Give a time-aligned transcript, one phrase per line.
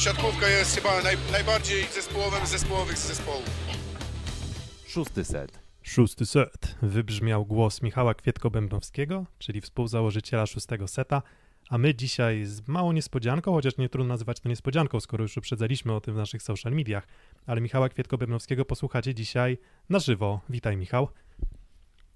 [0.00, 3.44] siatkówka jest chyba naj, najbardziej zespołowym z zespołowych z zespołów.
[4.86, 5.58] Szósty set.
[5.82, 6.76] Szósty set.
[6.82, 11.22] Wybrzmiał głos Michała Kwietko-Bębnowskiego, czyli współzałożyciela szóstego seta,
[11.70, 15.92] a my dzisiaj z małą niespodzianką, chociaż nie trudno nazywać to niespodzianką, skoro już uprzedzaliśmy
[15.92, 17.06] o tym w naszych social mediach,
[17.46, 19.58] ale Michała Kwietko-Bębnowskiego posłuchacie dzisiaj
[19.90, 20.40] na żywo.
[20.50, 21.08] Witaj Michał.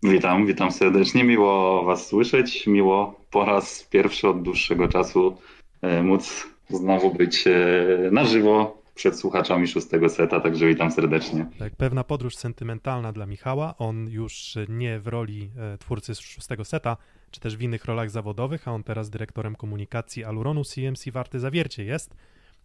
[0.03, 1.25] Witam, witam serdecznie.
[1.25, 2.67] Miło Was słyszeć.
[2.67, 5.37] Miło po raz pierwszy od dłuższego czasu
[5.83, 7.53] e, móc znowu być e,
[8.13, 11.47] na żywo przed słuchaczami szóstego seta, także witam serdecznie.
[11.59, 13.75] Tak, pewna podróż sentymentalna dla Michała.
[13.79, 16.97] On już nie w roli e, twórcy szóstego seta,
[17.31, 21.85] czy też w innych rolach zawodowych, a on teraz dyrektorem komunikacji Aluronu CMC Warty Zawiercie
[21.85, 22.15] jest.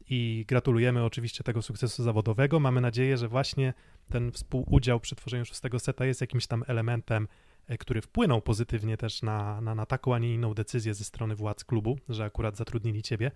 [0.09, 2.59] I gratulujemy oczywiście tego sukcesu zawodowego.
[2.59, 3.73] Mamy nadzieję, że właśnie
[4.09, 7.27] ten współudział przy tworzeniu szóstego seta jest jakimś tam elementem,
[7.67, 11.35] e, który wpłynął pozytywnie też na, na, na taką, a nie inną decyzję ze strony
[11.35, 13.31] władz klubu, że akurat zatrudnili ciebie.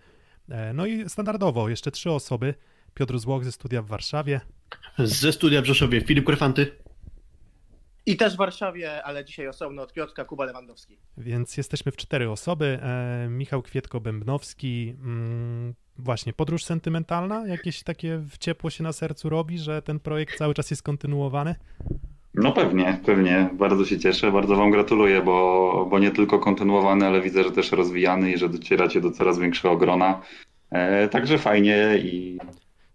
[0.50, 2.54] E, no i standardowo jeszcze trzy osoby.
[2.94, 4.42] Piotr Złoch ze studia w Warszawie.
[5.00, 6.72] Ze studia w Rzeszowie Filip Krefanty.
[8.06, 10.98] I też w Warszawie, ale dzisiaj osobno od Piotrka Kuba Lewandowski.
[11.18, 12.80] Więc jesteśmy w cztery osoby.
[12.82, 14.90] E, Michał Kwietko-Bębnowski.
[14.90, 17.48] Mm, właśnie, podróż sentymentalna?
[17.48, 21.56] Jakieś takie ciepło się na sercu robi, że ten projekt cały czas jest kontynuowany?
[22.36, 23.50] No pewnie, pewnie.
[23.54, 27.72] Bardzo się cieszę, bardzo Wam gratuluję, bo, bo nie tylko kontynuowany, ale widzę, że też
[27.72, 30.22] rozwijany i że docieracie do coraz większego grona.
[30.72, 32.40] E, także fajnie i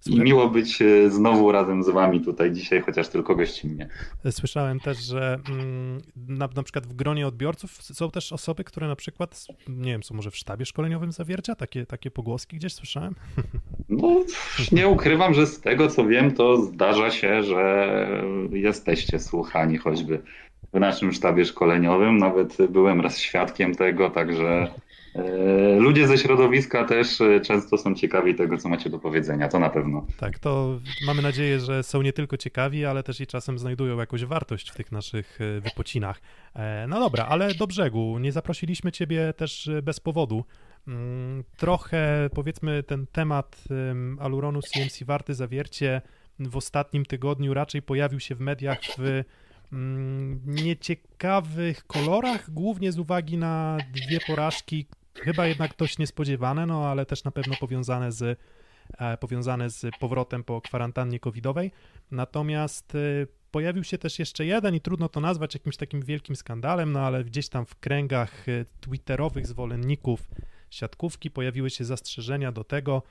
[0.07, 3.89] i miło być e, znowu razem z wami tutaj dzisiaj, chociaż tylko gościnnie.
[4.31, 8.97] Słyszałem też, że mm, na, na przykład w gronie odbiorców są też osoby, które na
[8.97, 11.55] przykład, nie wiem, są może w sztabie szkoleniowym zawiercia?
[11.55, 13.15] Takie, takie pogłoski gdzieś słyszałem?
[13.91, 14.25] No,
[14.73, 18.09] nie ukrywam, że z tego co wiem, to zdarza się, że
[18.51, 20.23] jesteście słuchani choćby
[20.73, 22.19] w naszym sztabie szkoleniowym.
[22.19, 24.71] Nawet byłem raz świadkiem tego, także
[25.79, 29.71] ludzie ze środowiska też e, często są ciekawi tego, co macie do powiedzenia, to na
[29.71, 30.07] pewno.
[30.17, 34.25] Tak, to mamy nadzieję, że są nie tylko ciekawi, ale też i czasem znajdują jakąś
[34.25, 36.21] wartość w tych naszych e, wypocinach.
[36.89, 38.19] No dobra, ale do brzegu.
[38.19, 40.45] Nie zaprosiliśmy Ciebie też bez powodu.
[40.89, 43.65] Mm, trochę powiedzmy ten temat
[44.21, 46.03] Aluronu CMC Warty Zawiercie
[46.39, 49.23] w ostatnim tygodniu raczej pojawił się w mediach w
[49.73, 54.87] mm, nieciekawych kolorach, głównie z uwagi na dwie porażki,
[55.23, 58.39] Chyba jednak dość niespodziewane, no ale też na pewno powiązane z,
[58.99, 61.73] e, powiązane z powrotem po kwarantannie covidowej.
[62.11, 62.99] Natomiast e,
[63.51, 67.25] pojawił się też jeszcze jeden i trudno to nazwać jakimś takim wielkim skandalem, no ale
[67.25, 70.29] gdzieś tam w kręgach e, twitterowych zwolenników
[70.71, 73.03] siatkówki pojawiły się zastrzeżenia do tego,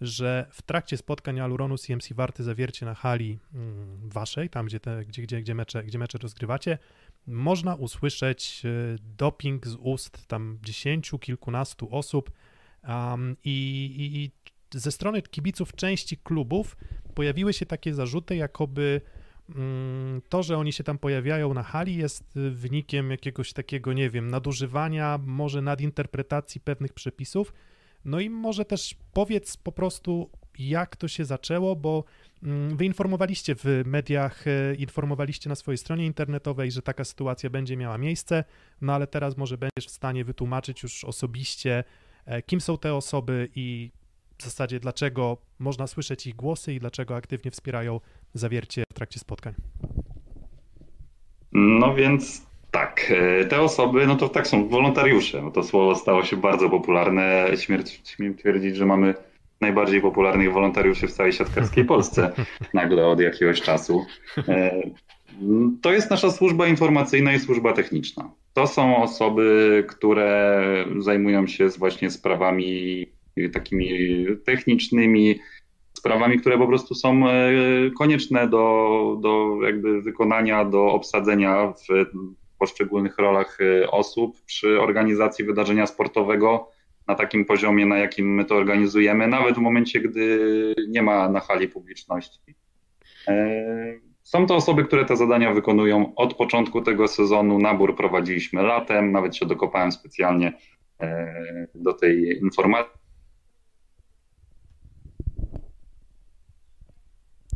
[0.00, 5.04] że w trakcie spotkań Aluronu CMC Warty zawiercie na hali mm, waszej, tam gdzie, te,
[5.04, 6.78] gdzie, gdzie, gdzie, mecze, gdzie mecze rozgrywacie,
[7.26, 8.68] można usłyszeć e,
[9.16, 12.30] doping z ust tam dziesięciu, kilkunastu osób
[12.88, 14.30] um, i, i,
[14.78, 16.76] ze strony kibiców części klubów
[17.14, 19.00] pojawiły się takie zarzuty, jakoby
[19.54, 24.30] mm, to, że oni się tam pojawiają na hali, jest wynikiem jakiegoś takiego, nie wiem,
[24.30, 27.52] nadużywania, może nadinterpretacji pewnych przepisów.
[28.04, 32.04] No i może też powiedz po prostu, jak to się zaczęło, bo
[32.42, 37.76] Mm, wy informowaliście w mediach, e, informowaliście na swojej stronie internetowej, że taka sytuacja będzie
[37.76, 38.44] miała miejsce,
[38.80, 41.84] no ale teraz może będziesz w stanie wytłumaczyć już osobiście,
[42.26, 43.90] e, kim są te osoby i
[44.38, 48.00] w zasadzie dlaczego można słyszeć ich głosy i dlaczego aktywnie wspierają
[48.34, 49.54] zawiercie w trakcie spotkań.
[51.52, 55.42] No więc tak, e, te osoby, no to tak są wolontariusze.
[55.42, 57.46] No to słowo stało się bardzo popularne.
[57.56, 59.14] Śmierć, śmiem twierdzić, że mamy
[59.60, 62.32] najbardziej popularnych wolontariuszy w całej siatkarskiej Polsce
[62.74, 64.06] nagle od jakiegoś czasu.
[64.48, 64.82] E,
[65.82, 68.30] to jest nasza służba informacyjna i służba techniczna.
[68.52, 70.64] To są osoby, które
[70.98, 73.06] zajmują się właśnie sprawami
[73.52, 73.90] takimi
[74.44, 75.38] technicznymi,
[75.92, 77.32] sprawami, które po prostu są e,
[77.98, 81.86] konieczne do, do jakby wykonania, do obsadzenia w
[82.58, 86.68] poszczególnych rolach e, osób przy organizacji wydarzenia sportowego
[87.08, 91.40] na takim poziomie, na jakim my to organizujemy, nawet w momencie, gdy nie ma na
[91.40, 92.54] hali publiczności.
[93.28, 97.58] E, są to osoby, które te zadania wykonują od początku tego sezonu.
[97.58, 100.52] Nabór prowadziliśmy latem, nawet się dokopałem specjalnie
[101.00, 102.92] e, do tej informacji.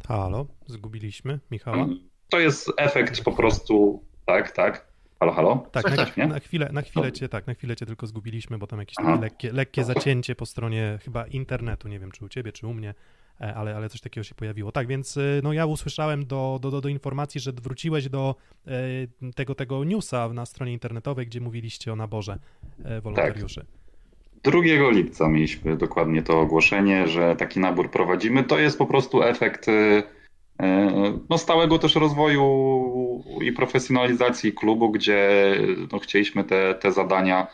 [0.08, 1.88] Halo, zgubiliśmy Michała.
[2.29, 4.89] To jest efekt po prostu, tak, tak.
[5.20, 5.67] Halo, halo?
[5.72, 8.67] Tak, na, tak, na, chwilę, na chwilę cię, tak, na chwilę cię tylko zgubiliśmy, bo
[8.67, 12.67] tam jakieś lekkie, lekkie zacięcie po stronie chyba internetu, nie wiem czy u ciebie, czy
[12.67, 12.94] u mnie,
[13.40, 14.72] e, ale, ale coś takiego się pojawiło.
[14.72, 18.34] Tak, więc e, no ja usłyszałem do, do, do, do informacji, że wróciłeś do
[18.67, 18.72] e,
[19.32, 22.38] tego, tego newsa na stronie internetowej, gdzie mówiliście o naborze
[23.02, 23.64] wolontariuszy.
[24.43, 24.55] Tak.
[24.55, 28.44] 2 lipca mieliśmy dokładnie to ogłoszenie, że taki nabór prowadzimy.
[28.44, 29.67] To jest po prostu efekt
[31.30, 32.44] no, stałego też rozwoju
[33.40, 35.54] i profesjonalizacji klubu, gdzie
[35.92, 37.46] no, chcieliśmy te, te zadania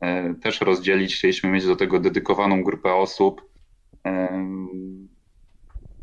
[0.00, 3.42] e, też rozdzielić, chcieliśmy mieć do tego dedykowaną grupę osób.
[4.06, 4.46] E,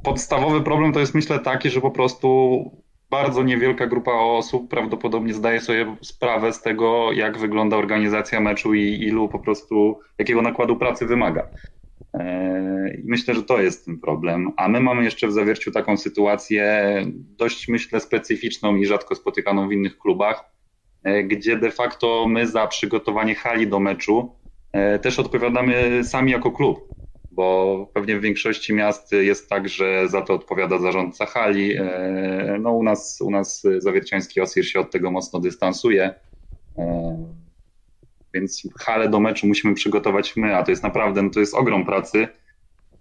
[0.03, 5.61] podstawowy problem to jest myślę taki, że po prostu bardzo niewielka grupa osób prawdopodobnie zdaje
[5.61, 11.05] sobie sprawę z tego, jak wygląda organizacja meczu i ilu po prostu, jakiego nakładu pracy
[11.05, 11.47] wymaga.
[12.13, 14.51] E, I myślę, że to jest ten problem.
[14.57, 19.71] A my mamy jeszcze w zawierciu taką sytuację dość, myślę, specyficzną i rzadko spotykaną w
[19.71, 20.51] innych klubach,
[21.03, 24.35] e, gdzie de facto my za przygotowanie hali do meczu
[24.71, 26.93] e, też odpowiadamy sami jako klub,
[27.31, 31.75] bo pewnie w większości miast jest tak, że za to odpowiada zarządca hali.
[32.59, 36.13] No u nas, u nas zawierciański OSIR się od tego mocno dystansuje
[38.33, 41.85] więc halę do meczu musimy przygotować my, a to jest naprawdę, no to jest ogrom
[41.85, 42.27] pracy.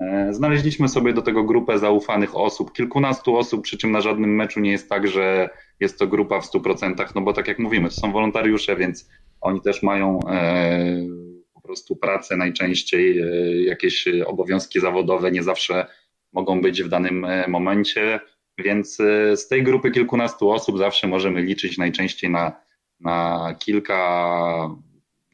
[0.00, 4.60] E, znaleźliśmy sobie do tego grupę zaufanych osób, kilkunastu osób, przy czym na żadnym meczu
[4.60, 5.50] nie jest tak, że
[5.80, 9.08] jest to grupa w 100%, no bo tak jak mówimy, to są wolontariusze, więc
[9.40, 11.06] oni też mają e,
[11.54, 13.26] po prostu pracę najczęściej, e,
[13.62, 15.86] jakieś obowiązki zawodowe, nie zawsze
[16.32, 18.20] mogą być w danym momencie,
[18.58, 18.96] więc
[19.34, 22.52] z tej grupy kilkunastu osób zawsze możemy liczyć najczęściej na,
[23.00, 24.70] na kilka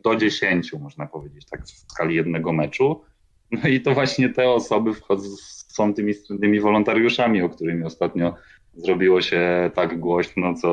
[0.09, 3.01] do 10, można powiedzieć, tak w skali jednego meczu.
[3.51, 5.29] No i to właśnie te osoby wchodzą,
[5.69, 8.35] są tymi, tymi wolontariuszami, o którymi ostatnio
[8.75, 10.69] zrobiło się tak głośno, co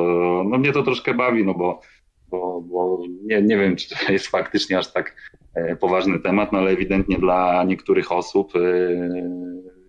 [0.48, 1.80] no mnie to troszkę bawi, no bo,
[2.28, 5.16] bo, bo nie, nie wiem, czy to jest faktycznie aż tak
[5.54, 8.60] e, poważny temat, no ale ewidentnie dla niektórych osób e,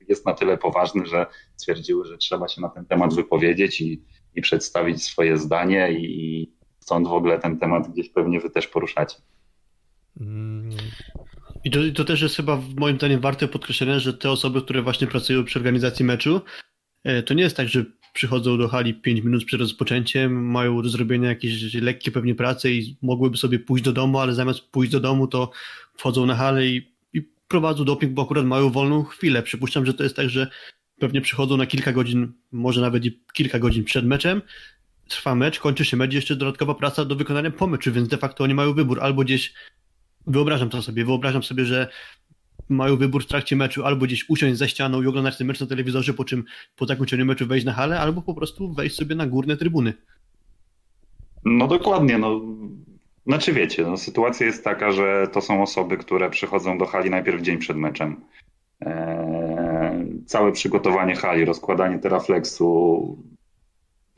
[0.08, 4.02] jest na tyle poważny, że stwierdziły, że trzeba się na ten temat wypowiedzieć i,
[4.36, 6.58] i przedstawić swoje zdanie i,
[6.88, 9.18] stąd w ogóle ten temat gdzieś pewnie wy też poruszacie.
[10.22, 10.69] Mm.
[11.64, 15.08] I to, to też jest chyba moim zdaniem warte podkreślenia, że te osoby, które właśnie
[15.08, 16.42] pracują przy organizacji meczu,
[17.04, 20.90] e, to nie jest tak, że przychodzą do hali 5 minut przed rozpoczęciem, mają do
[20.90, 25.00] zrobienia jakieś lekkie pewnie prace i mogłyby sobie pójść do domu, ale zamiast pójść do
[25.00, 25.52] domu, to
[25.98, 29.44] wchodzą na halę i, i prowadzą doping, bo akurat mają wolną chwilę.
[29.44, 30.48] Przypuszczam, że to jest tak, że
[31.00, 34.42] pewnie przychodzą na kilka godzin, może nawet i kilka godzin przed meczem,
[35.08, 38.44] trwa mecz, kończy się mecz, jeszcze dodatkowa praca do wykonania po meczu, więc de facto
[38.44, 39.54] oni mają wybór albo gdzieś,
[40.28, 41.88] wyobrażam to sobie, wyobrażam sobie, że
[42.70, 45.68] mają wybór w trakcie meczu albo gdzieś usiąść za ścianą i oglądać ten mecz na
[45.68, 46.44] telewizorze, po czym
[46.76, 49.94] po zakończeniu meczu wejść na halę, albo po prostu wejść sobie na górne trybuny.
[51.46, 52.42] No dokładnie, no.
[53.26, 57.42] Znaczy wiecie, no, sytuacja jest taka, że to są osoby, które przychodzą do hali najpierw
[57.42, 58.22] dzień przed meczem.
[58.82, 63.18] Eee, całe przygotowanie hali, rozkładanie terafleksu,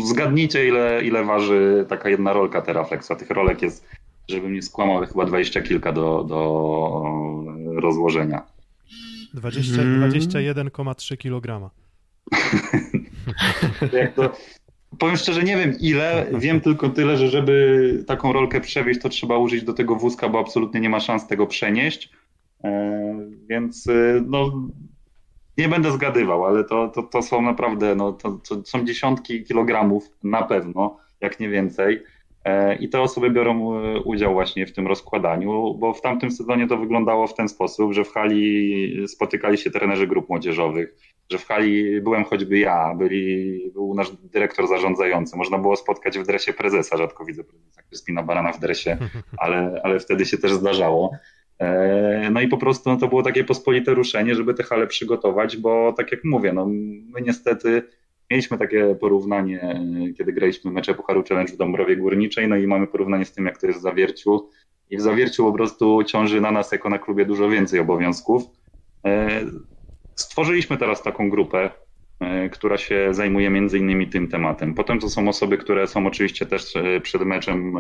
[0.04, 3.12] Zgadnijcie, ile, ile waży taka jedna rolka Teraflexa.
[3.20, 3.86] Tych rolek jest,
[4.30, 7.44] żebym nie skłamał, chyba dwadzieścia kilka do, do
[7.76, 8.42] rozłożenia.
[9.34, 10.12] 20, hmm.
[10.12, 11.72] 21,3 kg.
[13.94, 14.34] Jak to,
[15.00, 19.38] powiem szczerze, nie wiem ile, wiem tylko tyle, że żeby taką rolkę przewieźć, to trzeba
[19.38, 22.10] użyć do tego wózka, bo absolutnie nie ma szans tego przenieść.
[22.64, 24.70] E, więc e, no,
[25.58, 30.10] nie będę zgadywał, ale to, to, to są naprawdę, no, to, to są dziesiątki kilogramów
[30.24, 32.04] na pewno, jak nie więcej.
[32.46, 36.68] E, I te osoby biorą e, udział właśnie w tym rozkładaniu, bo w tamtym sezonie
[36.68, 40.96] to wyglądało w ten sposób, że w hali spotykali się trenerzy grup młodzieżowych,
[41.32, 45.38] że w hali byłem choćby ja, byli, był nasz dyrektor zarządzający.
[45.38, 48.98] Można było spotkać w dresie prezesa, rzadko widzę prezesa Kryspina Barana w dresie,
[49.38, 51.12] ale, ale wtedy się też zdarzało.
[51.60, 55.58] E, no i po prostu no, to było takie pospolite ruszenie, żeby te hale przygotować,
[55.58, 56.66] bo tak jak mówię, no,
[57.14, 57.84] my niestety
[58.32, 59.82] mieliśmy takie porównanie,
[60.18, 63.58] kiedy graliśmy mecze Pucharu Challenge w Dąbrowie Górniczej, no i mamy porównanie z tym, jak
[63.58, 64.50] to jest w Zawierciu.
[64.90, 68.44] I w Zawierciu po prostu ciąży na nas jako na klubie dużo więcej obowiązków.
[69.06, 69.42] E,
[70.16, 71.72] stworzyliśmy teraz taką grupę,
[72.20, 74.74] e, która się zajmuje między innymi tym tematem.
[74.74, 77.74] Potem to są osoby, które są oczywiście też przed meczem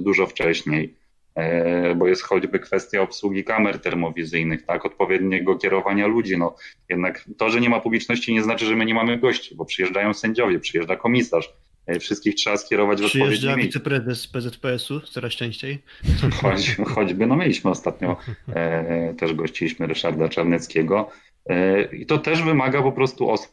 [0.00, 0.94] dużo wcześniej.
[1.34, 6.38] E, bo jest choćby kwestia obsługi kamer termowizyjnych, tak, odpowiedniego kierowania ludzi.
[6.38, 6.56] No,
[6.88, 10.14] jednak to, że nie ma publiczności nie znaczy, że my nie mamy gości, bo przyjeżdżają
[10.14, 11.54] sędziowie, przyjeżdża komisarz,
[11.86, 15.82] e, wszystkich trzeba skierować w odpowiednie Przyjeżdża wiceprezes PZPS-u coraz częściej.
[16.42, 18.16] Choć, choćby, no mieliśmy ostatnio,
[18.48, 21.10] e, też gościliśmy Ryszarda Czarneckiego
[21.46, 23.52] e, i to też wymaga po prostu osób,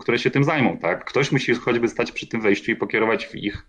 [0.00, 1.04] które się tym zajmą, tak?
[1.04, 3.66] Ktoś musi choćby stać przy tym wejściu i pokierować w ich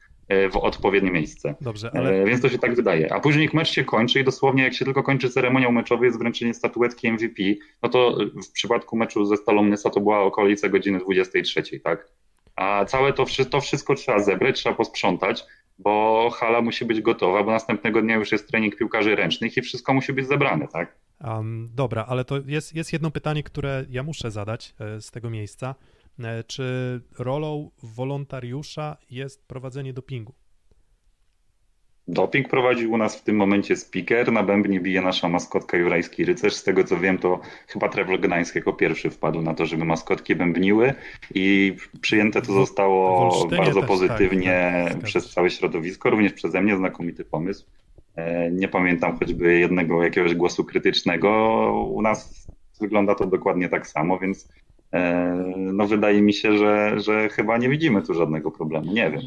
[0.51, 1.55] w odpowiednie miejsce.
[1.61, 2.25] Dobrze, e, ale...
[2.25, 3.13] Więc to się tak wydaje.
[3.13, 6.53] A później mecz się kończy i dosłownie jak się tylko kończy ceremoniał meczowy, jest wręczenie
[6.53, 7.43] statuetki MVP,
[7.83, 8.17] no to
[8.47, 12.07] w przypadku meczu ze Stalą Nysa to była okolice godziny 23, tak?
[12.55, 15.45] A całe to, to wszystko trzeba zebrać, trzeba posprzątać.
[15.79, 19.93] bo hala musi być gotowa, bo następnego dnia już jest trening piłkarzy ręcznych i wszystko
[19.93, 20.95] musi być zebrane, tak?
[21.23, 25.29] Um, dobra, ale to jest, jest jedno pytanie, które ja muszę zadać e, z tego
[25.29, 25.75] miejsca.
[26.19, 30.33] E, czy rolą wolontariusza jest prowadzenie dopingu?
[32.07, 36.53] Doping prowadzi u nas w tym momencie speaker, na bębnie bije nasza maskotka Jurajski Rycerz.
[36.53, 40.35] Z tego co wiem, to chyba Trevor Gdańsk jako pierwszy wpadł na to, żeby maskotki
[40.35, 40.93] bębniły
[41.33, 46.77] i przyjęte to zostało bardzo też, pozytywnie tak, tak, przez całe środowisko, również przeze mnie,
[46.77, 47.65] znakomity pomysł.
[48.15, 51.31] E, nie pamiętam choćby jednego jakiegoś głosu krytycznego.
[51.93, 52.47] U nas
[52.81, 54.49] wygląda to dokładnie tak samo, więc
[55.55, 58.93] no wydaje mi się, że, że chyba nie widzimy tu żadnego problemu.
[58.93, 59.21] Nie wiem.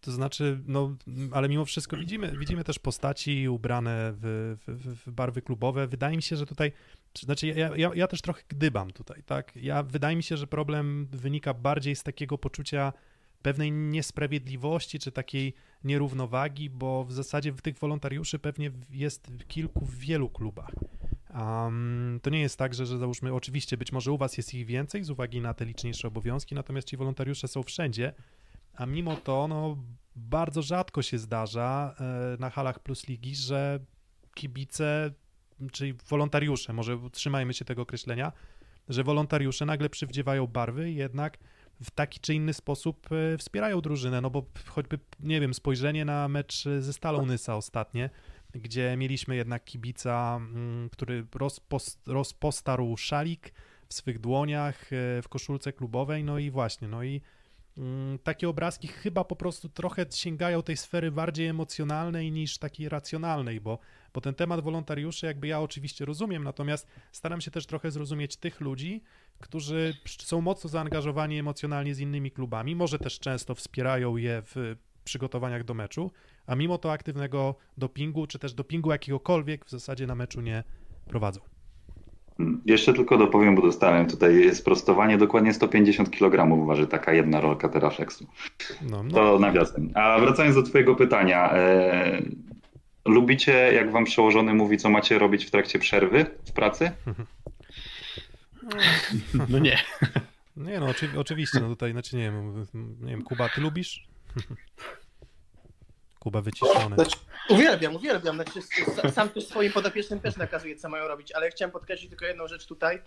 [0.00, 0.96] To znaczy, no,
[1.32, 5.86] ale mimo wszystko widzimy, widzimy też postaci ubrane w, w, w barwy klubowe.
[5.86, 6.72] Wydaje mi się, że tutaj,
[7.18, 9.52] znaczy ja, ja, ja też trochę gdybam tutaj, tak?
[9.56, 12.92] Ja, wydaje mi się, że problem wynika bardziej z takiego poczucia
[13.42, 19.98] pewnej niesprawiedliwości czy takiej nierównowagi, bo w zasadzie w tych wolontariuszy pewnie jest kilku w
[19.98, 20.70] wielu klubach.
[21.34, 24.66] Um, to nie jest tak, że, że załóżmy, oczywiście być może u was jest ich
[24.66, 28.12] więcej z uwagi na te liczniejsze obowiązki, natomiast ci wolontariusze są wszędzie,
[28.74, 29.76] a mimo to no,
[30.16, 33.80] bardzo rzadko się zdarza e, na halach Plus Ligi, że
[34.34, 35.10] kibice,
[35.72, 38.32] czyli wolontariusze, może trzymajmy się tego określenia,
[38.88, 41.38] że wolontariusze nagle przywdziewają barwy jednak
[41.84, 46.28] w taki czy inny sposób e, wspierają drużynę, no bo choćby, nie wiem, spojrzenie na
[46.28, 48.10] mecz ze Stalą Nysa ostatnie,
[48.54, 51.26] gdzie mieliśmy jednak kibica, mm, który
[52.06, 53.52] rozpostarł szalik
[53.88, 57.20] w swych dłoniach, e, w koszulce klubowej, no i właśnie, no i
[57.78, 63.60] Mm, takie obrazki chyba po prostu trochę sięgają tej sfery bardziej emocjonalnej niż takiej racjonalnej,
[63.60, 63.78] bo,
[64.14, 68.60] bo ten temat wolontariuszy jakby ja oczywiście rozumiem, natomiast staram się też trochę zrozumieć tych
[68.60, 69.02] ludzi,
[69.40, 74.76] którzy są mocno zaangażowani emocjonalnie z innymi klubami, może też często wspierają je w
[75.06, 76.10] przygotowaniach do meczu,
[76.46, 80.64] a mimo to aktywnego dopingu, czy też dopingu jakiegokolwiek w zasadzie na meczu nie
[81.08, 81.40] prowadzą.
[82.66, 85.18] Jeszcze tylko dopowiem, bo dostałem tutaj sprostowanie.
[85.18, 88.26] Dokładnie 150 kg waży taka jedna rolka teraflexu.
[88.90, 89.10] No, no.
[89.10, 89.90] To nawiasem.
[89.94, 91.52] A wracając do Twojego pytania.
[91.52, 92.22] E,
[93.04, 96.90] lubicie, jak Wam przełożony mówi, co macie robić w trakcie przerwy w pracy?
[99.48, 99.78] No nie.
[100.56, 101.60] Nie, no oczy, oczywiście.
[101.60, 102.66] No tutaj, znaczy nie wiem,
[103.00, 104.06] nie wiem, Kuba, ty lubisz?
[106.18, 106.94] Kuba wyciszony.
[106.94, 107.16] Znaczy,
[107.48, 108.34] uwielbiam, uwielbiam.
[108.34, 108.60] Znaczy,
[109.12, 112.66] sam też swoim podopiecznym też nakazuje, co mają robić, ale chciałem podkreślić tylko jedną rzecz
[112.66, 113.02] tutaj,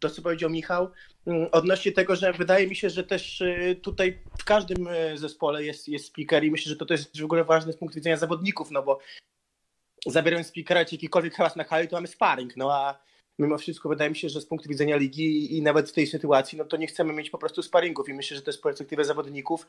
[0.00, 0.90] to co powiedział Michał,
[1.26, 5.64] mm, odnośnie tego, że wydaje mi się, że też y, tutaj w każdym y, zespole
[5.64, 8.16] jest, jest speaker i myślę, że to, to jest w ogóle ważne z punktu widzenia
[8.16, 8.98] zawodników, no bo
[10.06, 12.98] zabierając speakera czy jakikolwiek hałas na hali, to mamy sparring, no a
[13.38, 16.58] mimo wszystko wydaje mi się, że z punktu widzenia ligi i nawet w tej sytuacji,
[16.58, 19.66] no to nie chcemy mieć po prostu sparingów i myślę, że to jest perspektywa zawodników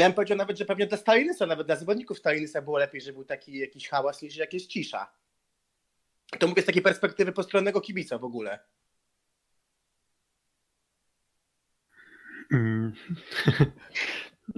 [0.00, 3.12] ja bym powiedział nawet, że pewnie dla Stalinysa, nawet dla zawodników Stalinysa było lepiej, że
[3.12, 5.12] był taki jakiś hałas niż jakieś cisza.
[6.38, 8.58] To mówię z takiej perspektywy postronnego kibica w ogóle.
[12.52, 12.92] Mm.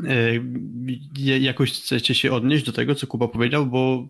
[0.06, 4.09] E, jakoś chcecie się odnieść do tego, co Kuba powiedział, bo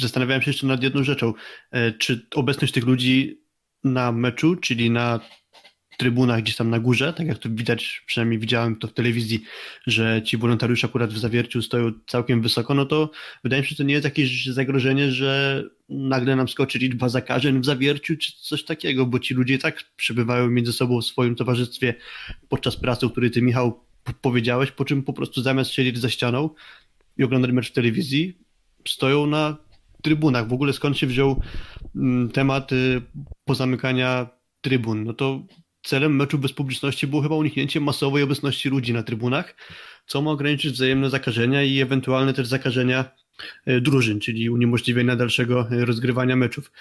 [0.00, 1.32] zastanawiałem się jeszcze nad jedną rzeczą.
[1.70, 3.42] E, czy obecność tych ludzi
[3.84, 5.20] na meczu, czyli na
[5.96, 9.42] trybunach gdzieś tam na górze, tak jak to widać, przynajmniej widziałem to w telewizji,
[9.86, 13.10] że ci wolontariusze akurat w zawierciu stoją całkiem wysoko, no to
[13.44, 17.60] wydaje mi się, że to nie jest jakieś zagrożenie, że nagle nam skoczy liczba zakażeń
[17.60, 21.94] w zawierciu, czy coś takiego, bo ci ludzie tak przebywają między sobą w swoim towarzystwie
[22.48, 23.80] podczas pracy, o której ty, Michał,
[24.20, 26.50] powiedziałeś, po czym po prostu zamiast siedzieć za ścianą
[27.16, 28.38] i oglądać mecz w telewizji,
[28.88, 29.56] stoją na
[30.02, 30.48] trybunach.
[30.48, 31.42] W ogóle skąd się wziął
[31.96, 33.02] mm, temat y,
[33.44, 34.28] pozamykania
[34.60, 35.04] trybun?
[35.04, 35.46] No to
[35.86, 39.54] celem meczu bez publiczności było chyba uniknięcie masowej obecności ludzi na trybunach,
[40.06, 43.04] co ma ograniczyć wzajemne zakażenia i ewentualne też zakażenia
[43.66, 46.72] e, drużyn, czyli uniemożliwienia dalszego e, rozgrywania meczów.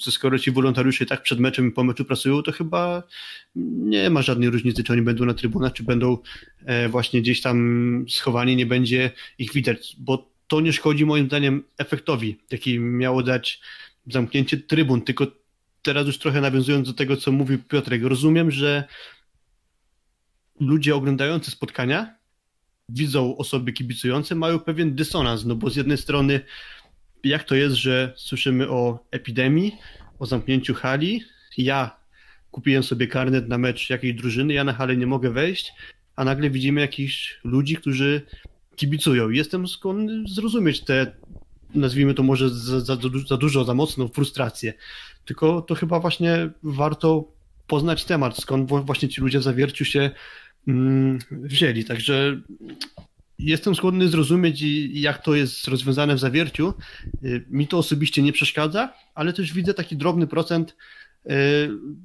[0.00, 3.02] Co skoro ci wolontariusze tak przed meczem i po meczu pracują, to chyba
[3.56, 6.18] nie ma żadnej różnicy, czy oni będą na trybunach, czy będą
[6.64, 11.64] e, właśnie gdzieś tam schowani, nie będzie ich widać, bo to nie szkodzi moim zdaniem
[11.78, 13.60] efektowi, jaki miało dać
[14.06, 15.26] zamknięcie trybun, tylko
[15.88, 18.84] teraz już trochę nawiązując do tego, co mówił Piotrek, rozumiem, że
[20.60, 22.14] ludzie oglądający spotkania
[22.88, 26.40] widzą osoby kibicujące, mają pewien dysonans, no bo z jednej strony
[27.24, 29.76] jak to jest, że słyszymy o epidemii,
[30.18, 31.22] o zamknięciu hali,
[31.58, 31.96] ja
[32.50, 35.72] kupiłem sobie karnet na mecz jakiejś drużyny, ja na halę nie mogę wejść,
[36.16, 38.22] a nagle widzimy jakichś ludzi, którzy
[38.76, 39.30] kibicują.
[39.30, 41.16] Jestem skłonny zrozumieć te,
[41.74, 42.96] nazwijmy to może za, za,
[43.28, 44.74] za dużo, za mocno, frustrację
[45.28, 47.32] tylko to chyba właśnie warto
[47.66, 50.10] poznać temat, skąd właśnie ci ludzie w zawierciu się
[50.68, 51.84] mm, wzięli.
[51.84, 52.40] Także
[53.38, 56.74] jestem skłonny zrozumieć, jak to jest rozwiązane w zawierciu.
[57.24, 60.76] Y, mi to osobiście nie przeszkadza, ale też widzę taki drobny procent
[61.26, 61.30] y,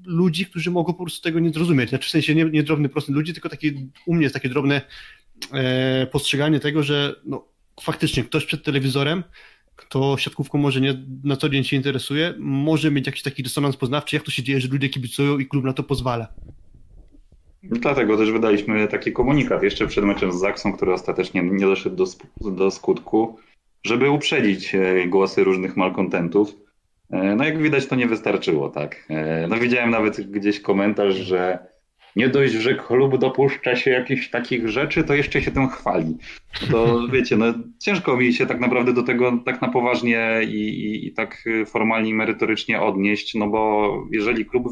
[0.05, 1.89] ludzi, którzy mogą po prostu tego nie zrozumieć.
[1.89, 4.81] Znaczy w sensie nie, nie drobny procent ludzi, tylko taki, u mnie jest takie drobne
[5.51, 7.45] e, postrzeganie tego, że no,
[7.81, 9.23] faktycznie ktoś przed telewizorem,
[9.75, 14.15] kto siatkówką może nie na co dzień się interesuje, może mieć jakiś taki dysonans poznawczy,
[14.15, 16.27] jak to się dzieje, że ludzie kibicują i klub na to pozwala.
[17.63, 22.05] Dlatego też wydaliśmy taki komunikat jeszcze przed meczem z Zaksą, który ostatecznie nie doszedł do,
[22.51, 23.37] do skutku,
[23.83, 26.55] żeby uprzedzić e, głosy różnych malkontentów.
[27.09, 29.05] E, no jak widać to nie wystarczyło, tak.
[29.09, 31.59] E, no widziałem nawet gdzieś komentarz, że
[32.15, 36.17] nie dość, że klub dopuszcza się jakichś takich rzeczy, to jeszcze się tym chwali.
[36.71, 37.45] To wiecie, no
[37.79, 42.09] ciężko mi się tak naprawdę do tego tak na poważnie i, i, i tak formalnie
[42.09, 44.67] i merytorycznie odnieść, no bo jeżeli klub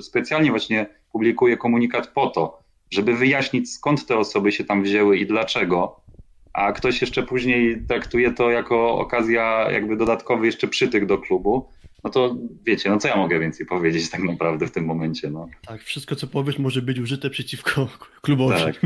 [0.00, 5.26] specjalnie właśnie publikuje komunikat po to, żeby wyjaśnić skąd te osoby się tam wzięły i
[5.26, 6.00] dlaczego,
[6.52, 11.68] a ktoś jeszcze później traktuje to jako okazja jakby dodatkowy jeszcze przytyk do klubu,
[12.04, 15.30] no to wiecie, no co ja mogę więcej powiedzieć tak naprawdę w tym momencie.
[15.30, 15.48] No.
[15.66, 17.88] Tak, wszystko co powiesz może być użyte przeciwko
[18.22, 18.54] klubowi.
[18.54, 18.80] Tak.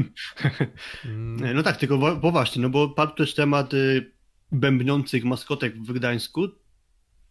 [1.54, 4.12] no tak, tylko bo właśnie, no bo padł też temat y,
[4.52, 6.48] bębniących maskotek w Gdańsku.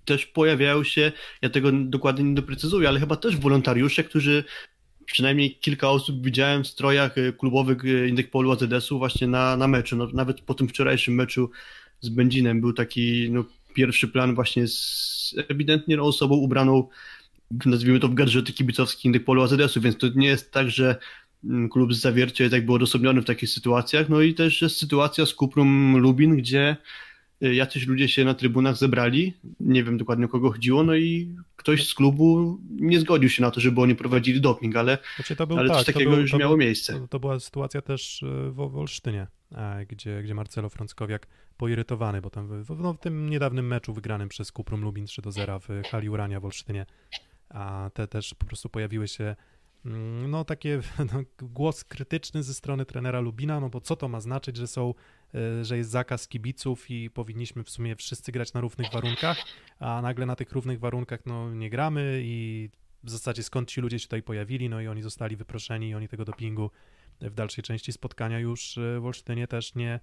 [0.06, 1.12] Też pojawiają się,
[1.42, 4.44] ja tego dokładnie nie doprecyzuję, ale chyba też wolontariusze, którzy
[5.06, 9.96] przynajmniej kilka osób widziałem w strojach y, klubowych y, Indykpolu AZS-u właśnie na, na meczu.
[9.96, 11.50] No, nawet po tym wczorajszym meczu
[12.00, 16.88] z Będzinem był taki no, pierwszy plan właśnie z ewidentnie osobą ubraną,
[17.66, 20.96] nazwijmy to w gadżety kibicowskie Indykpolu AZS-u, więc to nie jest tak, że
[21.44, 24.10] mm, klub z Zawiercia jest jakby odosobniony w takich sytuacjach.
[24.10, 26.78] No i też jest sytuacja z Kuprum Lubin, gdzie
[27.42, 31.88] jacyś ludzie się na trybunach zebrali, nie wiem dokładnie o kogo chodziło, no i ktoś
[31.88, 35.58] z klubu nie zgodził się na to, żeby oni prowadzili doping, ale, znaczy to był,
[35.58, 36.94] ale tak, coś takiego był, już miało był, miejsce.
[36.94, 41.28] To, to, była sytuacja też y, w, w Olsztynie, e, gdzie, gdzie Marcelo Frąckowiak
[41.58, 45.32] poirytowany, bo tam w, no, w tym niedawnym meczu wygranym przez Kuprum Lubin 3 do
[45.32, 46.86] 0 w hali Urania w Olsztynie,
[47.50, 49.36] a te też po prostu pojawiły się
[49.86, 50.82] mm, no takie
[51.14, 54.94] no, głos krytyczny ze strony trenera Lubina, no bo co to ma znaczyć, że są
[55.62, 59.38] że jest zakaz kibiców i powinniśmy w sumie wszyscy grać na równych warunkach,
[59.80, 62.70] a nagle na tych równych warunkach no, nie gramy i
[63.04, 66.08] w zasadzie skąd ci ludzie się tutaj pojawili, no i oni zostali wyproszeni i oni
[66.08, 66.72] tego dopingu
[67.22, 70.00] w dalszej części spotkania już e, w Olsztynie też nie,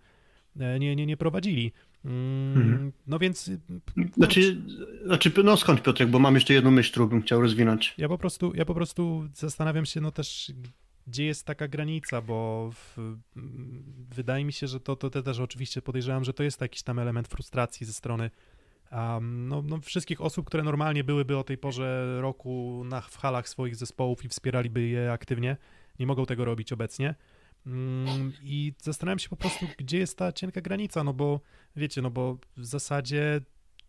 [0.60, 1.72] e, nie, nie, nie prowadzili.
[2.04, 2.92] Mm, mhm.
[3.06, 3.50] No więc.
[4.16, 4.62] Znaczy,
[5.04, 7.94] znaczy, no skąd Piotrek, bo mam jeszcze jedną myśl, którą bym chciał rozwinąć.
[7.98, 10.52] Ja po prostu, ja po prostu zastanawiam się, no też
[11.06, 13.16] gdzie jest taka granica, bo w,
[14.14, 16.98] wydaje mi się, że to, to, to też oczywiście podejrzewam, że to jest jakiś tam
[16.98, 18.30] element frustracji ze strony
[18.92, 23.48] um, no, no, wszystkich osób, które normalnie byłyby o tej porze roku na, w halach
[23.48, 25.56] swoich zespołów i wspieraliby je aktywnie,
[25.98, 27.14] nie mogą tego robić obecnie.
[27.66, 31.40] Mm, I zastanawiam się po prostu, gdzie jest ta cienka granica, no bo
[31.76, 33.40] wiecie, no bo w zasadzie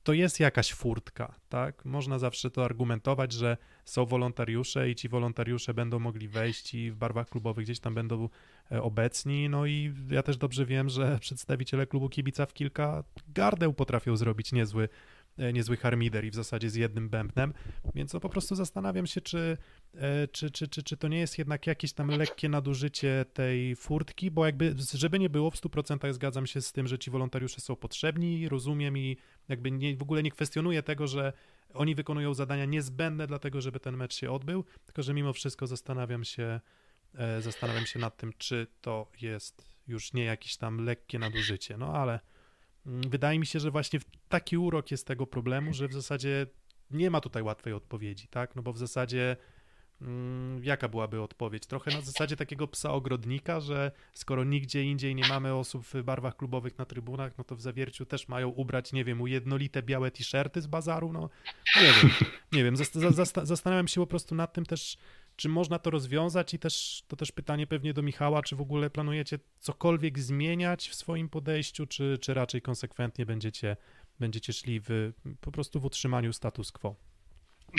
[0.03, 1.85] to jest jakaś furtka, tak?
[1.85, 6.95] Można zawsze to argumentować, że są wolontariusze i ci wolontariusze będą mogli wejść i w
[6.95, 8.29] barwach klubowych gdzieś tam będą
[8.71, 9.49] e, obecni.
[9.49, 14.51] No i ja też dobrze wiem, że przedstawiciele klubu kibica w kilka gardeł potrafią zrobić
[14.51, 14.89] niezły
[15.37, 17.53] E, niezły harmider i w zasadzie z jednym bębnem,
[17.95, 19.57] więc no po prostu zastanawiam się, czy,
[19.95, 24.31] e, czy, czy, czy, czy to nie jest jednak jakieś tam lekkie nadużycie tej furtki,
[24.31, 27.75] bo jakby, żeby nie było, w 100% zgadzam się z tym, że ci wolontariusze są
[27.75, 29.17] potrzebni, rozumiem i
[29.49, 31.33] jakby nie, w ogóle nie kwestionuję tego, że
[31.73, 36.23] oni wykonują zadania niezbędne dlatego, żeby ten mecz się odbył, tylko że mimo wszystko zastanawiam
[36.23, 36.59] się,
[37.15, 41.93] e, zastanawiam się nad tym, czy to jest już nie jakieś tam lekkie nadużycie, no
[41.93, 42.19] ale
[42.85, 46.47] Mm, wydaje mi się, że właśnie taki urok jest tego problemu, że w zasadzie
[46.91, 48.55] nie ma tutaj łatwej odpowiedzi, tak?
[48.55, 49.37] No bo w zasadzie
[50.61, 51.65] jaka byłaby odpowiedź?
[51.65, 56.37] Trochę na zasadzie takiego psa ogrodnika, że skoro nigdzie indziej nie mamy osób w barwach
[56.37, 60.61] klubowych na trybunach, no to w zawierciu też mają ubrać, nie wiem, ujednolite białe t-shirty
[60.61, 61.29] z bazaru, no
[61.81, 62.11] nie wiem,
[62.51, 62.75] nie wiem,
[63.43, 64.97] zastanawiam się po prostu nad tym też,
[65.35, 68.89] czy można to rozwiązać i też to też pytanie pewnie do Michała, czy w ogóle
[68.89, 73.77] planujecie cokolwiek zmieniać w swoim podejściu, czy, czy raczej konsekwentnie będziecie,
[74.19, 76.95] będziecie szli w, po prostu w utrzymaniu status quo?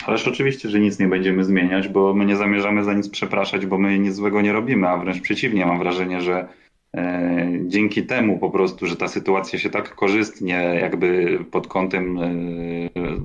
[0.07, 3.79] Ależ oczywiście, że nic nie będziemy zmieniać, bo my nie zamierzamy za nic przepraszać, bo
[3.79, 6.49] my nic złego nie robimy, a wręcz przeciwnie, mam wrażenie, że
[6.97, 12.29] e, dzięki temu po prostu, że ta sytuacja się tak korzystnie jakby pod kątem e,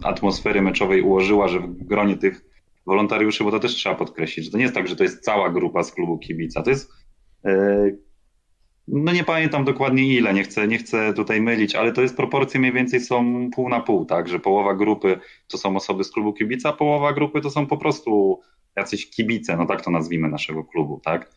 [0.04, 2.46] atmosfery meczowej ułożyła, że w gronie tych
[2.86, 5.50] wolontariuszy, bo to też trzeba podkreślić, że to nie jest tak, że to jest cała
[5.50, 6.64] grupa z klubu kibica.
[6.64, 6.92] To jest.
[8.92, 12.60] No nie pamiętam dokładnie ile, nie chcę, nie chcę tutaj mylić, ale to jest proporcje
[12.60, 16.34] mniej więcej są pół na pół, tak, że połowa grupy to są osoby z klubu
[16.34, 18.42] kibica, połowa grupy to są po prostu
[18.76, 21.32] jacyś kibice, no tak to nazwijmy naszego klubu, tak.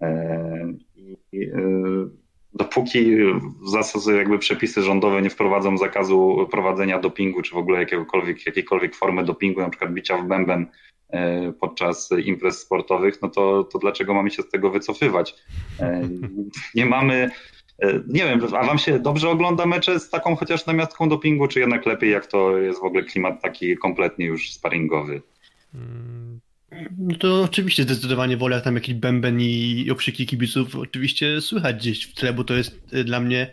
[0.00, 0.72] E,
[1.32, 1.60] I, e,
[2.54, 3.16] dopóki
[4.16, 9.60] jakby przepisy rządowe nie wprowadzą zakazu prowadzenia dopingu, czy w ogóle jakiegokolwiek, jakiejkolwiek formy dopingu,
[9.60, 10.66] na przykład bicia w bęben
[11.60, 15.34] podczas imprez sportowych, no to, to dlaczego mamy się z tego wycofywać?
[15.80, 16.08] E,
[16.74, 17.30] nie mamy,
[17.78, 21.60] e, nie wiem, a wam się dobrze ogląda mecze z taką chociaż namiastką dopingu, czy
[21.60, 25.22] jednak lepiej, jak to jest w ogóle klimat taki kompletnie już sparingowy?
[25.74, 26.40] Mm,
[26.98, 32.14] no to oczywiście zdecydowanie wolę, tam jakiś bęben i okrzyki kibiców oczywiście słychać gdzieś w
[32.14, 33.50] tle, bo to jest dla mnie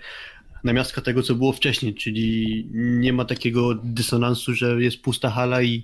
[0.65, 5.83] namiastka tego, co było wcześniej, czyli nie ma takiego dysonansu, że jest pusta hala i,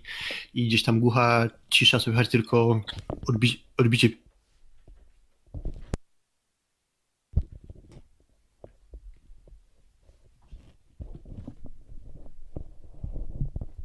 [0.53, 2.81] i gdzieś tam głucha cisza, słychać tylko
[3.27, 4.09] odbi odbicie.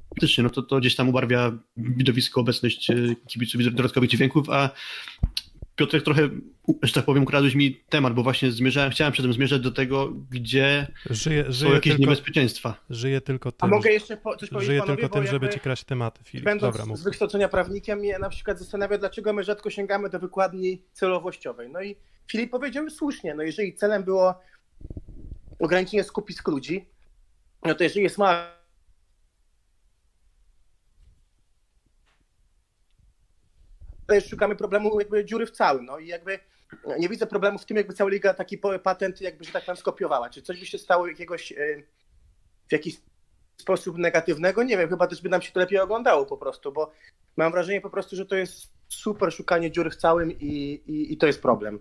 [0.09, 2.95] Faktycznie, no to, to gdzieś tam ubarwia widowisko, obecność e,
[3.29, 4.71] kibiców dodatkowych dźwięków, a
[5.77, 6.29] Piotrek trochę,
[6.83, 10.87] że tak powiem, ukradłeś mi temat, bo właśnie zmierzałem, chciałem przedtem zmierzać do tego, gdzie
[11.11, 12.85] żyje, żyje są jakieś tylko, niebezpieczeństwa.
[12.91, 15.61] Żyje tylko tym, A mogę jeszcze po, coś powiedzieć Żyje panowie, tylko tym, żeby ci
[15.61, 16.45] kraść tematy, Filip.
[16.45, 20.83] Będąc Dobra, z wykształcenia prawnikiem, mnie na przykład zastanawia, dlaczego my rzadko sięgamy do wykładni
[20.93, 21.71] celowościowej.
[21.71, 21.97] No i
[22.31, 24.35] Filip powiedział słusznie, no jeżeli celem było
[25.59, 26.85] ograniczenie skupisk ludzi,
[27.65, 28.56] no to jeżeli jest mała
[34.29, 36.39] szukamy problemu jakby dziury w całym, no i jakby
[36.99, 40.31] nie widzę problemu w tym, jakby cała liga taki patent jakby, że tak powiem, skopiowała.
[40.31, 41.57] Czy coś by się stało jakiegoś e,
[42.69, 42.97] w jakiś
[43.57, 44.63] sposób negatywnego?
[44.63, 46.93] Nie wiem, chyba też by nam się to lepiej oglądało po prostu, bo
[47.37, 51.17] mam wrażenie po prostu, że to jest super szukanie dziury w całym i, i, i
[51.17, 51.81] to jest problem.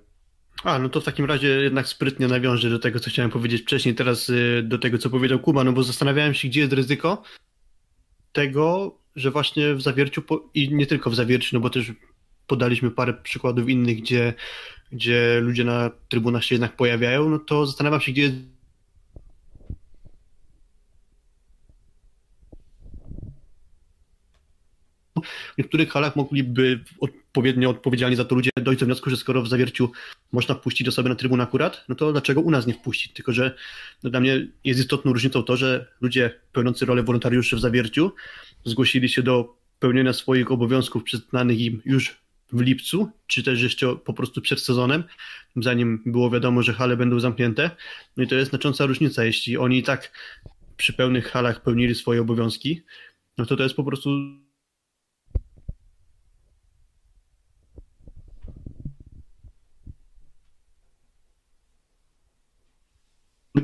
[0.64, 3.96] A, no to w takim razie jednak sprytnie nawiążę do tego, co chciałem powiedzieć wcześniej,
[3.96, 7.24] teraz y, do tego, co powiedział Kuba, no bo zastanawiałem się, gdzie jest ryzyko
[8.32, 11.92] tego, że właśnie w zawierciu, i nie tylko w zawierciu, no bo też
[12.48, 14.34] podaliśmy parę przykładów innych, gdzie,
[14.92, 18.36] gdzie ludzie na trybunach się jednak pojawiają, no to zastanawiam się, gdzie jest
[25.24, 29.48] w niektórych halach mogliby odpowiednio odpowiedzialni za to ludzie dojść do wniosku, że skoro w
[29.48, 29.92] zawierciu
[30.32, 33.14] można wpuścić osoby na trybun akurat, no to dlaczego u nas nie wpuścić?
[33.14, 33.56] Tylko, że
[34.04, 38.12] no dla mnie jest istotną różnicą to, że ludzie pełniący rolę wolontariuszy w zawierciu
[38.66, 44.14] zgłosili się do pełnienia swoich obowiązków przyznanych im już w lipcu, czy też jeszcze po
[44.14, 45.04] prostu przed sezonem,
[45.56, 47.72] zanim było wiadomo, że hale będą zamknięte.
[48.18, 49.26] No i to jest znacząca różnica.
[49.26, 50.12] Jeśli oni i tak
[50.78, 52.82] przy pełnych halach pełnili swoje obowiązki,
[53.38, 54.10] no to to jest po prostu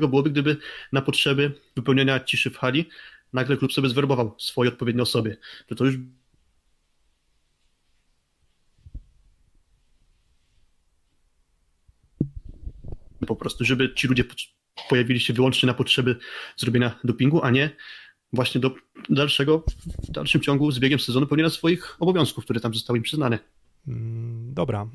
[0.08, 0.56] byłoby, gdyby
[0.92, 2.88] na potrzeby wypełnienia ciszy w hali
[3.32, 5.36] nagle klub sobie zwerbował swoje odpowiednie osoby.
[5.66, 5.96] To to już
[13.26, 14.24] po prostu, żeby ci ludzie
[14.88, 16.16] pojawili się wyłącznie na potrzeby
[16.56, 17.70] zrobienia dopingu, a nie
[18.32, 18.74] właśnie do
[19.08, 19.64] dalszego,
[20.08, 23.38] w dalszym ciągu z biegiem sezonu pełnienia swoich obowiązków, które tam zostały im przyznane.
[23.88, 24.86] Mm, dobra.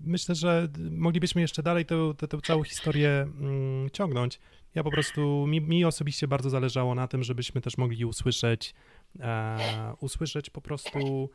[0.00, 4.38] Myślę, że moglibyśmy jeszcze dalej tę, tę, tę całą historię mm, ciągnąć.
[4.74, 8.74] Ja po prostu, mi, mi, osobiście bardzo zależało na tym, żebyśmy też mogli usłyszeć,
[10.00, 11.30] usłyszeć po prostu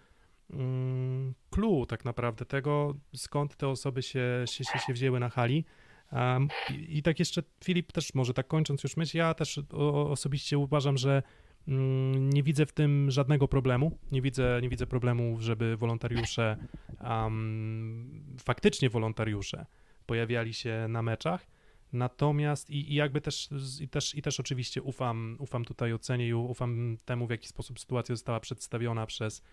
[1.49, 5.65] clue tak naprawdę tego, skąd te osoby się, się, się wzięły na hali.
[6.11, 10.11] Um, i, I tak jeszcze Filip też może tak kończąc już myśl, ja też o,
[10.11, 11.23] osobiście uważam, że
[11.67, 13.97] mm, nie widzę w tym żadnego problemu.
[14.11, 16.57] Nie widzę, nie widzę problemu, żeby wolontariusze,
[17.01, 19.65] um, faktycznie wolontariusze
[20.05, 21.47] pojawiali się na meczach.
[21.93, 23.49] Natomiast i, i jakby też
[23.81, 27.79] i, też i też oczywiście ufam, ufam tutaj ocenie i ufam temu, w jaki sposób
[27.79, 29.43] sytuacja została przedstawiona przez,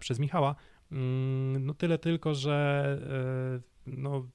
[0.00, 0.54] przez Michała.
[0.92, 2.98] Mm, no tyle tylko, że
[3.86, 4.26] e, no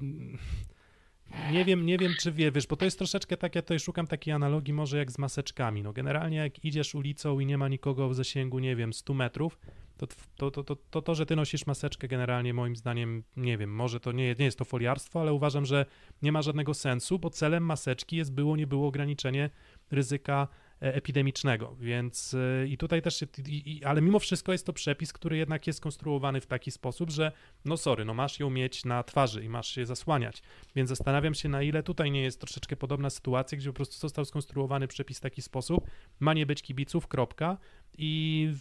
[1.52, 4.06] nie wiem, nie wiem, czy wie, wiesz, bo to jest troszeczkę tak, ja tutaj szukam
[4.06, 5.82] takiej analogii może jak z maseczkami.
[5.82, 9.58] No generalnie jak idziesz ulicą i nie ma nikogo w zasięgu, nie wiem, 100 metrów,
[9.96, 13.74] to to, to, to, to, to że ty nosisz maseczkę generalnie moim zdaniem, nie wiem,
[13.74, 15.86] może to nie, nie jest to foliarstwo, ale uważam, że
[16.22, 19.50] nie ma żadnego sensu, bo celem maseczki jest było, nie było ograniczenie
[19.90, 24.72] ryzyka E, epidemicznego, więc e, i tutaj też, i, i, ale mimo wszystko jest to
[24.72, 27.32] przepis, który jednak jest skonstruowany w taki sposób, że
[27.64, 30.42] no sorry, no masz ją mieć na twarzy i masz się zasłaniać,
[30.76, 34.24] więc zastanawiam się na ile tutaj nie jest troszeczkę podobna sytuacja, gdzie po prostu został
[34.24, 35.90] skonstruowany przepis w taki sposób,
[36.20, 37.58] ma nie być kibiców, kropka
[37.98, 38.52] i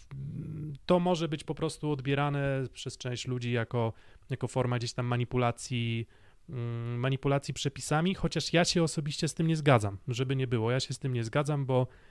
[0.85, 3.93] to może być po prostu odbierane przez część ludzi jako,
[4.29, 6.07] jako forma gdzieś tam manipulacji
[6.49, 10.71] mm, manipulacji przepisami, chociaż ja się osobiście z tym nie zgadzam, żeby nie było.
[10.71, 12.08] Ja się z tym nie zgadzam, bo E,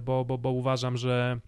[0.00, 1.40] bo, bo, bo uważam, że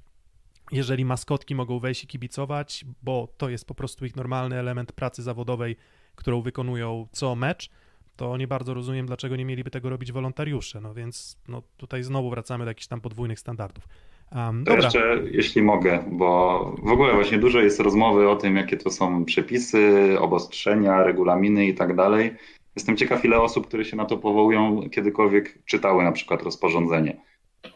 [0.73, 5.23] jeżeli maskotki mogą wejść i kibicować, bo to jest po prostu ich normalny element pracy
[5.23, 5.77] zawodowej,
[6.15, 7.71] którą wykonują co mecz,
[8.17, 10.81] to nie bardzo rozumiem, dlaczego nie mieliby tego robić wolontariusze.
[10.81, 13.89] No więc no, tutaj znowu wracamy do jakichś tam podwójnych standardów.
[14.35, 18.77] Um, to jeszcze, jeśli mogę, bo w ogóle właśnie dużo jest rozmowy o tym, jakie
[18.77, 22.35] to są przepisy, obostrzenia, regulaminy i tak dalej.
[22.77, 27.17] Jestem ciekaw, ile osób, które się na to powołują, kiedykolwiek czytały na przykład rozporządzenie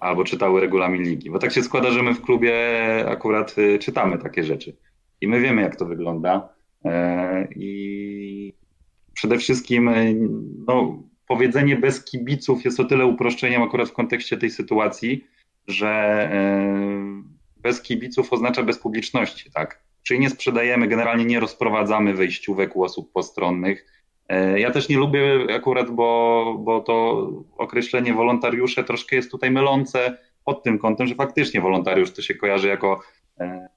[0.02, 1.30] albo czytały regulamin ligi.
[1.30, 2.54] Bo tak się składa, że my w klubie
[3.08, 4.76] akurat y, czytamy takie rzeczy
[5.20, 6.48] i my wiemy, jak to wygląda.
[6.84, 8.52] E, I
[9.14, 10.16] przede wszystkim y,
[10.68, 15.24] no, powiedzenie bez kibiców jest o tyle uproszczeniem akurat w kontekście tej sytuacji,
[15.68, 15.88] że
[16.32, 17.22] e,
[17.56, 19.82] bez kibiców oznacza bez publiczności, tak?
[20.02, 24.01] Czyli nie sprzedajemy, generalnie nie rozprowadzamy wejściówek u osób postronnych.
[24.32, 30.18] E, ja też nie lubię akurat, bo, bo to określenie wolontariusze troszkę jest tutaj mylące
[30.44, 33.00] pod tym kątem, że faktycznie wolontariusz to się kojarzy jako
[33.40, 33.68] e,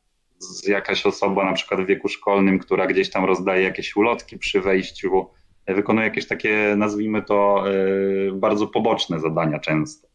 [0.68, 5.26] jakaś osoba na przykład w wieku szkolnym, która gdzieś tam rozdaje jakieś ulotki przy wejściu,
[5.68, 7.64] wykonuje jakieś takie, nazwijmy to,
[8.34, 10.08] bardzo poboczne zadania często.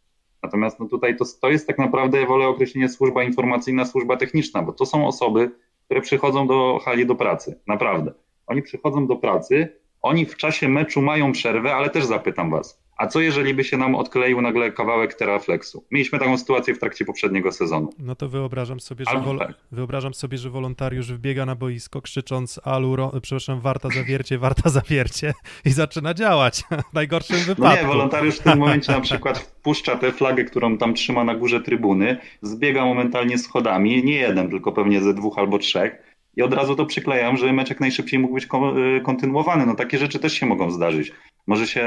[0.42, 4.72] Natomiast no tutaj to, to jest tak naprawdę, wolę określenie służba informacyjna, służba techniczna, bo
[4.72, 5.50] to są osoby,
[5.84, 7.60] które przychodzą do hali do pracy.
[7.66, 8.12] Naprawdę.
[8.46, 13.06] Oni przychodzą do pracy, oni w czasie meczu mają przerwę, ale też zapytam was, a
[13.06, 15.84] co jeżeli by się nam odkleił nagle kawałek teraflexu?
[15.90, 17.92] Mieliśmy taką sytuację w trakcie poprzedniego sezonu.
[17.98, 19.54] No to wyobrażam sobie, że, tak.
[19.72, 23.12] wyobrażam sobie, że wolontariusz wbiega na boisko krzycząc alu, ro...
[23.22, 25.34] przepraszam, warta zawiercie, warta zawiercie
[25.64, 26.62] i zaczyna działać.
[26.90, 27.62] w najgorszym wypadku.
[27.62, 31.34] No nie, wolontariusz w tym momencie na przykład wpuszcza tę flagę, którą tam trzyma na
[31.34, 36.54] górze trybuny, zbiega momentalnie schodami, nie jeden, tylko pewnie ze dwóch albo trzech i od
[36.54, 39.66] razu to przyklejam, że mecz jak najszybciej mógł być y, kontynuowany.
[39.66, 41.12] No takie rzeczy też się mogą zdarzyć.
[41.46, 41.84] Może się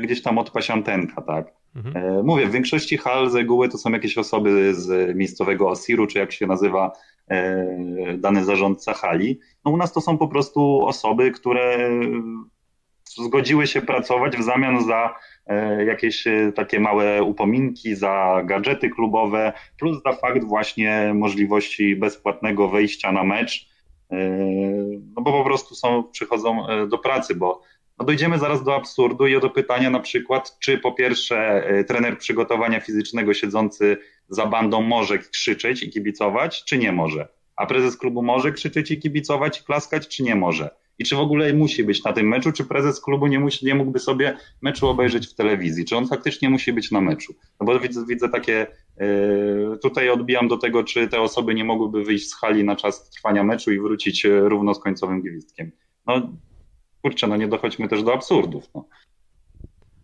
[0.00, 1.46] gdzieś tam odpaść antenka, tak?
[1.76, 1.96] Mhm.
[1.96, 6.18] E, mówię, w większości hal z reguły to są jakieś osoby z miejscowego Osiru, czy
[6.18, 6.92] jak się nazywa
[7.30, 7.66] e,
[8.18, 9.40] dany zarządca hali.
[9.64, 11.90] No u nas to są po prostu osoby, które
[13.04, 15.14] zgodziły się pracować w zamian za
[15.46, 16.24] e, jakieś
[16.54, 23.67] takie małe upominki, za gadżety klubowe, plus za fakt właśnie możliwości bezpłatnego wejścia na mecz
[24.10, 27.62] no bo po prostu są, przychodzą e, do pracy, bo
[27.98, 32.18] no dojdziemy zaraz do absurdu i do pytania na przykład, czy po pierwsze e, trener
[32.18, 33.96] przygotowania fizycznego siedzący
[34.28, 38.98] za bandą może krzyczeć i kibicować, czy nie może, a prezes klubu może krzyczeć i
[38.98, 40.70] kibicować i klaskać, czy nie może.
[40.98, 43.74] I czy w ogóle musi być na tym meczu, czy prezes klubu nie, musi, nie
[43.74, 47.34] mógłby sobie meczu obejrzeć w telewizji, czy on faktycznie musi być na meczu.
[47.60, 48.66] No bo widzę, widzę takie,
[49.00, 53.10] yy, tutaj odbijam do tego, czy te osoby nie mogłyby wyjść z hali na czas
[53.10, 55.72] trwania meczu i wrócić e, równo z końcowym gwizdkiem.
[56.06, 56.32] No
[57.02, 58.64] kurczę, no nie dochodźmy też do absurdów.
[58.74, 58.88] No.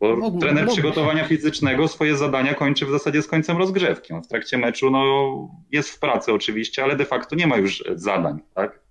[0.00, 0.74] Bo mógł, trener mógł.
[0.74, 4.12] przygotowania fizycznego swoje zadania kończy w zasadzie z końcem rozgrzewki.
[4.12, 5.34] On w trakcie meczu no,
[5.72, 8.83] jest w pracy oczywiście, ale de facto nie ma już zadań, tak?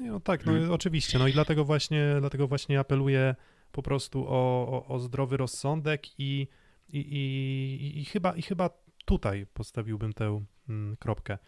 [0.00, 0.70] No tak, no hmm.
[0.70, 1.18] oczywiście.
[1.18, 3.34] No i dlatego właśnie, dlatego właśnie apeluję
[3.72, 6.48] po prostu o, o, o zdrowy rozsądek i,
[6.88, 8.70] i, i, i, chyba, i chyba
[9.04, 11.38] tutaj postawiłbym tę mm, kropkę.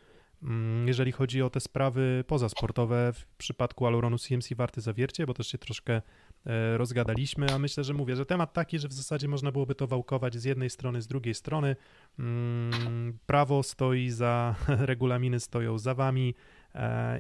[0.42, 5.46] Mm, jeżeli chodzi o te sprawy pozasportowe, w przypadku Aluronu CMC warty zawiercie, bo też
[5.46, 6.02] się troszkę
[6.46, 9.86] e, rozgadaliśmy, a myślę, że mówię, że temat taki, że w zasadzie można byłoby to
[9.86, 11.76] wałkować z jednej strony, z drugiej strony.
[12.18, 14.54] Mm, prawo stoi za,
[14.90, 16.34] regulaminy stoją za wami,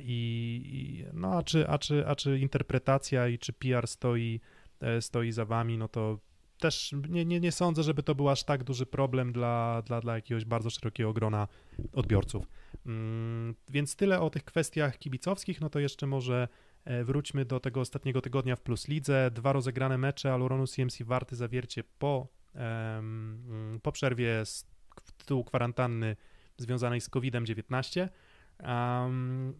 [0.00, 4.40] I, no, a czy, a, czy, a czy interpretacja i czy PR stoi,
[4.80, 6.18] e, stoi za wami, no to
[6.58, 10.14] też nie, nie, nie sądzę, żeby to był aż tak duży problem dla, dla, dla
[10.14, 11.48] jakiegoś bardzo szerokiego grona
[11.92, 12.46] odbiorców.
[12.86, 16.48] Mm, więc tyle o tych kwestiach kibicowskich, no to jeszcze może
[16.84, 19.30] e, wróćmy do tego ostatniego tygodnia w Plus Lidze.
[19.30, 22.28] Dwa rozegrane mecze Aluronu CMC Warty zawiercie po,
[23.82, 24.66] po przerwie z
[25.16, 26.16] tytułu kwarantanny
[26.56, 28.08] związanej z COVID-19.
[28.62, 29.54] Um,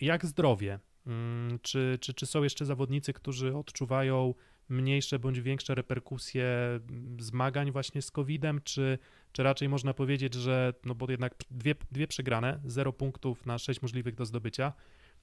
[0.00, 0.78] jak zdrowie?
[1.06, 4.34] Um, czy, czy, czy są jeszcze zawodnicy, którzy odczuwają
[4.68, 6.80] mniejsze bądź większe reperkusje
[7.18, 8.98] zmagań właśnie z COVID-em, czy,
[9.32, 13.82] czy raczej można powiedzieć, że no bo jednak dwie, dwie przegrane, zero punktów na sześć
[13.82, 14.72] możliwych do zdobycia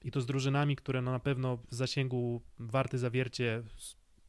[0.04, 3.62] i to z drużynami, które no na pewno w zasięgu warty zawiercie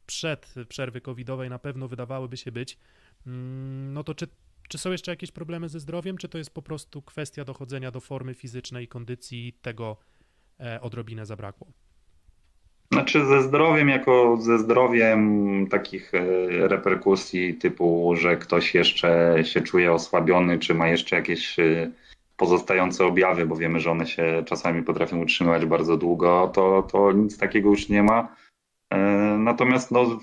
[0.06, 2.78] przed przerwy covidowej na pewno wydawałyby się być,
[3.26, 4.26] mm, no to czy
[4.68, 8.00] czy są jeszcze jakieś problemy ze zdrowiem, czy to jest po prostu kwestia dochodzenia do
[8.00, 9.96] formy fizycznej kondycji tego
[10.60, 11.66] e, odrobinę zabrakło?
[12.92, 19.92] Znaczy ze zdrowiem, jako ze zdrowiem takich e, reperkusji typu, że ktoś jeszcze się czuje
[19.92, 21.90] osłabiony, czy ma jeszcze jakieś e,
[22.36, 27.38] pozostające objawy, bo wiemy, że one się czasami potrafią utrzymywać bardzo długo, to, to nic
[27.38, 28.36] takiego już nie ma.
[29.38, 30.20] Natomiast no,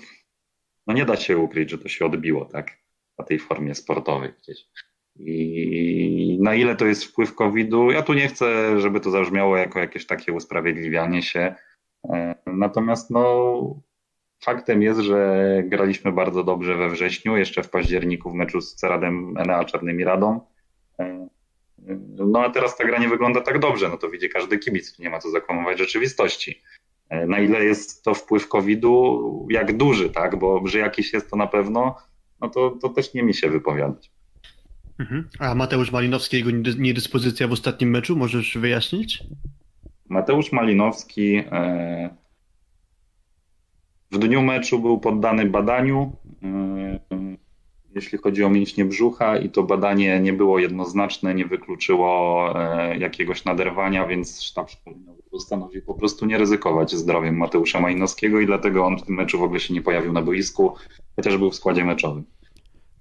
[0.86, 2.83] no nie da się ukryć, że to się odbiło, tak?
[3.18, 4.66] Na tej formie sportowej gdzieś.
[5.16, 9.78] I na ile to jest wpływ COVID-u, ja tu nie chcę, żeby to zabrzmiało jako
[9.78, 11.54] jakieś takie usprawiedliwianie się.
[12.08, 13.54] E, natomiast no,
[14.44, 19.34] faktem jest, że graliśmy bardzo dobrze we wrześniu, jeszcze w październiku w meczu z Ceradem
[19.38, 20.40] Enea Czarnymi Radą.
[20.98, 21.28] E,
[22.16, 25.10] no a teraz ta gra nie wygląda tak dobrze, no to widzi każdy kibic, nie
[25.10, 26.62] ma co zakłamywać rzeczywistości.
[27.08, 31.36] E, na ile jest to wpływ COVID-u, jak duży, tak, bo że jakiś jest to
[31.36, 31.96] na pewno,
[32.40, 34.10] no to, to też nie mi się wypowiadać.
[34.98, 35.28] Mhm.
[35.38, 39.22] A Mateusz Malinowski, jego niedyspozycja w ostatnim meczu, możesz wyjaśnić?
[40.08, 42.16] Mateusz Malinowski e,
[44.10, 46.98] w dniu meczu był poddany badaniu, e,
[47.94, 53.44] jeśli chodzi o mięśnie brzucha i to badanie nie było jednoznaczne, nie wykluczyło e, jakiegoś
[53.44, 58.98] naderwania, więc sztab szkoleniowy postanowił po prostu nie ryzykować zdrowiem Mateusza Malinowskiego i dlatego on
[58.98, 60.74] w tym meczu w ogóle się nie pojawił na boisku,
[61.16, 62.24] chociaż był w składzie meczowym.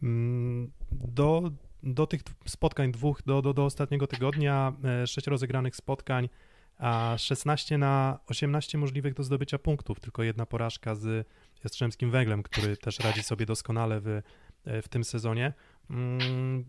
[0.04, 1.52] Mm, do,
[1.84, 4.74] do tych spotkań dwóch, do, do, do ostatniego tygodnia,
[5.06, 6.30] sześć rozegranych spotkań,
[6.78, 11.28] a 16 na 18 możliwych do zdobycia punktów, tylko jedna porażka z
[11.64, 14.22] Jastrzębskim Węglem, który też radzi sobie doskonale w,
[14.66, 15.54] w tym sezonie.
[15.90, 16.66] Mm,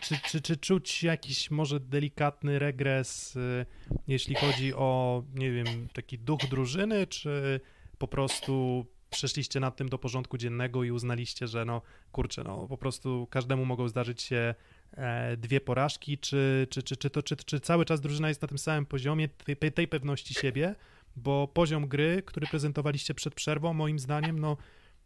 [0.00, 3.66] czy, czy, czy czuć jakiś może delikatny regres, y,
[4.08, 7.60] jeśli chodzi o, nie wiem, taki duch drużyny, czy
[7.98, 12.78] po prostu przeszliście nad tym do porządku dziennego i uznaliście, że no kurczę, no po
[12.78, 14.54] prostu każdemu mogą zdarzyć się
[14.96, 18.48] E, dwie porażki, czy, czy, czy, czy, to, czy, czy cały czas drużyna jest na
[18.48, 20.74] tym samym poziomie tej, tej pewności siebie,
[21.16, 24.56] bo poziom gry, który prezentowaliście przed przerwą, moim zdaniem, no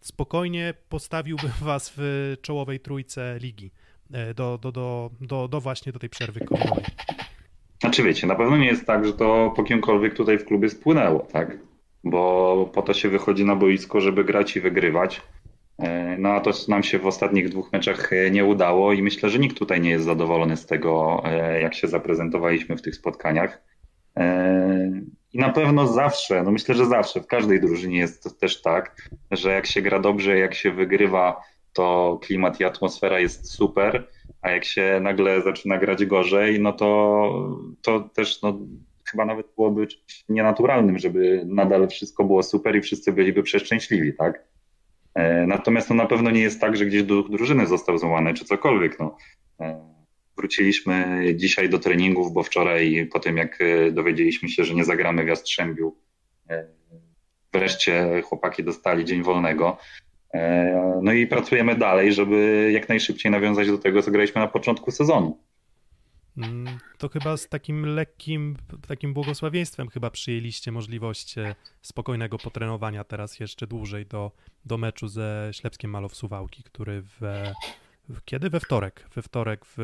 [0.01, 3.71] spokojnie postawiłby was w czołowej trójce ligi
[4.13, 6.85] e, do, do, do, do, do właśnie do tej przerwy covidowej.
[7.81, 11.21] Znaczy wiecie, na pewno nie jest tak, że to po kimkolwiek tutaj w klubie spłynęło,
[11.21, 11.59] tak?
[12.05, 15.23] Bo po to się wychodzi na boisko, żeby grać i wygrywać.
[15.79, 19.31] E, no a to nam się w ostatnich dwóch meczach e, nie udało i myślę,
[19.31, 23.63] że nikt tutaj nie jest zadowolony z tego, e, jak się zaprezentowaliśmy w tych spotkaniach.
[25.33, 29.53] I na pewno zawsze, no myślę, że zawsze w każdej drużynie jest też tak, że
[29.53, 34.09] jak się gra dobrze, jak się wygrywa, to klimat i atmosfera jest super,
[34.43, 38.59] a jak się nagle zaczyna grać gorzej, no to, to też no,
[39.11, 39.87] chyba nawet byłoby
[40.29, 44.45] nienaturalnym, żeby nadal wszystko było super i wszyscy byliby przeszczęśliwi, tak?
[45.15, 48.45] E, natomiast to na pewno nie jest tak, że gdzieś duch drużyny został złamany czy
[48.45, 48.99] cokolwiek.
[48.99, 49.17] No.
[50.41, 54.85] E, wróciliśmy dzisiaj do treningów, bo wczoraj po tym jak e, dowiedzieliśmy się, że nie
[54.85, 55.97] zagramy w Jastrzębiu,
[57.53, 59.79] wreszcie chłopaki dostali dzień wolnego.
[61.03, 65.39] No i pracujemy dalej, żeby jak najszybciej nawiązać do tego, co graliśmy na początku sezonu.
[66.37, 68.57] Mm, to chyba z takim lekkim,
[68.89, 74.33] takim błogosławieństwem chyba przyjęliście możliwość e, spokojnego potrenowania teraz jeszcze dłużej do,
[74.65, 77.21] do meczu ze Ślepskiem Malow Suwałki, który w
[78.25, 78.51] kiedy?
[78.51, 79.05] We wtorek.
[79.15, 79.75] We wtorek w,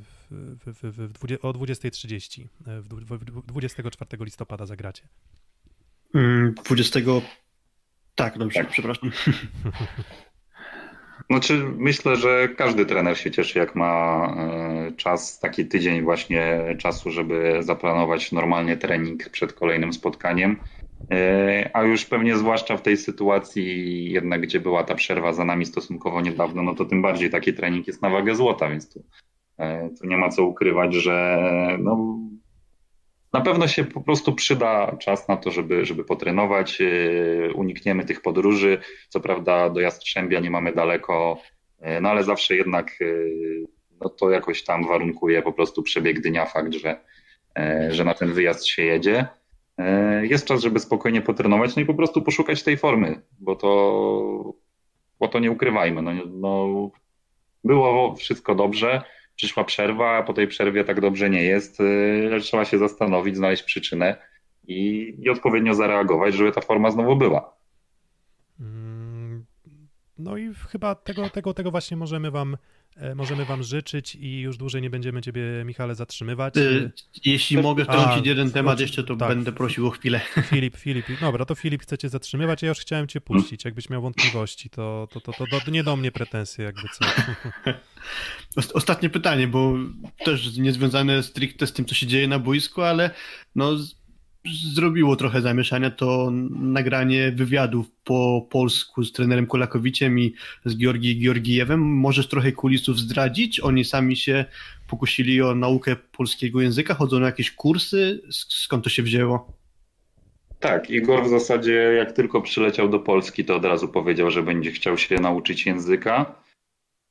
[0.00, 0.26] w,
[0.66, 2.46] w, w, w o 20.30,
[3.46, 5.08] 24 listopada zagracie.
[6.64, 7.00] 20.
[7.00, 7.20] Mm,
[8.14, 8.68] tak, dobrze, tak.
[8.68, 9.10] przepraszam.
[11.30, 17.10] Znaczy, myślę, że każdy trener się cieszy, jak ma e, czas, taki tydzień właśnie czasu,
[17.10, 20.56] żeby zaplanować normalnie trening przed kolejnym spotkaniem.
[21.12, 25.66] E, a już pewnie zwłaszcza w tej sytuacji, jednak gdzie była ta przerwa za nami
[25.66, 29.04] stosunkowo niedawno, no to tym bardziej taki trening jest na wagę złota, więc tu,
[29.58, 31.38] e, tu nie ma co ukrywać, że
[31.78, 32.18] no,
[33.32, 36.80] na pewno się po prostu przyda czas na to, żeby, żeby potrenować.
[36.80, 38.78] E, unikniemy tych podróży.
[39.08, 41.38] Co prawda do Jastrzębia nie mamy daleko,
[42.00, 42.98] no ale zawsze jednak
[44.00, 47.00] no to jakoś tam warunkuje po prostu przebieg dnia, fakt, że,
[47.90, 49.26] że na ten wyjazd się jedzie.
[50.22, 54.54] Jest czas, żeby spokojnie potrenować, no i po prostu poszukać tej formy, bo to,
[55.20, 56.02] bo to nie ukrywajmy.
[56.02, 56.90] No, no,
[57.64, 59.02] było wszystko dobrze
[59.40, 61.80] przyszła przerwa, a po tej przerwie tak dobrze nie jest.
[61.80, 64.16] Y, trzeba się zastanowić, znaleźć przyczynę
[64.66, 67.56] i, i odpowiednio zareagować, żeby ta forma znowu była.
[70.20, 72.56] No i chyba tego, tego, tego właśnie możemy wam,
[72.96, 76.56] e, możemy wam życzyć i już dłużej nie będziemy ciebie, Michale, zatrzymywać.
[76.56, 76.92] Y,
[77.24, 79.28] jeśli mogę wtrącić jeden temat jeszcze, to tak.
[79.28, 80.20] będę prosił o chwilę.
[80.50, 83.64] Filip, Filip, dobra, to Filip chce cię zatrzymywać, ja już chciałem cię puścić.
[83.64, 87.04] Jakbyś miał wątpliwości, to, to, to, to, to nie do mnie pretensje, jakby co.
[88.74, 89.74] Ostatnie pytanie, bo
[90.24, 93.10] też niezwiązane stricte z tym, co się dzieje na boisku, ale
[93.54, 93.76] no,
[94.74, 100.34] zrobiło trochę zamieszania to nagranie wywiadów po polsku z trenerem Kolakowiciem i
[100.64, 101.80] z Georgi Georgijewem.
[101.80, 103.60] Możesz trochę kulisów zdradzić?
[103.60, 104.44] Oni sami się
[104.88, 108.22] pokusili o naukę polskiego języka, chodzą na jakieś kursy?
[108.30, 109.52] Skąd to się wzięło?
[110.60, 114.72] Tak, Igor w zasadzie jak tylko przyleciał do Polski, to od razu powiedział, że będzie
[114.72, 116.34] chciał się nauczyć języka.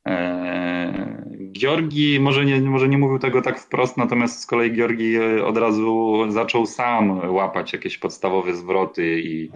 [0.06, 5.46] Eee, Georgi może nie, może nie mówił tego tak wprost, natomiast z kolei Georgi e,
[5.46, 9.52] od razu zaczął sam łapać jakieś podstawowe zwroty i,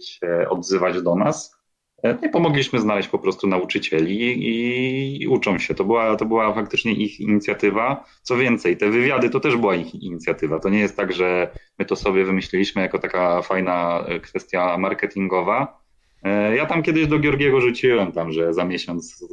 [0.00, 1.58] się odzywać do nas.
[2.02, 5.74] E, I pomogliśmy znaleźć po prostu nauczycieli i, i uczą się.
[5.74, 8.04] To była, to była faktycznie ich inicjatywa.
[8.22, 10.60] Co więcej, te wywiady to też była ich inicjatywa.
[10.60, 15.87] To nie jest tak, że my to sobie wymyśliliśmy jako taka fajna e, kwestia marketingowa.
[16.22, 19.24] E, ja tam kiedyś do Georgiego rzuciłem tam, że za miesiąc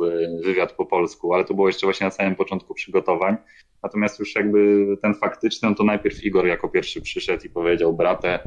[0.44, 3.38] wywiad po polsku, ale to było jeszcze właśnie na samym początku przygotowań.
[3.84, 8.40] Natomiast już jakby ten faktyczny, no to najpierw Igor jako pierwszy przyszedł i powiedział, brate,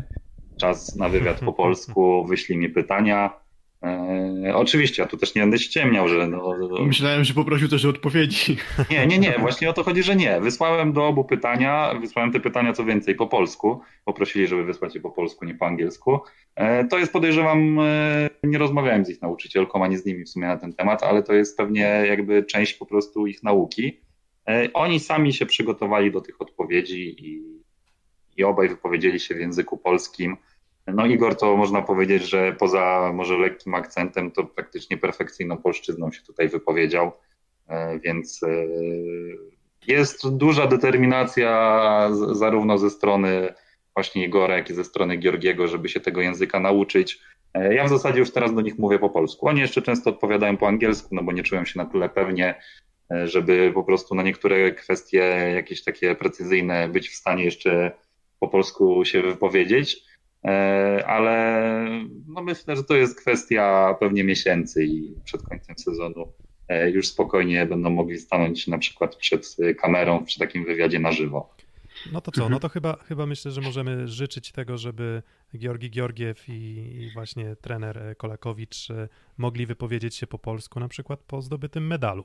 [0.60, 3.47] czas na wywiad po polsku, wyślij mi pytania.
[3.82, 6.54] E, oczywiście, ja tu też nie będę ściemniał, że no,
[6.86, 8.56] Myślałem, że poprosił też o odpowiedzi.
[8.90, 10.40] Nie, nie, nie, właśnie o to chodzi, że nie.
[10.40, 13.80] Wysłałem do obu pytania, wysłałem te pytania co więcej po polsku.
[14.04, 16.20] Poprosili, żeby wysłać je po polsku, nie po angielsku.
[16.54, 20.46] E, to jest podejrzewam, e, nie rozmawiałem z ich nauczycielką, ani z nimi w sumie
[20.46, 24.00] na ten temat, ale to jest pewnie jakby część po prostu ich nauki.
[24.74, 27.42] Oni sami się przygotowali do tych odpowiedzi i,
[28.36, 30.36] i obaj wypowiedzieli się w języku polskim.
[30.94, 36.22] No Igor to można powiedzieć, że poza może lekkim akcentem, to praktycznie perfekcyjną polszczyzną się
[36.22, 37.12] tutaj wypowiedział,
[37.68, 38.48] e, więc e,
[39.86, 43.54] jest duża determinacja zarówno ze strony
[43.94, 47.20] właśnie Igora, jak i ze strony Georgiego, żeby się tego języka nauczyć.
[47.70, 49.48] Ja w zasadzie już teraz do nich mówię po polsku.
[49.48, 52.54] Oni jeszcze często odpowiadają po angielsku, no bo nie czują się na tyle pewnie,
[53.24, 55.18] żeby po prostu na niektóre kwestie
[55.54, 57.90] jakieś takie precyzyjne być w stanie jeszcze
[58.40, 60.07] po polsku się wypowiedzieć, e,
[61.06, 61.82] ale
[62.28, 66.32] no myślę, że to jest kwestia pewnie miesięcy i przed końcem sezonu
[66.68, 71.54] e, już spokojnie będą mogli stanąć na przykład przed kamerą przy takim wywiadzie na żywo.
[72.12, 72.52] No to co, mhm.
[72.52, 75.22] no to chyba, chyba myślę, że możemy życzyć tego, żeby
[75.56, 79.08] Georgi Georgiew i, i, właśnie trener Kolakowicz e,
[79.38, 82.24] mogli wypowiedzieć się po polsku, na przykład po zdobytym medalu.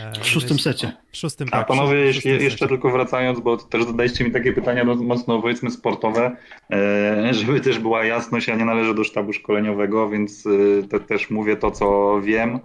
[0.00, 0.92] E, w szóstym secie.
[1.12, 1.60] W szóstym, tak.
[1.60, 5.70] A panowie, jeśli, jeszcze tylko wracając, bo też zadaliście mi takie pytania no, mocno powiedzmy
[5.70, 6.36] sportowe,
[6.72, 10.44] e, żeby też była jasność, ja nie należę do sztabu szkoleniowego, więc
[10.90, 12.60] te, też mówię to, co wiem.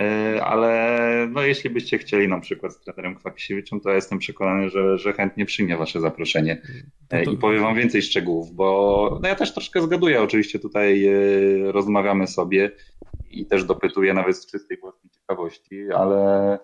[0.00, 4.70] E, ale no, jeśli byście chcieli na przykład z trenerem Kwakisiewiczem, to ja jestem przekonany,
[4.70, 6.62] że, że chętnie przyjmie wasze zaproszenie.
[7.10, 7.30] E, to...
[7.30, 11.12] i powiem wam więcej szczegółów, bo no, ja też troszkę zgaduję, oczywiście tutaj e,
[11.72, 12.70] rozmawiamy sobie
[13.30, 16.58] i też dopytuję nawet z czystej własnej ciekawości, ale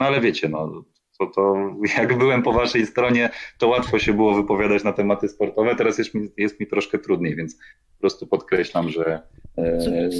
[0.00, 0.84] no ale wiecie, no
[1.20, 5.76] to, to jak byłem po waszej stronie, to łatwo się było wypowiadać na tematy sportowe,
[5.76, 9.22] teraz jest mi, jest mi troszkę trudniej, więc po prostu podkreślam, że
[9.58, 10.10] E,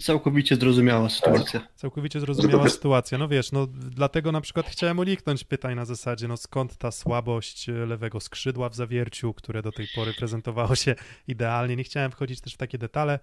[0.00, 1.68] całkowicie zrozumiała sytuacja.
[1.76, 3.18] Całkowicie zrozumiała sytuacja.
[3.18, 7.68] No wiesz, no dlatego na przykład chciałem uniknąć pytań na zasadzie, no skąd ta słabość
[7.68, 10.94] lewego skrzydła w zawierciu, które do tej pory prezentowało się
[11.28, 11.76] idealnie.
[11.76, 13.18] Nie chciałem wchodzić też w takie detale.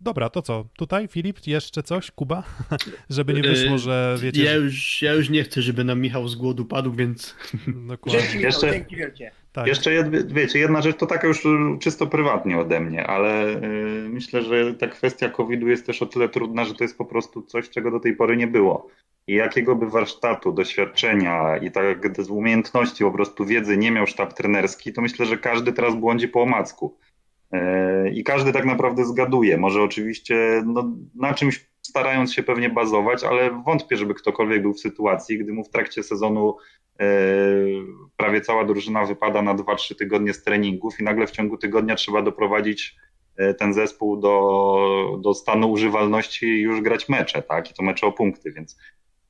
[0.00, 0.64] Dobra, to co?
[0.76, 2.10] Tutaj, Filip, jeszcze coś?
[2.10, 2.42] Kuba?
[3.10, 4.44] żeby nie wyszło, że wiecie...
[4.44, 7.36] Ja już, ja już nie chcę, żeby nam Michał z głodu padł, więc...
[7.66, 8.22] Dokładnie.
[8.22, 8.72] Dzięki, Jeszcze...
[8.72, 9.30] Dzięki wielkie.
[9.52, 9.66] Tak.
[9.66, 11.46] Jeszcze wiecie, jedna rzecz to taka już
[11.80, 16.28] czysto prywatnie ode mnie, ale yy, myślę, że ta kwestia COVID-u jest też o tyle
[16.28, 18.88] trudna, że to jest po prostu coś, czego do tej pory nie było.
[19.26, 24.92] I jakiego by warsztatu, doświadczenia i tak umiejętności, po prostu wiedzy nie miał sztab trenerski,
[24.92, 26.96] to myślę, że każdy teraz błądzi po omacku.
[27.52, 29.56] Yy, I każdy tak naprawdę zgaduje.
[29.56, 34.80] Może oczywiście no, na czymś starając się pewnie bazować, ale wątpię, żeby ktokolwiek był w
[34.80, 36.56] sytuacji, gdy mu w trakcie sezonu
[37.00, 37.06] e,
[38.16, 42.22] prawie cała drużyna wypada na 2-3 tygodnie z treningów i nagle w ciągu tygodnia trzeba
[42.22, 42.96] doprowadzić
[43.36, 47.70] e, ten zespół do, do stanu używalności i już grać mecze, tak?
[47.70, 48.78] I to mecze o punkty, więc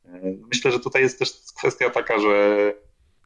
[0.04, 2.58] e, myślę, że tutaj jest też kwestia taka, że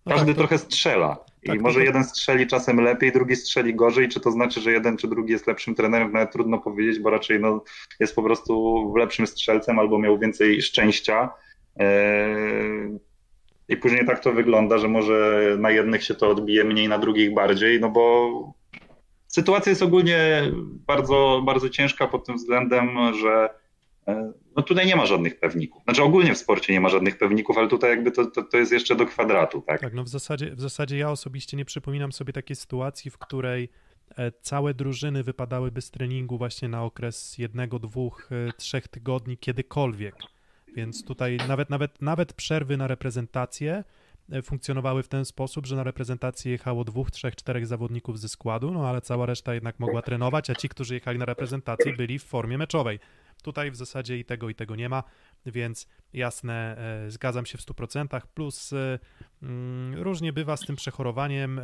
[0.07, 0.41] no każdy tak, to...
[0.41, 1.25] trochę strzela.
[1.43, 4.09] I tak, może jeden strzeli czasem lepiej, drugi strzeli gorzej.
[4.09, 6.13] Czy to znaczy, że jeden czy drugi jest lepszym trenerem?
[6.13, 7.65] Nawet trudno powiedzieć, bo raczej no,
[8.01, 11.31] jest po prostu lepszym strzelcem albo miał więcej szczęścia.
[11.77, 12.99] Eee,
[13.69, 17.35] I później tak to wygląda, że może na jednych się to odbije mniej, na drugich
[17.35, 18.55] bardziej, no bo
[19.27, 20.43] sytuacja jest ogólnie
[20.87, 23.49] bardzo, bardzo ciężka pod tym względem, że
[24.09, 25.83] e, no tutaj nie ma żadnych pewników.
[25.85, 28.73] Znaczy ogólnie w sporcie nie ma żadnych pewników, ale tutaj jakby to, to, to jest
[28.73, 29.81] jeszcze do kwadratu, tak?
[29.81, 33.69] Tak, no w zasadzie, w zasadzie ja osobiście nie przypominam sobie takiej sytuacji, w której
[34.19, 40.15] e, całe drużyny wypadałyby z treningu właśnie na okres jednego, dwóch, e, trzech tygodni kiedykolwiek.
[40.75, 43.85] Więc tutaj nawet, nawet, nawet przerwy na reprezentację
[44.33, 48.71] e, funkcjonowały w ten sposób, że na reprezentację jechało dwóch, trzech, czterech zawodników ze składu,
[48.71, 52.25] no ale cała reszta jednak mogła trenować, a ci, którzy jechali na reprezentację, byli w
[52.25, 52.99] formie meczowej.
[53.43, 55.03] Tutaj w zasadzie i tego, i tego nie ma,
[55.47, 56.77] więc jasne,
[57.07, 58.21] e, zgadzam się w 100%.
[58.35, 58.99] Plus e,
[59.43, 61.63] mm, różnie bywa z tym przechorowaniem, e,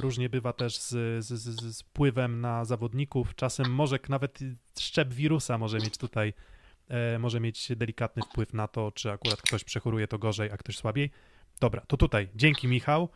[0.00, 3.34] różnie bywa też z, z, z, z wpływem na zawodników.
[3.34, 4.38] Czasem może nawet
[4.78, 6.32] szczep wirusa może mieć tutaj,
[7.18, 11.10] może mieć delikatny wpływ na to, czy akurat ktoś przechoruje to gorzej, a ktoś słabiej.
[11.60, 12.28] Dobra, to tutaj.
[12.34, 13.08] Dzięki Michał.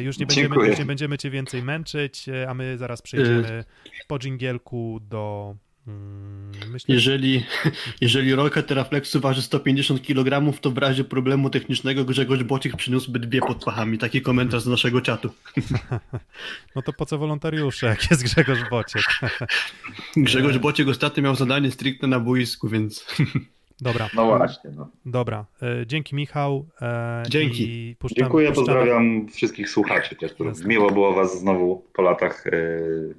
[0.00, 3.64] Już, nie będziemy, już nie będziemy cię więcej męczyć, a my zaraz przejdziemy
[4.06, 5.56] po dżingielku do...
[5.88, 7.44] Mm, myślę, Jeżeli,
[8.00, 13.40] jeżeli Rocket Teraflexu waży 150 kg, to w razie problemu technicznego Grzegorz Bociek przyniósłby dwie
[13.40, 13.98] pod pachami.
[13.98, 15.30] Taki komentarz z naszego czatu.
[16.76, 19.02] no to po co wolontariusze, jak jest Grzegorz Bociek?
[20.16, 23.06] Grzegorz Bociek ostatnio miał zadanie stricte na boisku, więc
[23.80, 24.70] Dobra, No właśnie.
[24.70, 24.88] No.
[25.06, 25.46] dobra.
[25.62, 26.66] E, dzięki Michał.
[26.82, 27.62] E, Dzięki.
[27.90, 30.34] I puszczam, Dziękuję, puszczamy- pozdrawiam wszystkich słuchaczy też.
[30.64, 33.14] Miło było was znowu po latach, yy,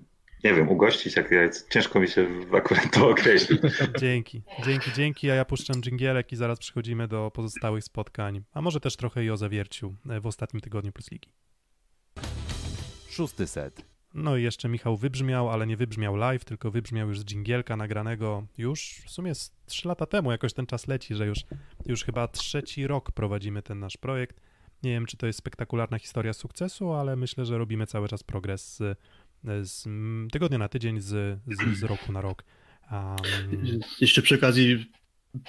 [0.45, 2.27] nie wiem, ugościć, jak, jak ciężko mi się
[2.57, 3.61] akurat to określić.
[3.99, 8.79] Dzięki, dzięki, dzięki, a ja puszczam dżingielek i zaraz przechodzimy do pozostałych spotkań, a może
[8.79, 11.29] też trochę i o zawierciu e, w ostatnim tygodniu Plus Ligi.
[13.09, 13.85] Szósty set.
[14.13, 18.47] No i jeszcze Michał wybrzmiał, ale nie wybrzmiał live, tylko wybrzmiał już z dżingielka nagranego
[18.57, 21.39] już w sumie z 3 lata temu, jakoś ten czas leci, że już,
[21.85, 24.41] już chyba trzeci rok prowadzimy ten nasz projekt.
[24.83, 28.81] Nie wiem, czy to jest spektakularna historia sukcesu, ale myślę, że robimy cały czas progres
[29.61, 29.83] z,
[30.31, 32.43] tygodnia na tydzień, z, z, z roku na rok.
[32.91, 34.91] Um, jeszcze przy okazji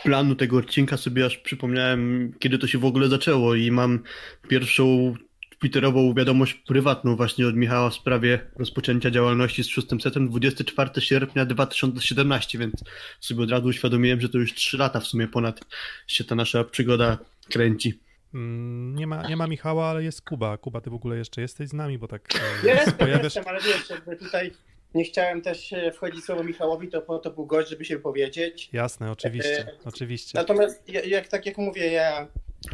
[0.02, 4.02] planu tego odcinka sobie aż przypomniałem, kiedy to się w ogóle zaczęło i mam
[4.48, 5.14] pierwszą
[5.58, 11.46] twitterową wiadomość prywatną właśnie od Michała w sprawie rozpoczęcia działalności z szóstym setem 24 sierpnia
[11.46, 12.74] 2017, więc
[13.20, 15.60] sobie od razu uświadomiłem, że to już 3 lata w sumie ponad
[16.06, 17.18] się ta nasza przygoda
[17.50, 18.05] kręci.
[18.36, 20.56] Mm, Nie ma, nie ma Michała, ale jest Kuba.
[20.56, 22.22] Kuba, ty w ogóle jeszcze jesteś z nami, bo tak
[22.64, 23.24] e, Jestem, pojawiasz...
[23.24, 24.52] jestem, ale wiesz, jakby tutaj
[24.94, 28.70] nie chciałem też e, wchodzić słowo Michałowi, to po to był gość, żeby się wypowiedzieć.
[28.72, 30.38] Jasne, oczywiście, E, oczywiście.
[30.38, 32.26] Natomiast ja- jak, tak jak mówię, ja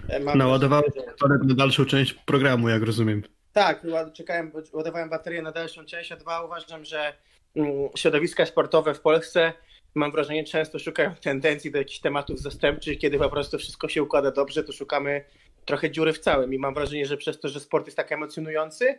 [0.09, 0.39] e, mam...
[0.39, 0.85] Naładowałem
[1.21, 3.23] baterię na dalszą część programu, jak rozumiem.
[3.53, 3.83] Tak,
[4.13, 7.13] czekałem, ładowałem baterię na dalszą część, a dwa uważam, że
[7.57, 9.53] mm, środowiska sportowe w Polsce
[9.95, 14.31] mam wrażenie często szukają tendencji do jakichś tematów zastępczych, kiedy po prostu wszystko się układa
[14.31, 15.25] dobrze, to szukamy
[15.65, 18.99] trochę dziury w całym i mam wrażenie, że przez to, że sport jest tak emocjonujący,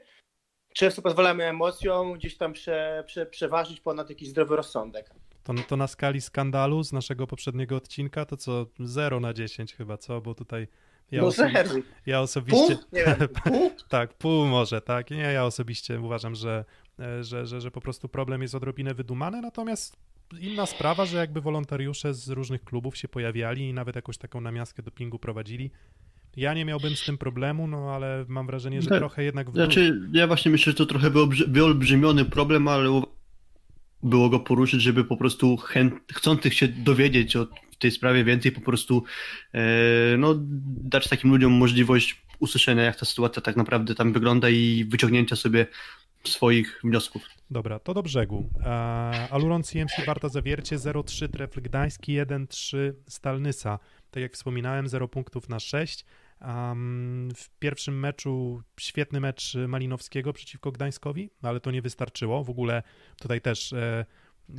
[0.74, 5.09] często pozwalamy emocjom gdzieś tam prze, prze, przeważyć ponad jakiś zdrowy rozsądek.
[5.43, 9.97] To, to na skali skandalu z naszego poprzedniego odcinka to co 0 na 10 chyba,
[9.97, 10.22] co?
[10.22, 10.68] Bo tutaj
[11.11, 12.24] ja, no osobi- ja Pół?
[12.24, 13.72] osobiście Nie wiem, pół?
[13.89, 15.11] tak, pół może, tak.
[15.11, 16.66] Nie, ja osobiście uważam, że,
[16.99, 19.97] e, że, że, że po prostu problem jest odrobinę wydumany, natomiast
[20.39, 24.84] inna sprawa, że jakby wolontariusze z różnych klubów się pojawiali i nawet jakąś taką namiastkę
[24.84, 25.72] dopingu prowadzili.
[26.38, 28.99] Ja nie miałbym z tym problemu, no ale mam wrażenie, że Tak.
[28.99, 33.01] trochę jednak w Znaczy, ja właśnie myślę, że to trochę wyolbrzy- wyolbrzymiony problem, ale
[34.03, 37.47] było go poruszyć, żeby po prostu chęt, chcących się dowiedzieć o
[37.79, 39.03] tej sprawie więcej, po prostu
[39.53, 39.61] e,
[40.17, 40.34] no,
[40.84, 45.67] dać takim ludziom możliwość usłyszenia, jak ta sytuacja tak naprawdę tam wygląda i wyciągnięcia sobie
[46.23, 47.29] swoich wniosków.
[47.51, 48.49] Dobra, to do brzegu.
[49.29, 52.77] Aluron CMC Warta Zawiercie 0-3 Trefl Gdański 1-3
[53.07, 53.79] Stalnysa.
[54.11, 56.05] Tak jak wspominałem, 0 punktów na 6.
[56.44, 62.44] Um, w pierwszym meczu świetny mecz Malinowskiego przeciwko Gdańskowi, no ale to nie wystarczyło.
[62.44, 62.84] W ogóle
[63.20, 64.06] tutaj też e,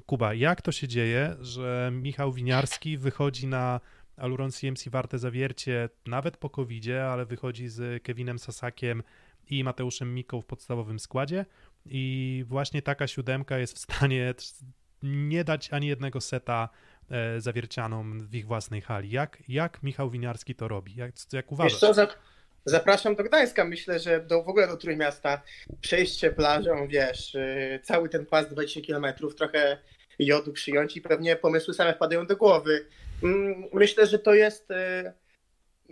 [0.07, 3.81] Kuba, jak to się dzieje, że Michał Winiarski wychodzi na
[4.17, 9.03] Aluron CMC Warte Zawiercie nawet po covid ale wychodzi z Kevinem Sasakiem
[9.51, 11.47] i Mateuszem Miką w podstawowym składzie
[11.87, 14.35] i właśnie taka siódemka jest w stanie
[15.03, 16.69] nie dać ani jednego seta
[17.11, 19.11] e, zawiercianom w ich własnej hali.
[19.11, 20.95] Jak, jak Michał Winiarski to robi?
[20.97, 22.17] Jak, jak Wiesz uważasz?
[22.65, 23.65] zapraszam do Gdańska.
[23.65, 25.43] Myślę, że do, w ogóle do Trójmiasta
[25.81, 29.79] przejście plażą, wiesz, yy, cały ten pas 20 km, trochę
[30.19, 32.87] jodu przyjąć i pewnie pomysły same wpadają do głowy.
[33.23, 34.71] Mm, Myślę, że to jest...
[34.71, 35.13] yy,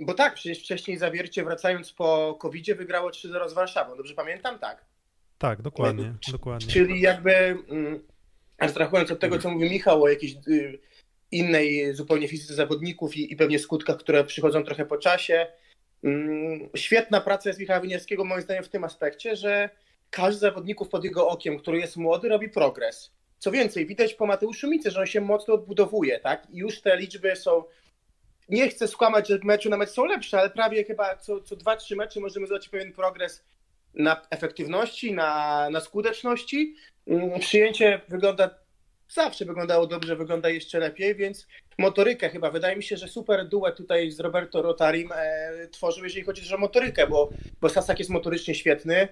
[0.06, 3.96] Bo tak, przecież wcześniej Zawiercie wracając po covid wygrało 3-0 z Warszawą.
[3.96, 4.58] Dobrze pamiętam?
[4.58, 4.84] Tak.
[5.38, 6.68] Tak, dokładnie, dokładnie.
[6.72, 8.02] Czyli jakby mm,
[8.58, 10.78] abstrahując od tego, co mówił Michał o jakiejś y,
[11.32, 15.46] innej zupełnie fizyce zawodników i, i pewnie skutkach, które przychodzą trochę po czasie.
[16.04, 19.70] Mm, Świetna praca jest Michała Winiarskiego moim zdaniem w tym aspekcie, że
[20.10, 23.12] każdy z zawodników pod jego okiem, który jest młody, robi progres.
[23.38, 26.46] Co więcej, widać po Mateuszu Micy, że on się mocno odbudowuje, tak?
[26.50, 27.64] I już te liczby są.
[28.48, 31.76] Nie chcę skłamać, że meczu na mecz są lepsze, ale prawie chyba co, co dwa,
[31.76, 33.44] trzy mecze możemy zobaczyć pewien progres
[33.94, 36.74] na efektywności, na, na skuteczności.
[37.06, 38.50] Mm, Przyjęcie wygląda,
[39.12, 41.46] zawsze wyglądało dobrze, wygląda jeszcze lepiej, więc
[41.78, 46.24] motorykę chyba, wydaje mi się, że super duet tutaj z Roberto Rotarim e, tworzył, jeżeli
[46.24, 49.08] chodzi o motorykę, bo, bo Sasak jest motorycznie świetny.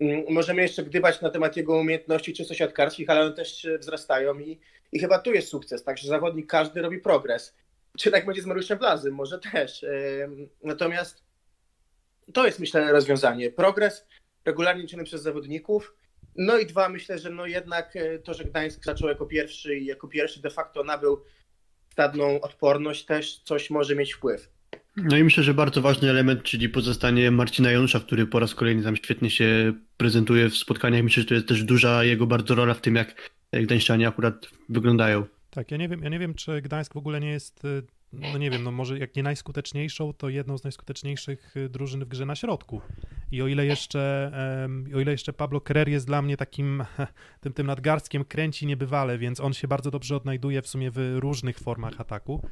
[0.00, 4.38] Mm, Możemy jeszcze gdybać na temat jego umiejętności czysto siatkarskich, ale one też e, wzrastają
[4.38, 4.60] i,
[4.92, 7.56] i chyba tu jest sukces, także zawodnik każdy robi progres.
[7.98, 9.14] Czy tak będzie z Mariuszem Blazym?
[9.14, 9.84] Może też.
[9.84, 11.22] Em, Natomiast
[12.32, 13.50] to jest myślę rozwiązanie.
[13.50, 14.06] Progres
[14.44, 15.94] regularnie liczony przez zawodników.
[16.36, 19.86] No i dwa, myślę, że no jednak e, to, że Gdańsk zaczął jako pierwszy i
[19.86, 21.22] jako pierwszy de facto nabył
[21.92, 24.50] stadną odporność, też coś może mieć wpływ.
[24.96, 28.82] No i myślę, że bardzo ważny element, czyli pozostanie Marcina Janusza, który po raz kolejny
[28.82, 31.02] tam świetnie się prezentuje w spotkaniach.
[31.02, 35.24] Myślę, że to jest też duża jego bardzo rola w tym, jak Gdańszczanie akurat wyglądają.
[35.50, 38.38] Tak, ja nie wiem, ja nie wiem, czy Gdańsk w ogóle nie jest, y, no
[38.38, 42.26] nie wiem, no może jak nie najskuteczniejszą, to jedną z najskuteczniejszych y, drużyn w grze
[42.26, 42.80] na środku.
[43.32, 44.32] I o ile jeszcze,
[44.94, 46.84] o ile jeszcze Pablo Kerrer jest dla mnie takim,
[47.40, 51.58] tym, tym nadgarstkiem kręci niebywale, więc on się bardzo dobrze odnajduje w sumie w różnych
[51.58, 52.42] formach ataku,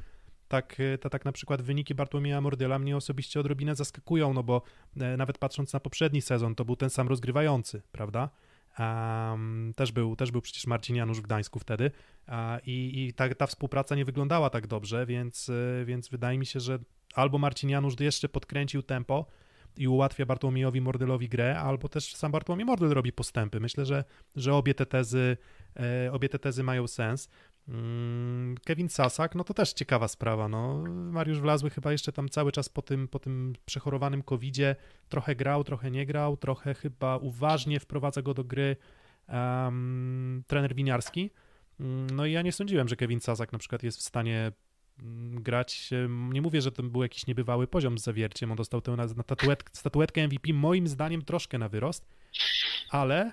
[0.49, 4.63] tak, y, to tak na przykład wyniki Bartłomieja Mordyla mnie osobiście odrobinę zaskakują, no bo
[5.01, 8.31] e, nawet patrząc na poprzedni sezon, to był ten sam rozgrywający, prawda?
[8.79, 11.91] Um, też, był, też był przecież Marcin Janusz w Gdańsku wtedy
[12.29, 12.35] uh,
[12.67, 16.61] i, i ta, ta współpraca nie wyglądała tak dobrze, więc, y, więc wydaje mi się,
[16.61, 16.79] że
[17.15, 19.27] albo Marcin Janusz jeszcze podkręcił tempo
[19.77, 23.61] i ułatwia Bartłomiejowi Mordylowi grę, albo też sam Bartłomiej Mordyl robi postępy.
[23.61, 24.05] Myślę, że,
[24.37, 25.37] że obie, te tezy,
[25.77, 27.29] e, obie te tezy mają sens.
[27.69, 30.49] Mm, Kevin Sasak, no to też ciekawa sprawa.
[30.49, 34.77] No, Mariusz Wlazły chyba jeszcze tam cały czas po tym, po tym przechorowanym covidzie
[35.09, 38.77] trochę grał, trochę nie grał, trochę chyba uważnie wprowadza go do gry
[39.29, 41.31] um, trener winiarski.
[41.81, 44.53] Mm, no i ja nie sądziłem, że Kevin Sasak na przykład jest w stanie
[45.03, 45.91] mm, grać.
[46.09, 48.51] Nie mówię, że to był jakiś niebywały poziom z zawierciem.
[48.51, 49.25] On dostał tę na, na
[49.73, 52.09] statuetkę MVP moim zdaniem troszkę na wyrost,
[52.91, 53.33] ale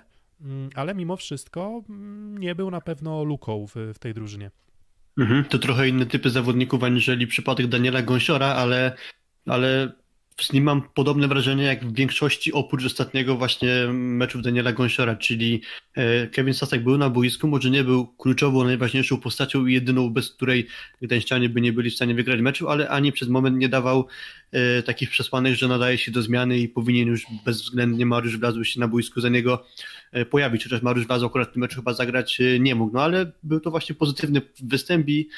[0.74, 4.50] ale mimo wszystko mm, nie był na pewno luką w, w tej drużynie.
[5.18, 8.96] Mhm, to trochę inne typy zawodników aniżeli przypadek Daniela Gąsiora, ale,
[9.46, 9.92] ale
[10.40, 15.62] z nim mam podobne wrażenie jak w większości oprócz ostatniego właśnie meczu Daniela Gąsiora, czyli
[15.94, 20.30] e, Kevin Sasak był na boisku, może nie był kluczową, najważniejszą postacią i jedyną, bez
[20.30, 20.66] której
[21.02, 24.06] Gdańszczanie by nie byli w stanie wygrać meczu, ale ani przez moment nie dawał
[24.52, 28.80] e, takich przesłanek, że nadaje się do zmiany i powinien już bezwzględnie Mariusz Wlazły się
[28.80, 29.66] na boisku za niego
[30.12, 33.32] e, pojawić, chociaż Mariusz Wlazły akurat w tym meczu chyba zagrać nie mógł, no ale
[33.42, 35.28] był to właśnie pozytywny występ i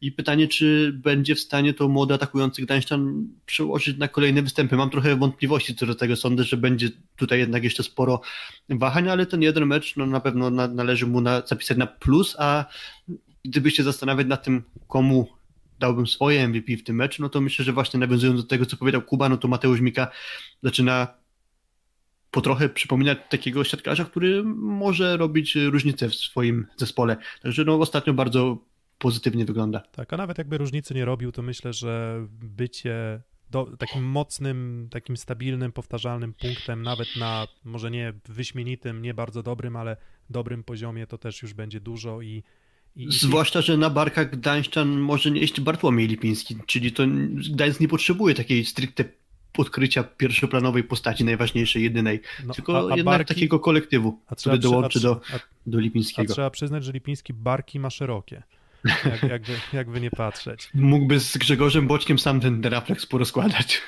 [0.00, 4.76] i pytanie, czy będzie w stanie to młody atakujący Gdańszczan przełożyć na kolejne występy.
[4.76, 6.16] Mam trochę wątpliwości co do tego.
[6.16, 8.20] Sądzę, że będzie tutaj jednak jeszcze sporo
[8.68, 12.36] wahań, ale ten jeden mecz no, na pewno na, należy mu na, zapisać na plus,
[12.38, 12.64] a
[13.44, 15.28] gdyby się zastanawiać nad tym, komu
[15.78, 18.76] dałbym swoje MVP w tym meczu, no to myślę, że właśnie nawiązując do tego, co
[18.76, 20.10] powiedział Kuba, no to Mateusz Mika
[20.62, 21.18] zaczyna
[22.30, 27.16] po trochę przypominać takiego siatkarza, który może robić różnicę w swoim zespole.
[27.42, 28.58] Także no ostatnio bardzo
[28.98, 29.80] pozytywnie wygląda.
[29.80, 33.20] Tak, a nawet jakby różnicy nie robił, to myślę, że bycie
[33.50, 39.76] do, takim mocnym, takim stabilnym, powtarzalnym punktem, nawet na może nie wyśmienitym, nie bardzo dobrym,
[39.76, 39.96] ale
[40.30, 42.42] dobrym poziomie, to też już będzie dużo i.
[42.96, 47.02] i Zwłaszcza, że na barkach Gdańszczan może nie iść Bartłomiej Lipiński, czyli to
[47.50, 49.04] Gdańsk nie potrzebuje takiej stricte
[49.58, 55.00] odkrycia pierwszoplanowej postaci, najważniejszej, jedynej, no, tylko a, a jednak barki, takiego kolektywu, który dołączy
[55.00, 55.20] do,
[55.66, 56.32] do Lipińskiego.
[56.32, 58.42] A trzeba przyznać, że Lipiński barki ma szerokie.
[58.84, 60.70] Jak, jakby, jakby nie patrzeć.
[60.74, 63.82] Mógłby z Grzegorzem Boczkiem sam ten Deraflex porozkładać.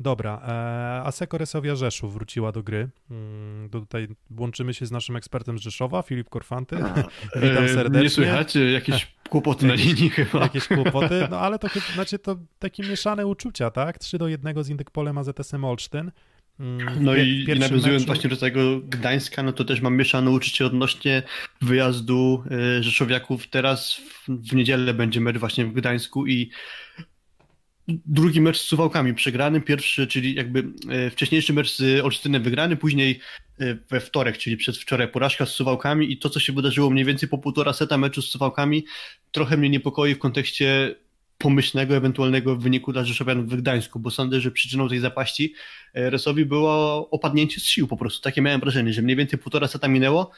[0.00, 2.88] Dobra, e, Aseko Resowia Rzeszów wróciła do gry.
[3.10, 6.76] Mm, tutaj łączymy się z naszym ekspertem z Rzeszowa, Filip Korfanty.
[7.42, 8.02] Witam serdecznie.
[8.02, 8.54] Nie słychać?
[8.72, 10.40] Jakieś kłopoty na linii chyba.
[10.40, 13.98] Jakieś kłopoty, no ale to, znaczy, to takie mieszane uczucia, tak?
[13.98, 16.10] 3 do 1 z Indykpolem AZS-em Olsztyn.
[16.60, 20.66] Mm, no i, i nawiązując właśnie do tego Gdańska, no to też mam mieszane uczucie
[20.66, 21.22] odnośnie
[21.60, 22.44] wyjazdu
[22.78, 23.46] y, Rzeszowiaków.
[23.46, 26.50] Teraz w, w niedzielę będzie mecz właśnie w Gdańsku i
[27.88, 30.58] drugi mecz z Suwałkami przegrany, pierwszy, czyli jakby
[31.06, 33.20] y, wcześniejszy mecz z Olsztynem wygrany, później
[33.60, 36.12] y, we wtorek, czyli przedwczoraj porażka z Suwałkami.
[36.12, 38.84] I to, co się wydarzyło mniej więcej po półtora seta meczu z Suwałkami,
[39.32, 40.94] trochę mnie niepokoi w kontekście
[41.40, 45.54] pomyślnego, ewentualnego wyniku dla Rzeszowian w Gdańsku, bo sądzę, że przyczyną tej zapaści
[45.94, 48.22] e, Resowi było opadnięcie z sił po prostu.
[48.22, 50.30] Takie miałem wrażenie, że mniej więcej półtora seta minęło,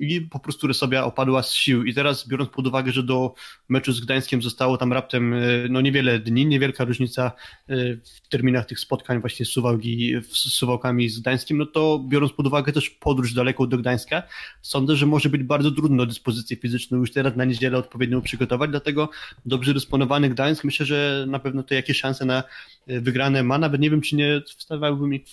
[0.00, 1.84] i po prostu Rysobia opadła z sił.
[1.84, 3.34] I teraz biorąc pod uwagę, że do
[3.68, 5.38] meczu z Gdańskiem zostało tam raptem e,
[5.70, 7.32] no niewiele dni, niewielka różnica
[7.68, 12.32] e, w terminach tych spotkań właśnie z, Suwałki, z Suwałkami z Gdańskiem, no to biorąc
[12.32, 14.22] pod uwagę też podróż daleką do Gdańska,
[14.62, 19.10] sądzę, że może być bardzo trudno dyspozycję fizyczną już teraz na niedzielę odpowiednio przygotować, dlatego
[19.46, 22.44] dobrze dysponowany Gdańsk myślę, że na pewno to jakieś szanse na
[22.86, 25.24] e, wygrane ma, nawet nie wiem, czy nie wstawiałbym ich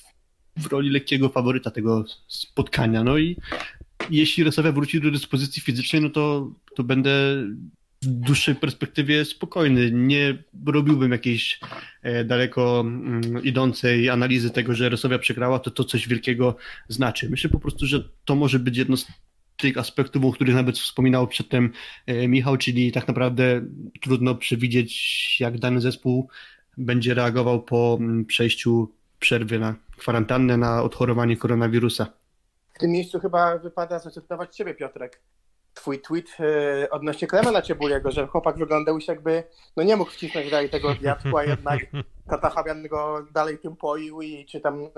[0.57, 3.03] w roli lekkiego faworyta tego spotkania.
[3.03, 3.37] No i
[4.09, 7.11] jeśli Resowia wróci do dyspozycji fizycznej, no to, to będę
[8.01, 9.91] w dłuższej perspektywie spokojny.
[9.91, 11.59] Nie robiłbym jakiejś
[12.01, 16.55] e, daleko mm, idącej analizy tego, że Resowia przegrała, to to coś wielkiego
[16.87, 17.29] znaczy.
[17.29, 19.07] Myślę po prostu, że to może być jedno z
[19.57, 21.71] tych aspektów, o których nawet wspominał przedtem
[22.05, 23.61] e, Michał, czyli tak naprawdę
[24.01, 26.29] trudno przewidzieć, jak dany zespół
[26.77, 32.18] będzie reagował po mm, przejściu przerwy na kwarantannę, na odchorowanie koronawirusa.
[32.79, 35.21] W tym miejscu chyba wypada zacytować Ciebie, Piotrek.
[35.73, 39.43] twój tweet e, odnośnie Klemena Ciebuliego, że chłopak wyglądał już jakby,
[39.77, 41.79] no nie mógł wcisnąć dalej tego odwiatku, a jednak
[42.29, 44.89] tata Fabian go dalej tym poił i czy tam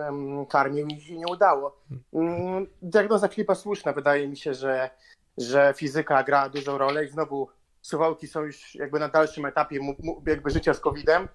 [0.50, 1.82] karmił i się nie udało.
[2.12, 4.90] Um, diagnoza Filipa słuszna, wydaje mi się, że,
[5.38, 7.50] że fizyka gra dużą rolę i znowu
[7.82, 9.80] Suwałki są już jakby na dalszym etapie
[10.28, 11.28] jakby życia z COVID-em,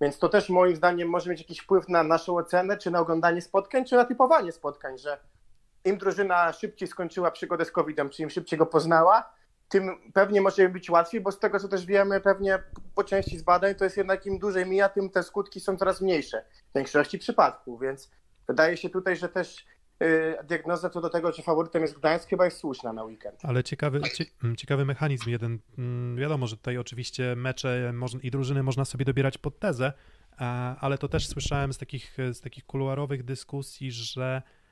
[0.00, 3.42] więc to też moim zdaniem może mieć jakiś wpływ na naszą ocenę, czy na oglądanie
[3.42, 5.18] spotkań, czy na typowanie spotkań, że
[5.84, 9.34] im drużyna szybciej skończyła przygodę z COVID-em, czy im szybciej go poznała,
[9.68, 12.58] tym pewnie może być łatwiej, bo z tego co też wiemy, pewnie
[12.94, 16.00] po części z badań, to jest jednak im dłużej mija, tym te skutki są coraz
[16.00, 18.10] mniejsze w większości przypadków, więc
[18.48, 19.66] wydaje się tutaj, że też
[20.00, 23.44] yy, diagnoza co do tego, czy faworytem jest Gdańsk, chyba jest słuszna na weekend.
[23.44, 24.00] Ale ciekawy,
[24.56, 25.58] ciekawy mechanizm jeden.
[25.78, 29.92] Mm, wiadomo, że tutaj oczywiście mecze i drużyny można sobie dobierać pod tezę,
[30.80, 34.63] ale to też słyszałem z takich, z takich kuluarowych dyskusji, że Mm,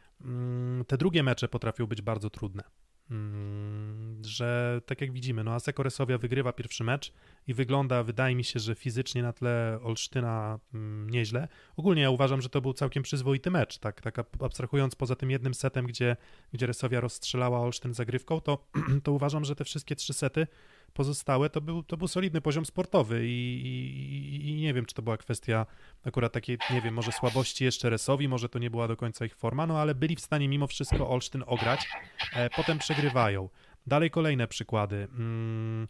[0.86, 2.62] te drugie mecze potrafią być bardzo trudne.
[3.10, 7.12] Mm, że tak jak widzimy, no Aseko Resowia wygrywa pierwszy mecz
[7.46, 11.48] i wygląda, wydaje mi się, że fizycznie na tle Olsztyna mm, nieźle.
[11.76, 15.54] Ogólnie ja uważam, że to był całkiem przyzwoity mecz, tak, tak abstrahując poza tym jednym
[15.54, 16.16] setem, gdzie,
[16.52, 18.68] gdzie Resowia rozstrzelała Olsztyn zagrywką, to,
[19.04, 20.46] to uważam, że te wszystkie trzy sety
[20.94, 25.02] pozostałe to był, to był solidny poziom sportowy i, i, i, nie wiem, czy to
[25.02, 25.66] była kwestia
[26.04, 29.36] akurat takiej, nie wiem, może słabości jeszcze Resowi, może to nie była do końca ich
[29.36, 31.88] forma, no ale byli w stanie mimo wszystko Olsztyn ograć,
[32.34, 33.48] e, potem przegrywają.
[33.86, 34.96] Dalej kolejne przykłady.
[34.96, 35.88] Mm,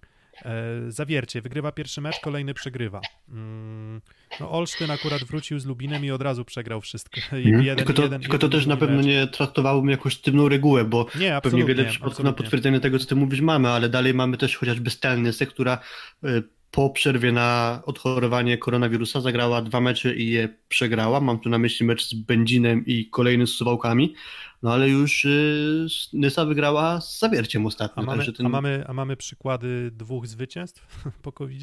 [0.88, 3.00] zawiercie, wygrywa pierwszy mecz, kolejny przegrywa.
[3.28, 4.00] Mm,
[4.40, 7.20] no Olsztyn akurat wrócił z Lubinem i od razu przegrał wszystko.
[7.32, 7.62] Mhm.
[7.62, 9.06] Jeden, tylko to, jeden, tylko to też na pewno mecz.
[9.06, 13.14] nie traktowałbym jako sztywną regułę, bo nie, pewnie wiele przypadków na potwierdzenie tego, co ty
[13.14, 15.78] mówisz, mamy, ale dalej mamy też chociażby Stelnysę, która
[16.24, 16.42] e,
[16.72, 21.20] po przerwie na odchorowanie koronawirusa zagrała dwa mecze i je przegrała.
[21.20, 24.14] Mam tu na myśli mecz z Będzinem i kolejny z Suwałkami.
[24.62, 28.02] No ale już y, Nysa wygrała z Zawierciem ostatnio.
[28.02, 28.46] A mamy, ten...
[28.46, 31.62] a, mamy, a mamy przykłady dwóch zwycięstw po covid.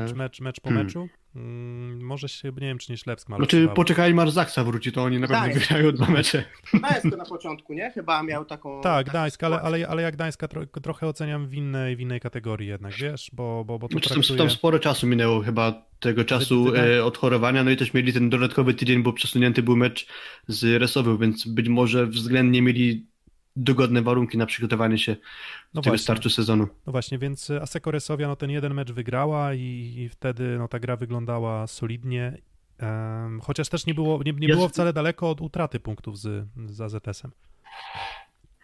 [0.00, 0.86] Mecz, mecz, mecz po hmm.
[0.86, 1.08] meczu?
[1.34, 3.36] Hmm, może się, nie wiem, czy nie Ślepsk ma.
[3.36, 6.44] Znaczy, poczekaj, Marzaksa wróci, to oni na pewno wygrają dwa mecze.
[6.74, 7.90] Gdańsk na początku, nie?
[7.90, 8.80] Chyba miał taką...
[8.80, 12.68] Tak, Gdańsk, ale, ale, ale ja Gdańska tro, trochę oceniam w innej, w innej kategorii
[12.68, 14.38] jednak, wiesz, bo, bo, bo to znaczy, traktuje...
[14.38, 17.94] tam, sporo czasu minęło chyba tego czasu ty, ty, ty, e, odchorowania, no i też
[17.94, 20.06] mieli ten dodatkowy tydzień, bo przesunięty był mecz
[20.48, 23.11] z Resową, więc być może względnie mieli
[23.56, 25.16] dogodne warunki na przygotowanie się
[25.74, 26.68] no do tego startu sezonu.
[26.86, 30.78] No właśnie, więc Aseko Resowia no ten jeden mecz wygrała i, i wtedy no ta
[30.78, 32.38] gra wyglądała solidnie,
[32.80, 36.80] um, chociaż też nie było, nie, nie było wcale daleko od utraty punktów z, z
[36.80, 37.30] AZS-em.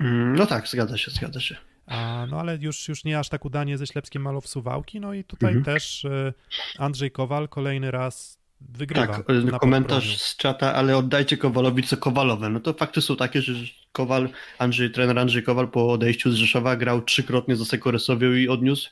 [0.00, 1.56] Mm, no tak, zgadza się, zgadza się.
[1.86, 5.24] A, no ale już, już nie aż tak udanie ze Ślepskim Malow Suwałki, no i
[5.24, 5.64] tutaj mhm.
[5.64, 6.32] też y,
[6.78, 9.06] Andrzej Kowal kolejny raz wygrywa.
[9.06, 12.48] Tak, komentarz z czata, ale oddajcie Kowalowi co Kowalowe.
[12.48, 13.54] No to fakty są takie, że
[13.98, 14.28] Kowal,
[14.58, 18.90] Andrzej, trener Andrzej Kowal po odejściu z Rzeszowa grał trzykrotnie za Sekoresowią i odniósł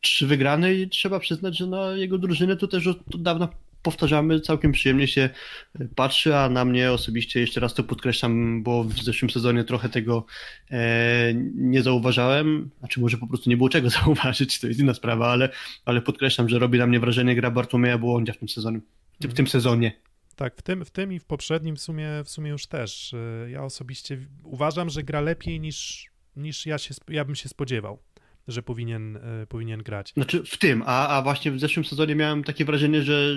[0.00, 3.48] trzy wygrane i trzeba przyznać, że na jego drużynę to też od dawna
[3.82, 5.30] powtarzamy, całkiem przyjemnie się
[5.94, 10.26] patrzy, a na mnie osobiście, jeszcze raz to podkreślam, bo w zeszłym sezonie trochę tego
[10.70, 15.28] e, nie zauważałem, znaczy może po prostu nie było czego zauważyć, to jest inna sprawa,
[15.32, 15.48] ale,
[15.84, 18.80] ale podkreślam, że robi na mnie wrażenie gra Bartłomieja Błądzia w tym sezonie
[19.20, 19.92] w tym sezonie.
[20.36, 23.12] Tak, w tym, w tym i w poprzednim w sumie, w sumie już też.
[23.12, 27.98] Y, ja osobiście uważam, że gra lepiej niż, niż ja, się, ja bym się spodziewał,
[28.48, 30.12] że powinien, y, powinien grać.
[30.16, 33.34] Znaczy w tym, a, a właśnie w zeszłym sezonie miałem takie wrażenie, że,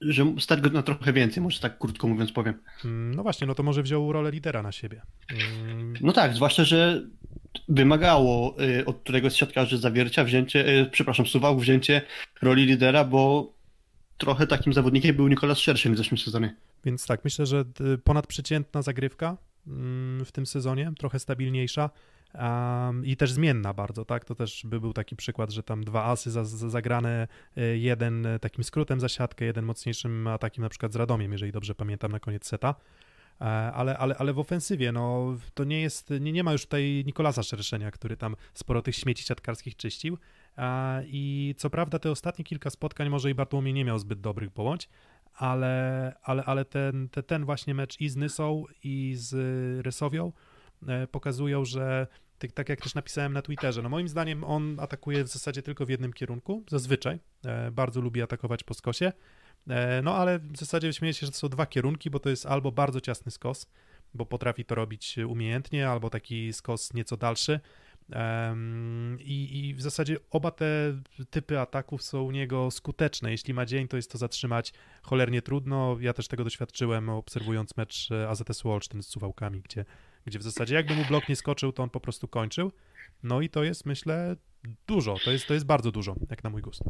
[0.00, 2.54] że stać go na trochę więcej, może tak krótko mówiąc powiem.
[2.84, 5.02] Mm, no właśnie, no to może wziął rolę lidera na siebie.
[5.30, 5.94] Mm.
[6.00, 7.02] No tak, zwłaszcza, że
[7.68, 12.02] wymagało y, od któregoś z siatkarzy zawiercia wzięcie, przepraszam, suwał wzięcie
[12.42, 13.52] roli lidera, bo
[14.20, 16.54] trochę takim zawodnikiem był Nikolas Szerszyn w zeszłym sezonie.
[16.84, 17.64] Więc tak, myślę, że
[18.04, 21.90] ponadprzeciętna zagrywka mm, w tym sezonie, trochę stabilniejsza
[22.34, 24.24] um, i też zmienna bardzo, tak?
[24.24, 28.26] To też by był taki przykład, że tam dwa asy za, za zagrane, e, jeden
[28.40, 32.20] takim skrótem za siatkę, jeden mocniejszym atakiem na przykład z Radomiem, jeżeli dobrze pamiętam, na
[32.20, 32.74] koniec seta.
[33.40, 37.02] E, ale, ale, ale w ofensywie, no to nie jest, nie, nie ma już tutaj
[37.06, 40.18] Nikolasa Szerszenia, który tam sporo tych śmieci siatkarskich czyścił,
[41.06, 44.88] i co prawda te ostatnie kilka spotkań może i Bartłomiej nie miał zbyt dobrych połącz,
[45.34, 49.36] ale, ale, ale ten, te, ten właśnie mecz i z Nysą i z
[49.86, 50.32] Rysowią
[50.88, 52.06] e, pokazują, że
[52.38, 55.86] tak, tak jak też napisałem na Twitterze, no moim zdaniem on atakuje w zasadzie tylko
[55.86, 59.12] w jednym kierunku, zazwyczaj, e, bardzo lubi atakować po skosie,
[59.68, 62.46] e, no ale w zasadzie śmieję się, że to są dwa kierunki, bo to jest
[62.46, 63.66] albo bardzo ciasny skos,
[64.14, 67.60] bo potrafi to robić umiejętnie, albo taki skos nieco dalszy,
[69.18, 71.00] i, I, w zasadzie oba te
[71.30, 73.30] typy ataków są u niego skuteczne.
[73.30, 75.96] Jeśli ma dzień, to jest to zatrzymać cholernie trudno.
[76.00, 79.84] Ja też tego doświadczyłem, obserwując mecz AZS Olsztyn z Suwałkami, gdzie,
[80.26, 82.72] gdzie w zasadzie jakby mu blok nie skoczył, to on po prostu kończył.
[83.22, 84.36] No i to jest, myślę,
[84.86, 85.16] dużo.
[85.24, 86.82] To jest, to jest bardzo dużo, jak na mój gust.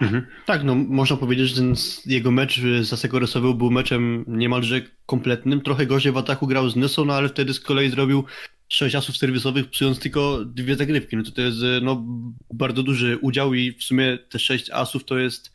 [0.00, 0.26] Mhm.
[0.46, 1.74] Tak, no można powiedzieć, że ten
[2.06, 5.60] jego mecz z Aseko Rysowią był meczem niemalże kompletnym.
[5.60, 8.24] Trochę gorzej w ataku grał z Nysą, no ale wtedy z kolei zrobił
[8.68, 11.16] sześć asów serwisowych, psując tylko dwie zagrywki.
[11.16, 12.04] No to, to jest no,
[12.54, 15.52] bardzo duży udział i w sumie te sześć asów to jest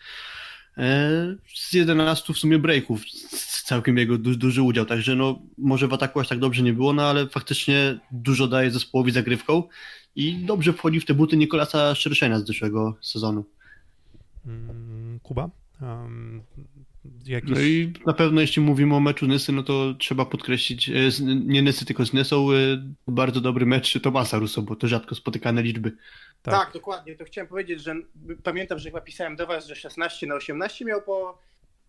[0.78, 3.02] e, z 11 w sumie breaków
[3.70, 6.94] całkiem jego du duży udział, także no może w ataku aż tak dobrze nie było,
[6.94, 9.64] no ale faktycznie dużo daje zespołowi zagrywką
[10.16, 13.46] i dobrze wchodzi w te buty Nikolasa Szerszenia z zeszłego sezonu.
[14.46, 15.50] Mm, Kuba?
[15.82, 16.44] Um,
[17.26, 17.50] jakiś...
[17.50, 20.94] No i na pewno jeśli mówimy o meczu Nysy, no to trzeba podkreślić, e,
[21.46, 22.56] nie Nysy, tylko z Nysą, e,
[23.08, 25.92] bardzo dobry mecz Tomasa Russo, bo to rzadko spotykane liczby.
[26.42, 26.54] Tak.
[26.54, 26.74] tak.
[26.74, 27.16] dokładnie.
[27.16, 27.96] To chciałem powiedzieć, że
[28.44, 31.40] pamiętam, że chyba pisałem do was, że 16 na 18 miał po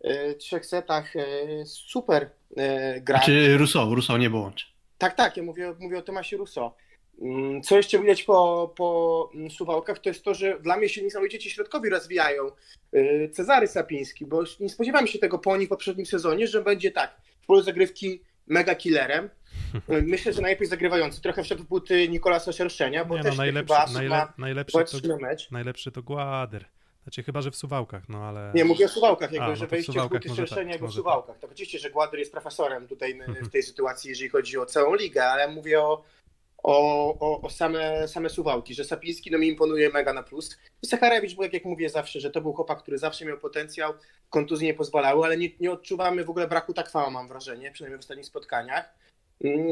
[0.04, 1.22] y, trzech setach y,
[1.66, 3.18] super y, gra.
[3.18, 4.72] Znaczy Russo, Russo nie bądź.
[4.98, 6.74] Tak, tak, ja mówię, mówię o Tomasie Russo.
[7.20, 11.02] Mm, co jeszcze widać po, po mm, Suwałkach, to jest to, że dla mnie się
[11.02, 12.50] niesamowicie ci środkowi rozwijają.
[12.94, 16.90] Y, Cezary Sapiński, bo nie spodziewałem się tego po nich w poprzednim sezonie, że będzie
[16.90, 19.30] tak, w polu zagrywki mega killerem.
[19.88, 21.22] Myślę, że najlepiej zagrywający.
[21.22, 25.16] Trochę wszedł w buty Nikolasa Szerszenia, bo nie też no, najlepszy, chyba najle, najlepszy, to,
[25.16, 25.50] mecz.
[25.50, 26.64] najlepszy to Gładyr.
[27.02, 28.52] Znaczy chyba, że w Suwałkach, no ale...
[28.54, 30.92] Nie, mówię o Suwałkach, jakby, A, że no wejście w, w buty Szerszenia tak, w
[30.92, 31.34] Suwałkach.
[31.34, 31.40] Tak.
[31.40, 35.24] To oczywiście, że Gładyr jest profesorem tutaj w tej sytuacji, jeżeli chodzi o całą ligę,
[35.24, 36.04] ale mówię o
[36.62, 40.58] o, o, o, same, same suwałki, że Sapiński no mi imponuje mega na plus.
[40.84, 43.92] Sacharewicz, bo jak, mówię zawsze, że to był chłopak, który zawsze miał potencjał,
[44.30, 47.98] kontuzje nie pozwalały, ale nie, nie odczuwamy w ogóle braku tak fała, mam wrażenie, przynajmniej
[47.98, 48.94] w ostatnich spotkaniach.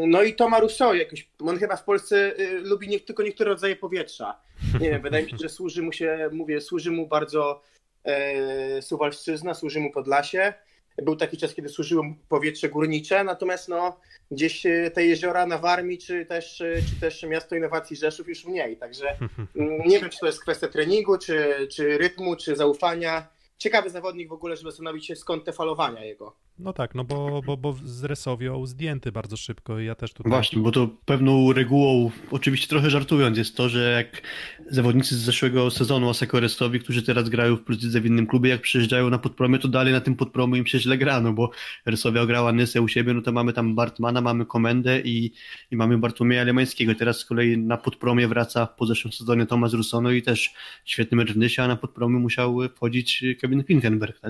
[0.06, 3.76] No i Toma Rousseau jakoś, on chyba w Polsce y, lubi nie, tylko niektóre rodzaje
[3.76, 4.40] powietrza.
[4.80, 7.62] Nie wiem, wydaje mi się, że służy mu się, mówię, służy mu bardzo
[8.04, 10.54] e, Suwalszczyzna, służy mu Podlasie.
[11.02, 15.98] Był taki czas, kiedy służyło powietrze górnicze, natomiast no, gdzieś e, te jeziora na Warmii,
[15.98, 18.76] czy też, e, czy też miasto innowacji Rzeszów już mniej.
[18.76, 19.16] Także
[19.56, 23.28] mm, nie wiem, czy to jest kwestia treningu, czy, czy rytmu, czy zaufania.
[23.58, 26.36] Ciekawy zawodnik w ogóle, żeby zastanowić się skąd te falowania jego.
[26.58, 30.30] No tak, no bo, bo, bo z Resowią zdjęty bardzo szybko i ja też tutaj...
[30.30, 34.22] Właśnie, bo to pewną regułą, oczywiście trochę żartując, jest to, że jak
[34.70, 38.60] zawodnicy z zeszłego sezonu Aseko Resowi, którzy teraz grają w Plus w innym klubie, jak
[38.60, 41.50] przyjeżdżają na podpromie, to dalej na tym podpromie im się źle gra, no bo
[41.86, 45.32] Resowia grała Nysę u siebie, no to mamy tam Bartmana, mamy Komendę i,
[45.70, 46.94] i mamy Bartłomieja Lemańskiego.
[46.94, 50.54] Teraz z kolei na podpromie wraca po zeszłym sezonie Tomasz Rusono i też
[50.84, 54.20] świetny mecz w Nysie, a na podpromie musiał wchodzić Kevin Finkenberg,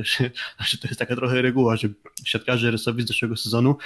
[0.58, 1.88] także to jest taka trochę reguła, że
[2.24, 3.76] siatkarze rysowi z zeszłego sezonu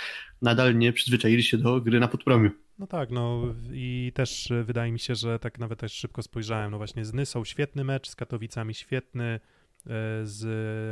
[0.42, 2.50] nadal nie przyzwyczaili się do gry na podpromiu.
[2.78, 6.78] No tak, no i też wydaje mi się, że tak nawet też szybko spojrzałem, no
[6.78, 9.40] właśnie z Nysą świetny mecz, z Katowicami świetny, e,
[10.24, 10.46] z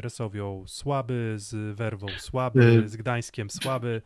[0.05, 4.03] Resowią słaby, z Werwą słaby, e, z Gdańskiem słaby,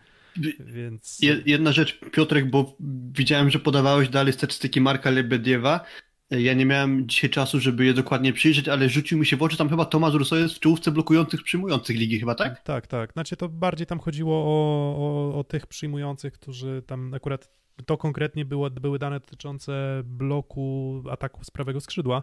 [0.61, 1.21] więc...
[1.47, 2.77] Jedna rzecz, Piotrek, bo
[3.13, 5.85] widziałem, że podawałeś dalej statystyki Marka Lebediewa
[6.31, 9.57] ja nie miałem dzisiaj czasu, żeby je dokładnie przyjrzeć, ale rzucił mi się w oczy
[9.57, 12.63] tam chyba Tomasz Russo jest w czołówce blokujących, przyjmujących ligi chyba, tak?
[12.63, 13.13] Tak, tak.
[13.13, 17.51] Znaczy to bardziej tam chodziło o, o, o tych przyjmujących, którzy tam akurat
[17.87, 22.23] to konkretnie było, były dane dotyczące bloku ataku z prawego skrzydła.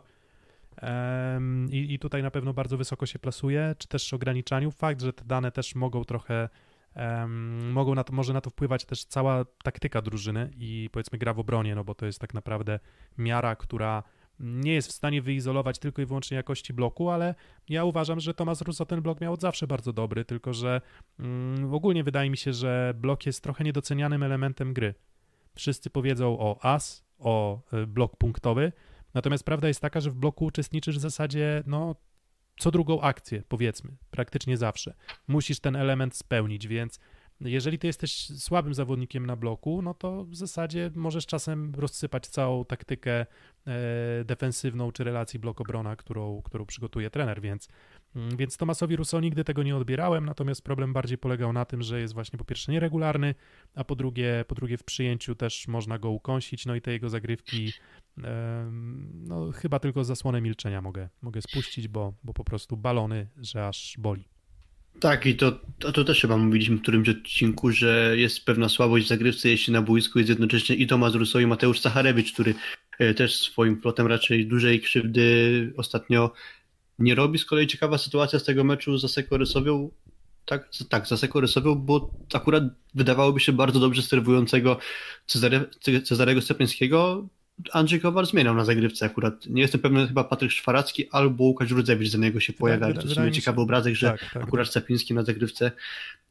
[0.82, 4.72] Um, i, I tutaj na pewno bardzo wysoko się plasuje, czy też ograniczaniu.
[4.72, 6.50] Fakt, że te dane też mogą trochę
[6.96, 11.34] Um, mogą na to, może na to wpływać też cała taktyka drużyny i powiedzmy gra
[11.34, 12.80] w obronie, no bo to jest tak naprawdę
[13.18, 14.04] miara, która
[14.40, 17.36] nie jest w stanie wyizolować tylko i wyłącznie jakości bloku, ale
[17.70, 20.82] ja uważam, że Tomasz Russo ten blok miał od zawsze bardzo dobry, tylko że
[21.20, 24.94] um, ogólnie wydaje mi się, że blok jest trochę niedocenianym elementem gry.
[25.56, 28.72] Wszyscy powiedzą o as, o y, blok punktowy,
[29.14, 31.96] natomiast prawda jest taka, że w bloku uczestniczysz w zasadzie no
[32.62, 34.94] co drugą akcję, powiedzmy, praktycznie zawsze.
[35.28, 37.00] Musisz ten element spełnić, więc
[37.42, 42.66] jeżeli ty jesteś słabym zawodnikiem na bloku, no to w zasadzie możesz czasem rozsypać całą
[42.66, 43.26] taktykę e,
[44.26, 47.68] defensywną czy relacji blok-obrona, którą, którą przygotuje trener, więc,
[48.16, 52.02] mm, więc Tomasowi Russo nigdy tego nie odbierałem, natomiast problem bardziej polegał na tym, że
[52.02, 53.36] jest właśnie po pierwsze nieregularny,
[53.76, 57.10] a po drugie, po drugie w przyjęciu też można go ukąsić, no i te jego
[57.10, 57.74] zagrywki
[59.14, 63.96] no chyba tylko zasłonę milczenia mogę, mogę spuścić, bo, bo po prostu balony, że aż
[63.98, 64.24] boli.
[65.00, 69.06] Tak, i to, to, to też chyba mówiliśmy w którymś odcinku, że jest pewna słabość
[69.06, 72.56] w zagrywce, jeśli na boisku jest jednocześnie i Tomasz Russo i Mateusz Sacharewicz, który
[73.00, 76.34] e, też swoim plotem raczej dużej krzywdy ostatnio
[77.00, 77.40] nie robi.
[77.40, 79.90] Z kolei ciekawa sytuacja z tego meczu z Asekorysowią,
[80.46, 84.78] tak, tak, za Asekorysowią, bo akurat wydawałoby się bardzo dobrze serwującego
[85.26, 85.70] Cezare,
[86.04, 87.28] Cezarego Stepińskiego
[87.72, 89.46] Andrzej Kowal zmieniał na zagrywce akurat.
[89.46, 92.94] Nie jestem pewny, chyba Patryk Szwaracki albo Łukasz Rudzewicz za niego się pojawia.
[92.94, 95.72] Tak, to jest ciekawy obrazek, że tak, tak, akurat Cepiński na zagrywce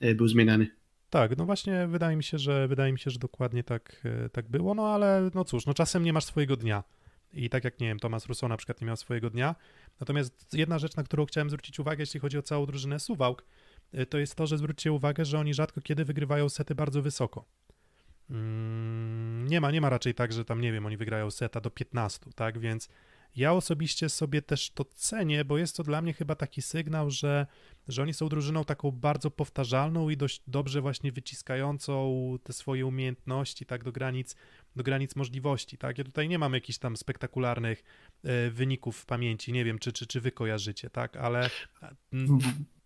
[0.01, 0.67] e, był zmieniany.
[1.11, 4.49] Tak, no właśnie wydaje mi się, że wydaje mi się, że dokładnie tak, e, tak
[4.49, 6.85] było, no ale no cóż, no czasem nie masz swojego dnia.
[7.33, 9.55] I tak jak, nie wiem, Tomasz Rousseau na przykład nie miał swojego dnia.
[10.01, 13.45] Natomiast jedna rzecz, na którą chciałem zwrócić uwagę, jeśli chodzi o całą drużynę Suwałk,
[13.95, 17.45] y, to jest to, że zwróćcie uwagę, że oni rzadko kiedy wygrywają sety bardzo wysoko.
[18.31, 21.71] Mm, nie ma, nie ma raczej tak, że tam, nie wiem, oni wygrają seta do
[21.71, 22.89] 15, tak, więc
[23.37, 27.47] ja osobiście sobie też to cenię, bo jest to dla mnie chyba taki sygnał, że,
[27.89, 33.67] że oni są drużyną taką bardzo powtarzalną i dość dobrze właśnie wyciskającą te swoje umiejętności,
[33.67, 34.37] tak, do granic,
[34.77, 35.99] do granic możliwości, tak.
[35.99, 37.83] Ja tutaj nie mam jakichś tam spektakularnych
[38.25, 41.51] e, wyników w pamięci, nie wiem, czy, czy, czy wy kojarzycie, tak, ale...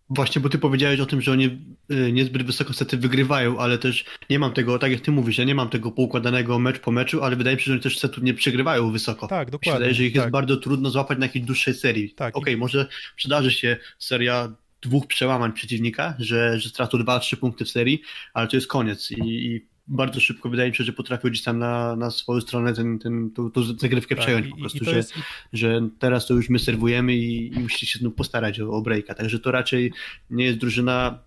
[0.09, 1.45] Właśnie, bo ty powiedziałeś o tym, że oni
[1.91, 5.43] y, niezbyt wysoko sety wygrywają, ale też nie mam tego, tak jak ty mówisz, ja
[5.43, 8.23] nie mam tego poukładanego mecz po meczu, ale wydaje mi się, że oni też setów
[8.23, 9.27] nie przegrywają wysoko.
[9.27, 9.79] Tak, dokładnie.
[9.79, 10.21] Wydaje że ich tak.
[10.21, 12.09] jest bardzo trudno złapać na jakiejś dłuższej serii.
[12.09, 12.37] Tak.
[12.37, 14.51] Okej, okay, może przydarzy się seria
[14.81, 18.01] dwóch przełamań przeciwnika, że, że stracą dwa, trzy punkty w serii,
[18.33, 21.59] ale to jest koniec i, i bardzo szybko wydaje mi się, że potrafił gdzieś tam
[21.59, 25.13] na, na swoją stronę ten, ten, tą, tą zagrywkę tak, przejąć po prostu, że, jest...
[25.53, 29.13] że teraz to już my serwujemy i, i musicie się znów postarać o, o breaka.
[29.13, 29.93] Także to raczej
[30.29, 31.19] nie jest drużyna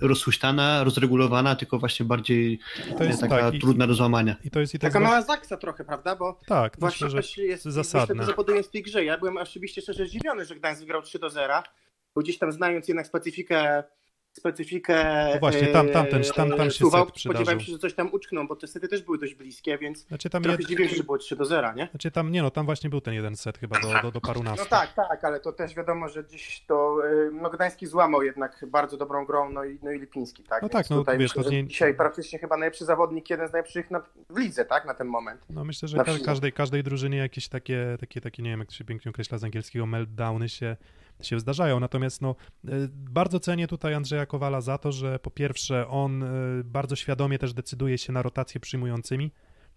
[0.00, 2.58] rozhuśtana, rozregulowana, tylko właśnie bardziej
[2.98, 4.36] to jest, taka tak, trudna i, do złamania.
[4.44, 6.16] I to jest i taka mała zaksa trochę, prawda?
[6.16, 8.14] Bo tak, właśnie myślę, że jest zasadne.
[8.14, 9.04] Myślę, że podobnie w tej grze.
[9.04, 11.62] Ja byłem oczywiście szczerze zdziwiony, że Gdańsk wygrał 3 do 0,
[12.14, 13.84] bo gdzieś tam znając jednak specyfikę
[14.32, 17.94] specyfikę no właśnie, tam, tam, ten, tam, tam się Suwałk, set spodziewałem się, że coś
[17.94, 20.68] tam uczkną, bo te sety też były dość bliskie, więc znaczy, tam trochę jed...
[20.68, 21.88] dziwię się, że było 3 do 0, nie?
[21.90, 24.64] Znaczy tam, nie no, tam właśnie był ten jeden set chyba do, do, do parunastu.
[24.64, 26.98] No tak, tak, ale to też wiadomo, że dziś to,
[27.32, 30.62] no Gdański złamał jednak bardzo dobrą grą, no i, no i Lipiński, tak?
[30.62, 31.66] No więc tak, no tutaj wiesz, myślę, nie...
[31.66, 35.40] dzisiaj praktycznie chyba najlepszy zawodnik, jeden z najlepszych na, w lidze, tak, na ten moment.
[35.50, 38.74] No myślę, że ka każdej, każdej drużynie jakieś takie, takie, takie, nie wiem, jak to
[38.74, 40.76] się pięknie określa z angielskiego, meltdowny się
[41.26, 41.80] się zdarzają.
[41.80, 42.36] Natomiast no,
[42.68, 46.28] e, bardzo cenię tutaj Andrzeja Kowala za to, że po pierwsze on e,
[46.64, 49.32] bardzo świadomie też decyduje się na rotację przyjmującymi.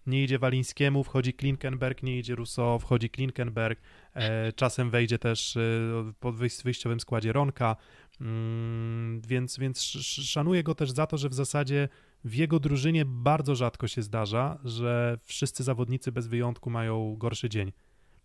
[0.07, 3.81] Nie idzie Walińskiemu, wchodzi Klinkenberg, nie idzie Rousseau, wchodzi Klinkenberg,
[4.13, 5.57] e, czasem wejdzie też
[6.19, 6.31] po
[6.63, 7.75] wyjściowym składzie Ronka,
[8.21, 11.89] mm, więc, więc szanuję go też za to, że w zasadzie
[12.23, 17.71] w jego drużynie bardzo rzadko się zdarza, że wszyscy zawodnicy bez wyjątku mają gorszy dzień.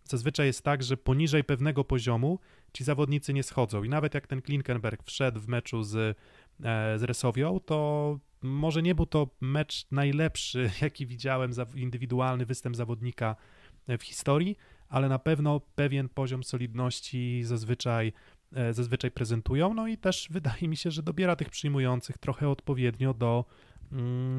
[0.09, 2.39] Zazwyczaj jest tak, że poniżej pewnego poziomu
[2.73, 3.83] ci zawodnicy nie schodzą.
[3.83, 8.95] I nawet jak ten Klinkenberg wszedł w meczu z, e, z Resowią, to może nie
[8.95, 13.35] był to mecz najlepszy, jaki widziałem, indywidualny występ zawodnika
[13.87, 14.57] w historii,
[14.87, 18.13] ale na pewno pewien poziom solidności zazwyczaj,
[18.53, 19.73] e, zazwyczaj prezentują.
[19.73, 23.45] No i też wydaje mi się, że dobiera tych przyjmujących trochę odpowiednio do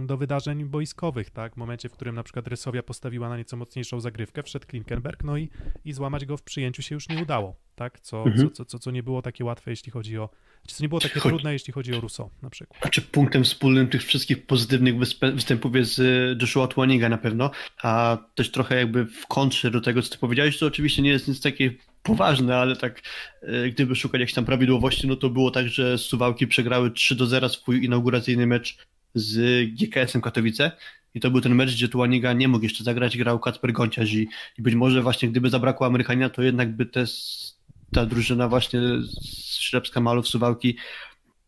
[0.07, 1.55] do wydarzeń boiskowych, tak?
[1.55, 5.36] W momencie, w którym na przykład Rysowia postawiła na nieco mocniejszą zagrywkę, wszedł Klinkenberg, no
[5.36, 5.48] i,
[5.84, 8.01] i złamać go w przyjęciu się już nie udało, tak?
[8.01, 8.51] Co, mhm.
[8.51, 10.28] co, co, co nie było takie łatwe, jeśli chodzi o,
[10.66, 11.30] co nie było takie Chodź.
[11.30, 12.86] trudne, jeśli chodzi o Rousseau na przykład.
[12.86, 14.94] A czy punktem wspólnym tych wszystkich pozytywnych
[15.34, 17.51] występów jest y, Joshua Tłaniga na pewno,
[17.82, 21.28] a też trochę jakby w kontrze do tego, co ty powiedziałeś, to oczywiście nie jest
[21.28, 21.72] nic takie
[22.03, 23.03] poważne, ale tak
[23.42, 27.26] y, gdyby szukać jakichś tam prawidłowości, no to było tak, że Suwałki przegrały 3 do
[27.26, 30.72] 0 swój inauguracyjny mecz z GKS-em Katowice
[31.14, 34.28] i to był ten mecz, gdzie Tuaniga nie mógł jeszcze zagrać, grał Kacper Gonciarz i,
[34.58, 37.04] i być może właśnie gdyby zabrakło Amerykanina, to jednak by te,
[37.92, 40.76] ta drużyna właśnie z Ślepska Malów, Suwałki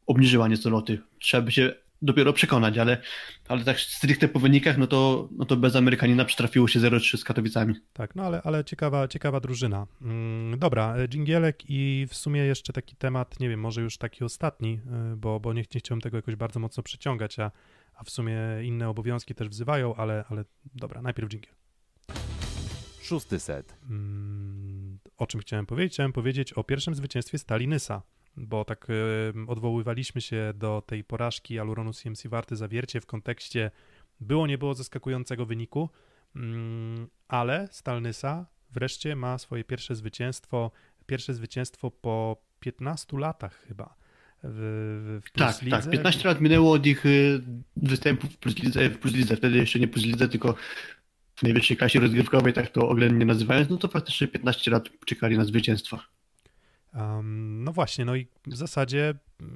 [0.07, 0.99] obniżyła nieco loty.
[1.19, 3.03] Trzeba by się dopiero przekonać, ale,
[3.49, 7.25] ale tak stricte po wynikach, no to, no to bez Amerykanina przytrafiło się 0-3 z
[7.25, 7.75] Katowicami.
[7.93, 9.87] Tak, no ale, ale ciekawa, ciekawa drużyna.
[10.03, 14.81] Mm, dobra, dżingielek i w sumie jeszcze taki temat, nie wiem, może już taki ostatni,
[15.13, 17.51] y, bo, bo nie, nie chciałem tego jakoś bardzo mocno przeciągać, a,
[17.95, 20.45] a w sumie inne obowiązki też wzywają, ale, ale
[20.75, 21.55] dobra, najpierw dżingiel.
[23.03, 23.77] Szósty set.
[23.91, 25.93] Mm, o czym chciałem powiedzieć?
[25.93, 28.03] Chciałem powiedzieć o pierwszym zwycięstwie Stali Nysa
[28.37, 28.87] bo tak
[29.47, 33.71] odwoływaliśmy się do tej porażki Aluronu CMC Warty Zawiercie w kontekście
[34.21, 35.91] było, nie było zaskakującego wyniku,
[36.37, 40.71] mm, ale Stalnysa wreszcie ma swoje pierwsze zwycięstwo,
[41.07, 43.95] pierwsze zwycięstwo po 15 latach chyba.
[44.45, 47.43] W, w tak, tak, 15 lat minęło od ich y,
[47.77, 50.55] występów w Plus Lidze, w Plus Lidze, wtedy jeszcze nie Plus Lidze, tylko
[51.37, 55.45] w najwyższej klasie rozgrywkowej, tak to oględnie nazywając, no to faktycznie 15 lat czekali na
[55.45, 55.99] zwycięstwo.
[56.95, 59.15] Um, no właśnie, no i w zasadzie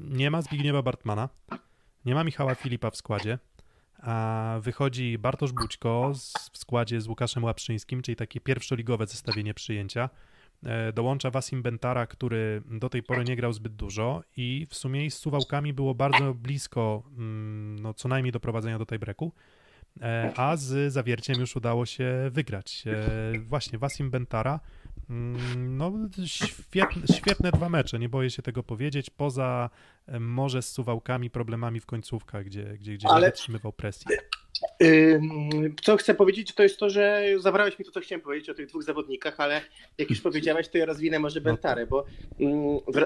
[0.08, 1.28] nie ma Zbigniewa Bartmana,
[2.04, 3.38] nie ma Michała Filipa w składzie,
[3.98, 6.12] a wychodzi Bartosz Bućko
[6.52, 10.10] w składzie z Łukaszem Łapszyńskim, czyli takie pierwszoligowe zestawienie przyjęcia.
[10.64, 15.10] E, dołącza Wasim Bentara, który do tej pory nie grał zbyt dużo i w sumie
[15.10, 19.32] z Suwałkami było bardzo blisko mm, no, co najmniej doprowadzenia do tiebreaku,
[20.00, 22.84] e, a z Zawierciem już udało się wygrać.
[22.86, 24.60] E, właśnie Wasim Bentara
[25.56, 25.92] no,
[26.26, 29.70] świetne, świetne dwa mecze, nie boję się tego powiedzieć, poza
[30.20, 34.06] może z suwałkami, problemami w końcówkach, gdzie, gdzie, gdzie Ale- nie wytrzymywał presji.
[35.82, 38.66] Co chcę powiedzieć, to jest to, że zabrałeś mi to, co chciałem powiedzieć o tych
[38.66, 39.60] dwóch zawodnikach, ale
[39.98, 42.04] jak już powiedziałeś, to ja rozwinę może Bentarę, bo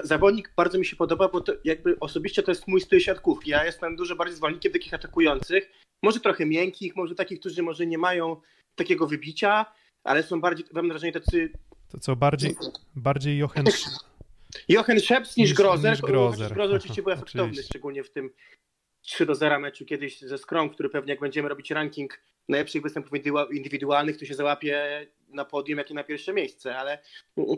[0.03, 3.51] zawodnik bardzo mi się podoba, bo to jakby osobiście to jest mój styl siatkówki.
[3.51, 5.71] Ja jestem dużo bardziej zwolennikiem takich atakujących,
[6.03, 8.41] może trochę miękkich, może takich, którzy może nie mają
[8.75, 9.65] takiego wybicia,
[10.03, 11.51] ale są bardziej, mam wrażenie, tacy
[11.91, 12.55] To co, bardziej,
[12.95, 13.65] bardziej Jochen...
[14.69, 15.91] Jochen Szeps niż Niż- Grozer.
[15.91, 16.53] niż Grozer.
[16.53, 17.63] Grozer oczywiście był efektowny, Oczywiście.
[17.69, 18.29] szczególnie w tym
[19.01, 22.19] 3 do 0 meczu kiedyś ze Skrom, który pewnie jak będziemy robić ranking
[22.49, 26.99] najlepszych występów indywidua- indywidualnych, to się załapie na podium, jak i na pierwsze miejsce, ale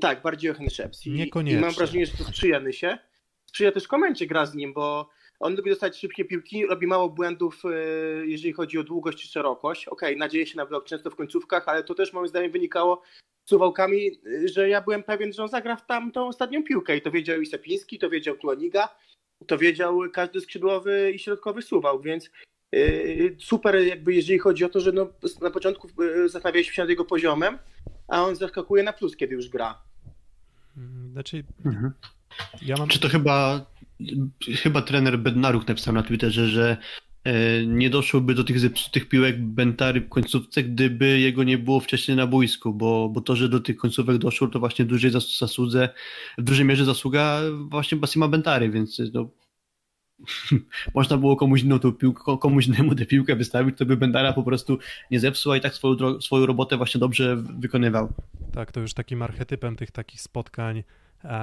[0.01, 1.05] tak, bardziej Jochen Szeps.
[1.05, 1.59] I, Niekoniecznie.
[1.59, 2.97] I mam wrażenie, że to sprzyja Nysie.
[3.45, 5.09] Sprzyja też komencie gra z nim, bo
[5.39, 7.69] on lubi dostać szybkie piłki, robi mało błędów, e,
[8.27, 9.87] jeżeli chodzi o długość czy szerokość.
[9.87, 13.01] Okej, nadzieje się na blok często w końcówkach, ale to też moim zdaniem wynikało
[13.45, 17.11] suwałkami, y, że ja byłem pewien, że on zagra w tamtą ostatnią piłkę i to
[17.11, 18.89] wiedział i Sepiński, to wiedział Tuaniga,
[19.47, 22.29] to wiedział każdy skrzydłowy i środkowy suwał, więc
[22.71, 25.07] yy, super jakby jeżeli chodzi o to, że no,
[25.41, 27.57] na początku yy, zastanawialiśmy się nad jego poziomem,
[28.07, 29.81] a on zaskakuje na plus, kiedy już gra.
[30.77, 31.91] Mm, Znaczy, Mhm.
[32.61, 32.87] ja mam...
[32.89, 33.65] Czy to chyba,
[34.63, 36.77] chyba trener Bednaruk napisał na Twitterze, że
[37.67, 42.27] nie doszłoby do tych zepsutych piłek Bentary w końcówce, gdyby jego nie było wcześniej na
[42.27, 45.89] boisku, bo, bo to, że do tych końcówek doszło, to właśnie dużej zas- zasłudze,
[46.37, 49.29] w dużej mierze zasługa właśnie Basima Bentary, więc no,
[50.95, 54.43] można było komuś, inną tą piłkę, komuś innemu tę piłkę wystawić, to by Bentara po
[54.43, 54.77] prostu
[55.11, 58.13] nie zepsuł, a i tak swoją, swoją robotę właśnie dobrze wykonywał.
[58.53, 60.83] Tak, to już takim archetypem tych takich spotkań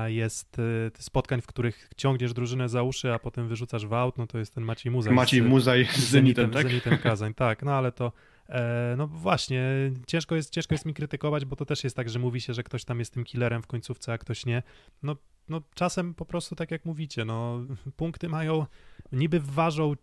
[0.06, 4.26] jest y, spotkań, w których ciągniesz drużynę za uszy, a potem wyrzucasz w aut, no
[4.26, 5.14] to jest ten Maciej Muzaj.
[5.14, 6.62] Maciej z- Muzaj z Zenitem, tak?
[6.68, 8.12] Zenitem Kazań, tak, no ale to
[8.48, 9.62] e, no właśnie,
[10.06, 12.62] ciężko jest, ciężko jest mi krytykować, bo to też jest tak, że mówi się, że
[12.62, 14.62] ktoś tam jest tym killerem w końcówce, a ktoś nie.
[15.02, 15.16] No,
[15.48, 17.60] no czasem po prostu tak jak mówicie, no
[17.96, 18.66] punkty mają,
[19.12, 19.94] niby ważą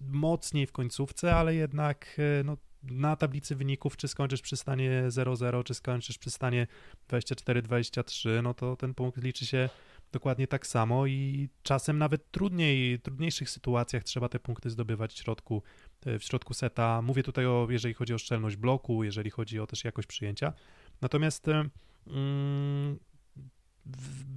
[0.00, 2.56] mocniej w końcówce, ale jednak e, no,
[2.90, 6.66] na tablicy wyników, czy skończysz przy stanie 0-0, czy skończysz przy stanie
[7.08, 9.68] 24-23, no to ten punkt liczy się
[10.12, 15.62] dokładnie tak samo i czasem nawet trudniej, trudniejszych sytuacjach trzeba te punkty zdobywać w środku,
[16.06, 17.02] e, w środku seta.
[17.02, 20.52] Mówię tutaj o, jeżeli chodzi o szczelność bloku, jeżeli chodzi o też jakość przyjęcia.
[21.00, 21.68] Natomiast e,
[22.06, 22.98] mm,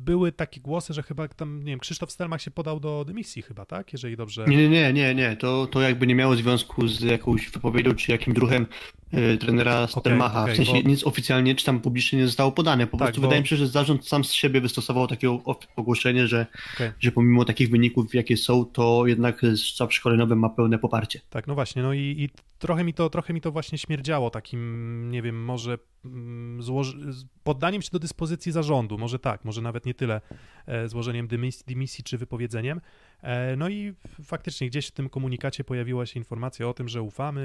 [0.07, 3.65] były takie głosy, że chyba tam, nie wiem, Krzysztof Stelmach się podał do dymisji chyba,
[3.65, 3.93] tak?
[3.93, 4.45] Jeżeli dobrze...
[4.47, 5.35] Nie, nie, nie, nie.
[5.35, 8.67] To, to jakby nie miało związku z jakąś wypowiedzią czy jakim druhem
[9.11, 10.41] e, trenera Stelmacha.
[10.43, 12.87] okej, w sensie bo- nic oficjalnie czy tam publicznie nie zostało podane.
[12.87, 15.39] Po Tak, prostu bo- wydaje mi się, że zarząd sam z siebie wystosował takie
[15.75, 16.45] ogłoszenie, że,
[16.75, 16.91] Okej.
[16.99, 21.21] że pomimo takich wyników, jakie są, to jednak sztab szkoleniowy ma pełne poparcie.
[21.29, 22.29] Tak, no właśnie, no i, i
[22.59, 27.81] trochę, mi to, trochę mi to właśnie śmierdziało takim, nie wiem, może mm, złoż- poddaniem
[27.81, 30.21] się do dyspozycji zarządu, może tak, może nawet nie tyle
[30.67, 32.81] e, złożeniem dymisji, dymisji czy wypowiedzeniem.
[33.22, 33.93] E, no i
[34.24, 37.41] faktycznie gdzieś w tym komunikacie pojawiła się informacja o tym, że ufamy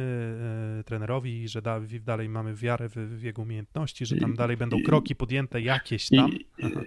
[0.81, 4.83] e, trenerowi, że da, dalej mamy wiarę w, w jego umiejętności, że tam dalej będą
[4.83, 6.33] kroki podjęte jakieś tam.
[6.33, 6.47] I,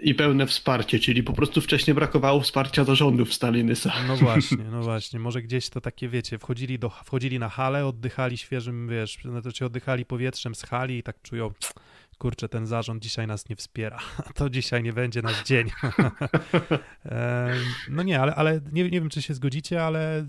[0.10, 3.94] I pełne wsparcie, czyli po prostu wcześniej brakowało wsparcia zarządów Stalinysa.
[4.08, 5.20] No właśnie, no właśnie.
[5.20, 10.06] Może gdzieś to takie, wiecie, wchodzili, do, wchodzili na halę, oddychali świeżym, wiesz, znaczy oddychali
[10.06, 11.52] powietrzem z hali i tak czują,
[12.16, 14.00] kurczę, ten zarząd dzisiaj nas nie wspiera.
[14.36, 15.72] To dzisiaj nie będzie nasz dzień.
[17.90, 20.28] No nie, ale, ale nie, nie wiem, czy się zgodzicie, ale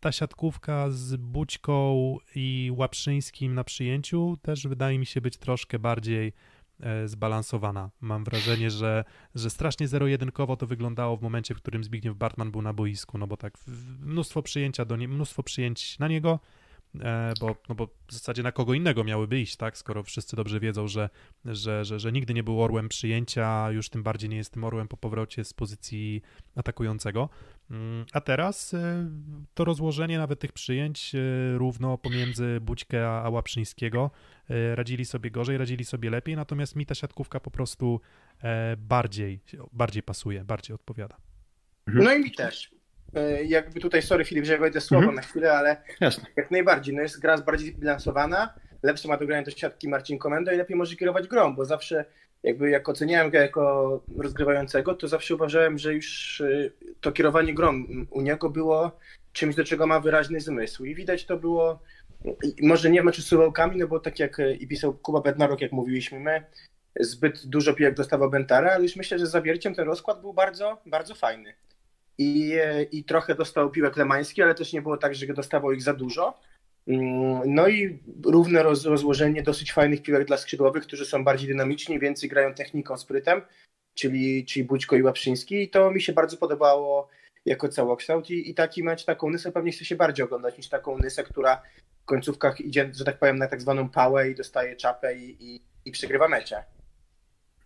[0.00, 6.32] ta siatkówka z Bućką i Łaprzyńskim na przyjęciu też wydaje mi się być troszkę bardziej
[6.80, 7.90] e, zbalansowana.
[8.00, 12.62] Mam wrażenie, że, że strasznie zero-jedynkowo to wyglądało w momencie, w którym Zbigniew Bartman był
[12.62, 13.58] na boisku, no bo tak
[14.00, 16.40] mnóstwo przyjęcia do nie, mnóstwo przyjęć na niego,
[17.40, 20.88] bo, no bo w zasadzie na kogo innego miałyby iść, tak, skoro wszyscy dobrze wiedzą,
[20.88, 21.10] że,
[21.44, 24.88] że, że, że nigdy nie był orłem przyjęcia, już tym bardziej nie jest tym orłem
[24.88, 26.22] po powrocie z pozycji
[26.54, 27.28] atakującego.
[27.70, 29.10] Mm, A teraz e,
[29.54, 31.18] to rozłożenie nawet tych przyjęć e,
[31.58, 34.10] równo pomiędzy Bućkę a, Łaprzyńskiego
[34.50, 38.00] e, radzili sobie gorzej, radzili sobie lepiej, natomiast mi ta siatkówka po prostu
[38.42, 39.40] e, bardziej,
[39.72, 41.16] bardziej pasuje, bardziej odpowiada.
[41.86, 42.79] No i mi też.
[43.14, 45.16] E, Jakby tutaj, sorry Filip, że wejdę słowo Mhm.
[45.16, 46.24] na chwilę, ale Jasne.
[46.36, 46.94] jak najbardziej.
[46.94, 50.76] No jest gra bardziej zbilansowana, lepsze ma do grania do siatki Marcin Komenda i lepiej
[50.76, 52.04] może kierować grą, bo zawsze
[52.42, 57.84] jakby jak oceniałem go jako rozgrywającego, to zawsze uważałem, że już y, to kierowanie grą
[58.10, 58.98] u niego było
[59.32, 60.84] czymś, do czego ma wyraźny zmysł.
[60.84, 61.82] I widać to było,
[62.62, 65.72] może nie meczu z suwałkami, no bo tak jak y, i pisał Kuba Bednarok, jak
[65.72, 66.42] mówiliśmy my,
[67.00, 70.78] zbyt dużo piłek dostawał Bentara, ale już myślę, że z zawierciem ten rozkład był bardzo,
[70.86, 71.54] bardzo fajny.
[72.18, 75.82] I, e, I trochę dostał piłek Lemański, ale też nie było tak, że dostawał ich
[75.82, 76.40] za dużo.
[76.88, 81.98] Mm, no i równe roz, rozłożenie dosyć fajnych piłek dla skrzydłowych, którzy są bardziej dynamiczni,
[81.98, 83.42] więcej grają techniką, sprytem,
[83.94, 85.62] czyli, czyli Bućko i Łapszyński.
[85.62, 87.08] I to mi się bardzo podobało
[87.46, 90.98] jako całokształt i, i taki mecz, taką Nysę pewnie chce się bardziej oglądać niż taką
[90.98, 91.62] Nysę, która
[92.02, 95.62] w końcówkach idzie, że tak powiem, na tak zwaną pałę i dostaje czapę i, i,
[95.84, 96.64] i przegrywa mecze.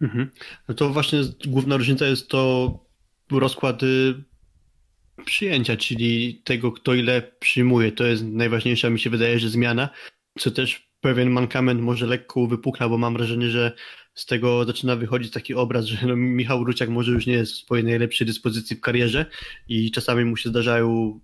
[0.02, 0.30] Mhm.
[0.68, 2.70] No to właśnie główna różnica jest to
[3.30, 4.14] rozkład y,
[5.24, 7.92] przyjęcia, czyli tego, kto ile przyjmuje.
[7.92, 9.88] To jest najważniejsza, mi się wydaje, że zmiana,
[10.38, 13.72] co też pewien mankament może lekko wypukla, bo mam wrażenie, że
[14.14, 17.56] z tego zaczyna wychodzić taki obraz, że no Michał Ruciak może już nie jest w
[17.56, 19.26] swojej najlepszej dyspozycji w karierze
[19.68, 21.20] i czasami mu się zdarzają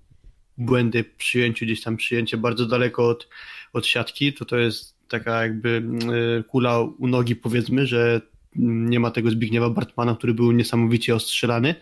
[0.59, 3.29] błędy w przyjęciu, gdzieś tam przyjęcie bardzo daleko od,
[3.73, 5.83] od siatki, to to jest taka jakby
[6.41, 8.21] y, kula u nogi powiedzmy, że
[8.57, 11.75] nie ma tego Zbigniewa Bartmana, który był niesamowicie ostrzelany.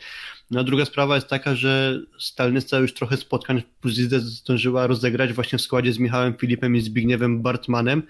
[0.51, 5.59] No a druga sprawa jest taka, że Stalnyca już trochę spotkań plus zdążyła rozegrać właśnie
[5.59, 8.03] w składzie z Michałem Filipem i Zbigniewem Bartmanem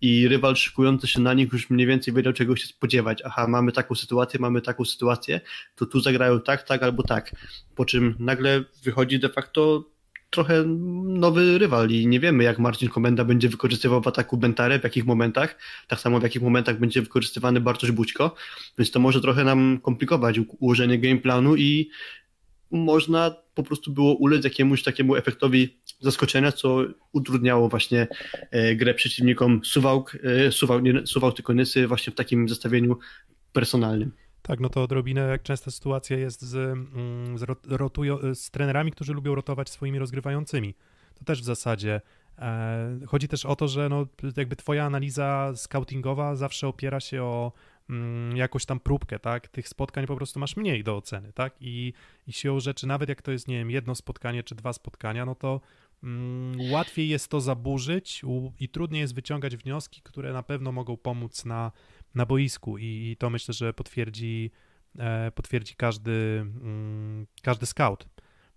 [0.00, 3.22] i rywal szykujący się na nich już mniej więcej wiedział czego się spodziewać.
[3.24, 5.40] Aha, mamy taką sytuację, mamy taką sytuację,
[5.76, 7.32] to tu zagrają tak, tak albo tak.
[7.74, 9.84] Po czym nagle wychodzi de facto
[10.36, 10.64] trochę
[11.04, 15.06] nowy rywal i nie wiemy, jak Marcin Komenda będzie wykorzystywał w ataku Bentarę, w jakich
[15.06, 15.58] momentach,
[15.88, 18.34] tak samo w jakich momentach będzie wykorzystywany Bartosz Bućko,
[18.78, 21.90] więc to może trochę nam komplikować ułożenie gameplanu i
[22.70, 28.06] można po prostu było ulec jakiemuś takiemu efektowi zaskoczenia, co utrudniało właśnie
[28.50, 32.98] e, grę przeciwnikom Suwałk, e, Suwałk, nie Suwałk tylko Nysy właśnie w takim zestawieniu
[33.52, 34.25] personalnym.
[34.46, 39.14] Tak, no to odrobinę jak częsta sytuacja jest z, mm, z, rotujo, z trenerami, którzy
[39.14, 40.74] lubią rotować swoimi rozgrywającymi.
[41.14, 42.00] To też w zasadzie
[42.38, 44.06] e, chodzi też o to, że no,
[44.36, 47.52] jakby twoja analiza scoutingowa zawsze opiera się o
[47.90, 49.48] mm, jakąś tam próbkę, tak?
[49.48, 51.54] Tych spotkań po prostu masz mniej do oceny, tak?
[51.60, 51.92] I,
[52.26, 55.34] i siłą rzeczy, nawet jak to jest, nie wiem, jedno spotkanie czy dwa spotkania, no
[55.34, 55.60] to
[56.02, 58.22] mm, łatwiej jest to zaburzyć
[58.60, 61.72] i trudniej jest wyciągać wnioski, które na pewno mogą pomóc na
[62.16, 64.50] na boisku i, i to myślę, że potwierdzi,
[64.98, 68.08] e, potwierdzi każdy, mm, każdy scout.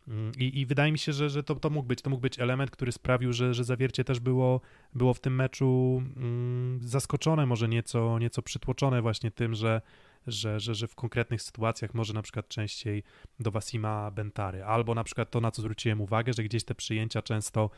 [0.07, 2.39] Mm, I, I, wydaje mi się, że, że to, to, mógł być, to mógł być
[2.39, 4.61] element, który sprawił, że, że zawiercie też było,
[4.93, 9.81] było w tym meczu mm, zaskoczone, może nieco, nieco przytłoczone właśnie tym, że,
[10.27, 13.03] że, że, że w konkretnych sytuacjach może na przykład częściej
[13.39, 17.21] do Wasima Bentary, albo na przykład to, na co zwróciłem uwagę, że gdzieś te przyjęcia
[17.21, 17.69] często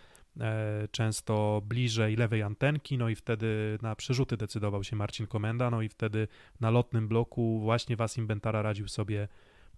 [0.92, 5.90] często bliżej lewej antenki, no i wtedy na przerzuty decydował się Marcin Komenda, no i
[5.90, 6.28] wtedy
[6.60, 9.28] na lotnym bloku właśnie Wasim Bentara radził sobie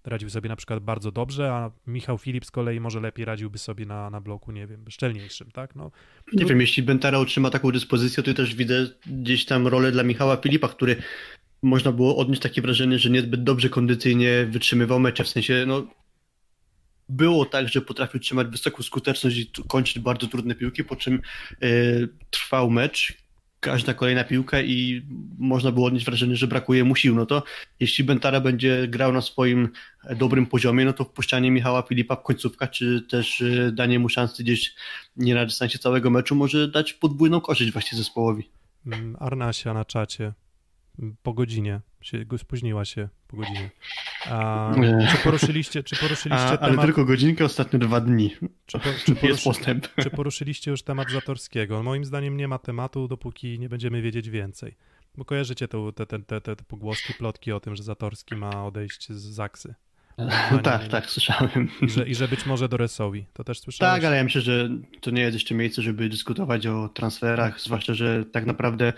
[0.05, 3.85] radził sobie na przykład bardzo dobrze, a Michał Filip z kolei może lepiej radziłby sobie
[3.85, 5.75] na, na bloku, nie wiem, szczelniejszym, tak?
[5.75, 5.91] No,
[6.33, 10.37] nie wiem, jeśli Bentara otrzyma taką dyspozycję, to też widzę gdzieś tam rolę dla Michała
[10.37, 10.95] Filipa, który
[11.61, 15.87] można było odnieść takie wrażenie, że niezbyt dobrze kondycyjnie wytrzymywał mecze, w sensie, no
[17.09, 21.21] było tak, że potrafił trzymać wysoką skuteczność i kończyć bardzo trudne piłki, po czym
[21.63, 23.23] y, trwał mecz,
[23.63, 25.01] każda kolejna piłka i
[25.37, 27.15] można było odnieść wrażenie, że brakuje mu sił.
[27.15, 27.43] No to
[27.79, 29.69] jeśli Bentara będzie grał na swoim
[30.15, 34.75] dobrym poziomie, no to wpuszczanie Michała Filipa w czy też y, danie mu szansy gdzieś
[35.17, 38.49] nie na dystansie całego meczu może dać podwójną korzyść właśnie zespołowi.
[38.85, 40.33] Mm, Arnasia na czacie
[41.23, 41.81] po godzinie.
[42.01, 43.69] Się, spóźniła się po godzinie.
[44.29, 44.73] A,
[45.11, 48.35] czy poruszyliście, czy poruszyliście A, ale tylko godzinkę, ostatnio dwa dni.
[48.65, 49.87] Czy, po, czy poruszy, Jest postęp.
[50.03, 51.83] Czy poruszyliście już temat Zatorskiego?
[51.83, 54.75] Moim zdaniem nie ma tematu, dopóki nie będziemy wiedzieć więcej.
[55.17, 59.11] Bo kojarzycie te, te, te, te, te pogłoski, plotki o tym, że Zatorski ma odejść
[59.11, 59.75] z Zaksy.
[60.51, 61.69] No tak, tak, słyszałem.
[61.81, 63.25] I że, I że być może do Resowi.
[63.33, 63.95] To też słyszałem.
[63.95, 64.69] Tak, ale ja myślę, że
[65.01, 68.93] to nie jest jeszcze miejsce, żeby dyskutować o transferach, zwłaszcza, że tak naprawdę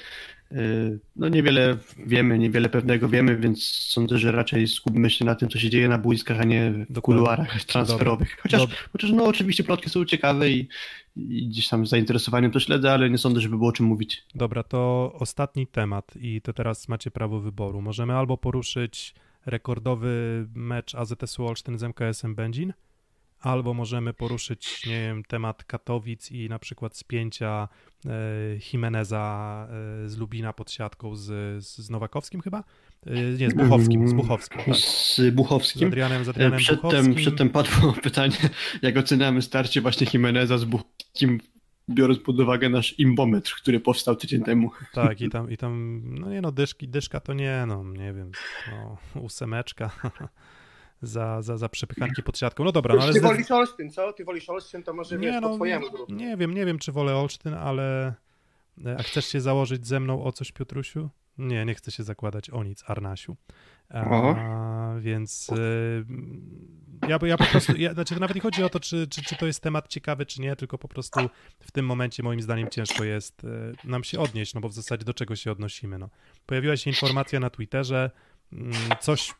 [0.51, 5.49] y, no niewiele wiemy, niewiele pewnego wiemy, więc sądzę, że raczej skupmy się na tym,
[5.49, 7.01] co się dzieje na boiskach, a nie w Dokładnie.
[7.01, 8.37] kuluarach transferowych.
[8.41, 8.61] Chociaż,
[8.91, 10.67] chociaż no oczywiście plotki są ciekawe i,
[11.15, 14.23] i gdzieś tam z zainteresowaniem to śledzę, ale nie sądzę, żeby było o czym mówić.
[14.35, 17.81] Dobra, to ostatni temat i to teraz macie prawo wyboru.
[17.81, 22.73] Możemy albo poruszyć rekordowy mecz AZS-u Olsztyn z MKS-em Będzin,
[23.39, 27.67] albo możemy poruszyć, nie wiem, temat Katowic i na przykład spięcia
[28.05, 28.09] e,
[28.73, 29.67] Jimeneza
[30.05, 32.63] e, z Lubina pod siatką z, z Nowakowskim chyba?
[33.05, 34.59] E, nie, z Buchowskim, z Buchowskim.
[34.65, 34.75] Tak.
[34.75, 35.81] Z Buchowskim.
[35.81, 37.15] Z Adrianem, z Adrianem przedtem, Buchowskim.
[37.15, 38.37] przedtem padło pytanie,
[38.81, 41.39] jak oceniamy starcie właśnie Jimeneza z Buchowskim
[41.89, 44.71] biorąc pod uwagę nasz imbometr, który powstał tydzień temu.
[44.93, 48.31] Tak, i tam, i tam no nie no, dyszki, dyszka to nie, no nie wiem,
[48.71, 49.91] no, ósemeczka
[51.01, 52.63] za, za, za przepychanki pod siatką.
[52.63, 53.13] No dobra, no ale...
[53.13, 54.13] Ty wolisz Olsztyn, co?
[54.13, 56.91] Ty wolisz Olsztyn, to może nie, wiesz, no, po twojemu Nie wiem, nie wiem, czy
[56.91, 58.13] wolę Olsztyn, ale...
[58.97, 61.09] A chcesz się założyć ze mną o coś, Piotrusiu?
[61.37, 63.35] Nie, nie chcę się zakładać o nic, Arnasiu.
[63.89, 66.05] A, więc y,
[67.07, 69.45] ja, ja po prostu, ja, znaczy nawet nie chodzi o to, czy, czy, czy to
[69.45, 71.19] jest temat ciekawy, czy nie, tylko po prostu
[71.59, 73.47] w tym momencie moim zdaniem ciężko jest y,
[73.83, 76.09] nam się odnieść, no bo w zasadzie do czego się odnosimy, no.
[76.45, 78.11] Pojawiła się informacja na Twitterze,
[78.53, 79.33] mm, coś,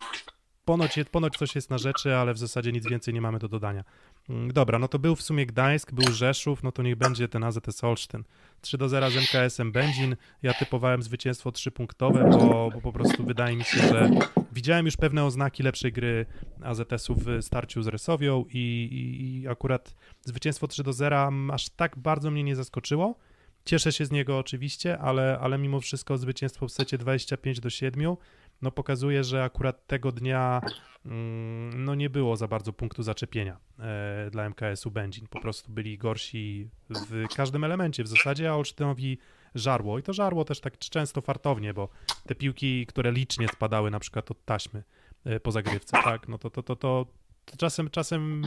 [0.66, 3.84] ponoć, ponoć coś jest na rzeczy, ale w zasadzie nic więcej nie mamy do dodania.
[4.30, 7.44] Mm, dobra, no to był w sumie Gdańsk, był Rzeszów, no to niech będzie ten
[7.44, 8.24] AZS Olsztyn.
[8.62, 10.16] 3 do 0 z MKS-em Będzin.
[10.44, 14.10] Ja typowałem zwycięstwo trzypunktowe, bo, bo po prostu wydaje mi się, że
[14.52, 16.26] widziałem już pewne oznaki lepszej gry
[16.64, 18.58] AZS-u w starciu z Resowią i,
[18.92, 23.16] i, i akurat zwycięstwo 3 do 0 aż tak bardzo mnie nie zaskoczyło.
[23.66, 28.16] Cieszę się z niego oczywiście, ale, ale mimo wszystko zwycięstwo w secie 25 do 7
[28.62, 30.62] no pokazuje, że akurat tego dnia
[31.06, 35.28] mm, no nie było za bardzo punktu zaczepienia e, dla MKS-u Będzin.
[35.28, 39.18] Po prostu byli gorsi w każdym elemencie w zasadzie, a Olsztynowi
[39.56, 40.00] żarło.
[40.00, 41.90] I to żarło też tak często fartownie, bo
[42.28, 44.84] te piłki, które licznie spadały na przykład od taśmy
[45.26, 47.06] e, po zagrywce, tak, no to, to, to, to,
[47.46, 48.44] to czasem, czasem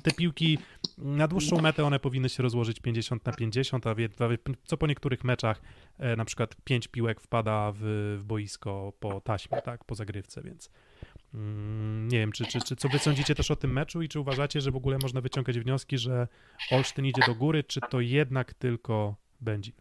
[0.00, 0.58] te piłki
[0.98, 3.94] na dłuższą metę one powinny się rozłożyć 50 na 50, a
[4.64, 5.62] co po niektórych meczach
[5.98, 7.80] e, na przykład 5 piłek wpada w,
[8.20, 10.70] w boisko po taśmie, tak, po zagrywce, więc
[11.34, 14.20] mm, nie wiem, czy, czy, czy co wy sądzicie też o tym meczu i czy
[14.20, 16.28] uważacie, że w ogóle można wyciągać wnioski, że
[16.70, 19.72] Olsztyn idzie do góry, czy to jednak tylko będzie?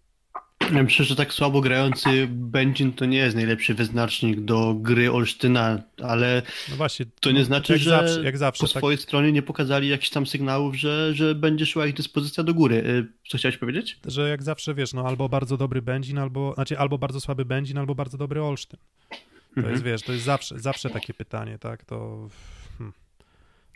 [0.71, 5.83] Ja myślę, że tak słabo grający Będzin to nie jest najlepszy wyznacznik do gry Olsztyna,
[6.03, 8.79] ale no właśnie, to nie znaczy, że zawsze, zawsze, po tak...
[8.79, 12.75] swojej stronie nie pokazali jakichś tam sygnałów, że, że będzie szła ich dyspozycja do góry.
[12.75, 13.99] Y, co chciałeś powiedzieć?
[14.05, 17.77] Że jak zawsze, wiesz, no albo bardzo dobry Będzin, albo, znaczy albo bardzo słaby Będzin,
[17.77, 18.79] albo bardzo dobry Olsztyn.
[19.09, 19.71] To mhm.
[19.71, 22.29] jest, wiesz, to jest zawsze, zawsze takie pytanie, tak, to...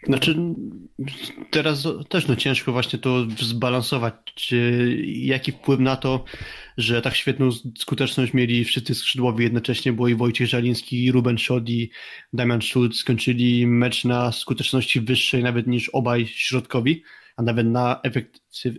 [0.05, 0.35] Znaczy,
[1.51, 4.53] teraz też no ciężko właśnie to zbalansować.
[5.05, 6.23] Jaki wpływ na to,
[6.77, 11.69] że tak świetną skuteczność mieli wszyscy skrzydłowi jednocześnie, bo i Wojciech Żaliński, i Ruben Szod,
[11.69, 11.89] i
[12.33, 17.03] Damian Schulz skończyli mecz na skuteczności wyższej nawet niż obaj środkowi,
[17.37, 18.01] a nawet na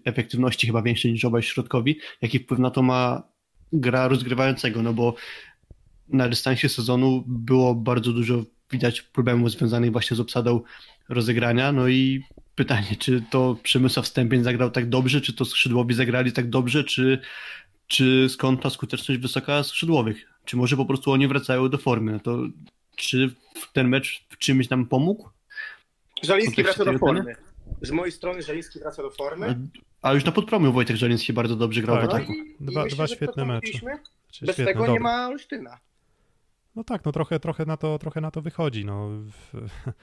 [0.05, 1.99] efektywności chyba większej niż obaj środkowi.
[2.23, 3.23] Jaki wpływ na to ma
[3.73, 5.15] gra rozgrywającego, no bo
[6.09, 10.61] na dystansie sezonu było bardzo dużo widać problemów związanych właśnie z obsadą
[11.09, 11.73] rozegrania.
[11.73, 12.23] No i
[12.55, 17.21] pytanie, czy to Przemysław Stępień zagrał tak dobrze, czy to skrzydłowi zagrali tak dobrze, czy,
[17.87, 20.27] czy skąd ta skuteczność wysoka skrzydłowych?
[20.45, 22.13] Czy może po prostu oni wracają do formy?
[22.13, 22.39] No to
[22.97, 23.35] czy
[23.73, 25.29] ten mecz w czymś nam pomógł?
[26.23, 27.37] Żaliński wraca do formy.
[27.83, 29.59] Z mojej strony Żaliński wraca do formy.
[30.03, 32.33] A, już na podpromiu Wojtek Żaliński bardzo dobrze grał tak, w ataku.
[32.61, 33.79] No dwa, myślę, dwa świetne mecze.
[34.43, 34.93] Bez świetne, tego dobra.
[34.93, 35.79] nie ma Olsztyna.
[36.77, 38.85] No tak, no trochę, trochę, na, to, trochę na to wychodzi.
[38.85, 39.11] No.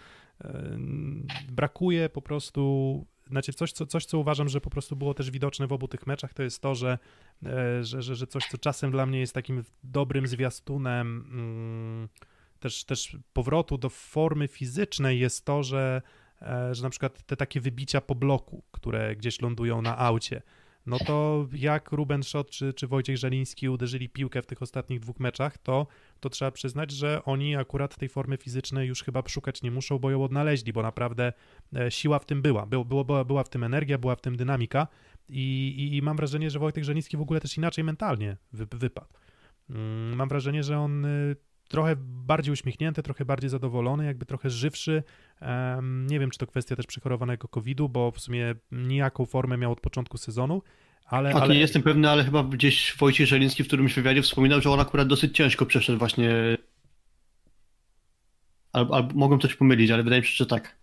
[1.51, 5.67] Brakuje po prostu znaczy coś co, coś, co uważam, że po prostu było też widoczne
[5.67, 6.97] w obu tych meczach, to jest to, że,
[7.45, 12.09] e, że, że, że coś, co czasem dla mnie jest takim dobrym zwiastunem mm,
[12.59, 16.01] też, też powrotu do formy fizycznej jest to, że,
[16.41, 20.41] e, że na przykład te takie wybicia po bloku, które gdzieś lądują na aucie,
[20.85, 25.19] no to jak Ruben Schott czy, czy Wojciech Żeliński uderzyli piłkę w tych ostatnich dwóch
[25.19, 25.87] meczach, to,
[26.23, 30.11] to trzeba przyznać, że oni akurat tej formy fizycznej już chyba szukać nie muszą, bo
[30.11, 31.33] ją odnaleźli, bo naprawdę
[31.75, 32.65] e, siła w tym była.
[32.65, 34.87] Było, było, była w tym energia, była w tym dynamika
[35.29, 39.13] i, i, i mam wrażenie, że Wojtek Żeliński w ogóle też inaczej mentalnie wy, wypadł.
[39.69, 41.35] Mm, mam wrażenie, że on y,
[41.69, 45.03] trochę bardziej uśmiechnięty, trochę bardziej zadowolony, jakby trochę żywszy.
[45.81, 49.81] Nie wiem, czy to kwestia też przechorowanego COVID-u, bo w sumie nijaką formę miał od
[49.81, 50.61] początku sezonu.
[51.13, 51.53] Ale, ale...
[51.53, 55.07] nie jestem pewny, ale chyba gdzieś Wojciech Żeliński w którymś wywiadzie wspominał, że on akurat
[55.07, 56.57] dosyć ciężko przeszedł właśnie.
[58.73, 60.75] Albo, albo mogłem coś pomylić, ale wydaje mi się, że tak.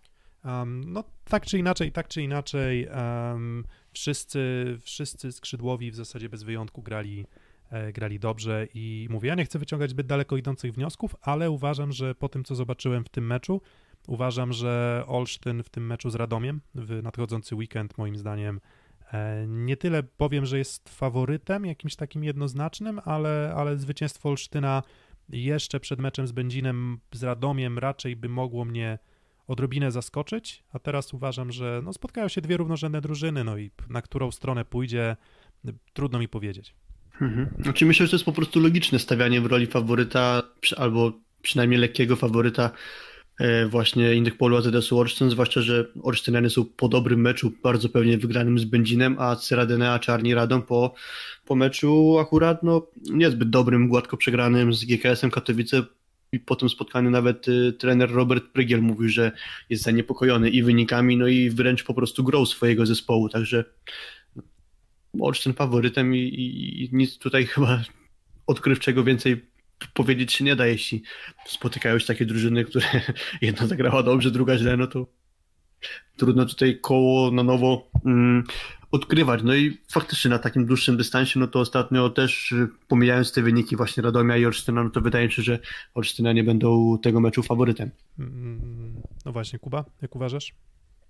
[0.45, 3.63] Um, no tak czy inaczej, tak czy inaczej, um,
[3.93, 7.25] wszyscy, wszyscy skrzydłowi w zasadzie bez wyjątku grali
[7.71, 11.91] E, grali dobrze i mówię, ja nie chcę wyciągać zbyt daleko idących wniosków, ale uważam,
[11.91, 13.61] że po tym, co zobaczyłem w tym meczu,
[14.07, 18.59] uważam, że Olsztyn w tym meczu z Radomiem w nadchodzący weekend, moim zdaniem,
[19.47, 24.83] nie tyle powiem, że jest faworytem jakimś takim jednoznacznym, ale, ale zwycięstwo Olsztyna
[25.29, 28.99] jeszcze przed meczem z Będzinem, z Radomiem raczej by mogło mnie
[29.47, 34.01] odrobinę zaskoczyć, a teraz uważam, że no, spotkają się dwie równorzędne drużyny, no i na
[34.01, 35.15] którą stronę pójdzie,
[35.93, 36.75] trudno mi powiedzieć.
[37.21, 37.49] Mhm.
[37.63, 40.43] Znaczy myślę, że to jest po prostu logiczne stawianie w roli faworyta,
[40.77, 41.11] albo
[41.41, 42.71] przynajmniej lekkiego faworyta e,
[43.69, 48.65] właśnie innych polu AZS-u zwłaszcza, że Olsztynianie są po dobrym meczu, bardzo pewnie wygranym z
[48.65, 50.93] Będzinem, a Cyradene, a Czarni Radą po,
[51.45, 55.83] po meczu akurat no, niezbyt dobrym, gładko przegranym z GKS-em Katowice.
[56.33, 59.31] I po tym spotkaniu nawet y, trener Robert Prygiel mówił, że
[59.69, 63.65] jest zaniepokojony i wynikami, no i wręcz po prostu grą swojego zespołu, także
[65.19, 67.83] Olsztyn faworytem i, i, i nic tutaj chyba
[68.47, 69.50] odkrywczego więcej
[69.93, 71.03] powiedzieć się nie da, jeśli
[71.45, 72.85] spotykają się takie drużyny, które
[73.41, 75.07] jedna zagrała dobrze, druga źle, no to
[76.17, 78.43] trudno tutaj koło na nowo mm,
[78.91, 79.41] odkrywać.
[79.43, 83.75] No i faktycznie na takim dłuższym dystansie, no to ostatnio też y, pomijając te wyniki
[83.75, 85.59] właśnie Radomia i Olsztyna, no to wydaje mi się, że
[85.93, 87.91] Olsztynianie będą tego meczu faworytem.
[88.19, 90.53] Mm, no właśnie, Kuba, jak uważasz?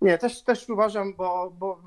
[0.02, 1.84] Nie, też, też uważam, bo, bo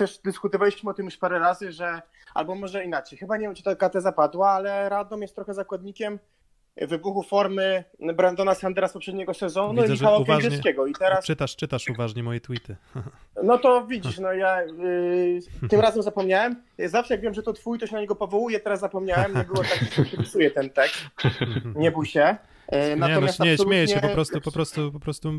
[0.00, 2.02] też dyskutowaliśmy o tym już parę razy, że
[2.34, 6.18] albo może inaczej, chyba nie wiem, czy ta KT zapadła, ale Radom jest trochę zakładnikiem
[6.76, 10.86] wybuchu formy Brandona Sandera z poprzedniego sezonu Widzę, i Michała Piękowskiego.
[10.86, 11.24] I teraz...
[11.24, 12.76] Czytasz, czytasz uważnie moje tweety.
[13.42, 16.62] No to widzisz, no ja yy, tym razem zapomniałem.
[16.78, 19.62] Zawsze jak wiem, że to twój, to się na niego powołuję, teraz zapomniałem, nie było
[19.62, 20.06] tak,
[20.42, 21.04] że ten tekst.
[21.74, 22.36] Nie bój się.
[22.70, 23.58] Natomiast nie, no, nie absolutnie...
[23.58, 25.32] śmieję się, po prostu, po prostu, po prostu,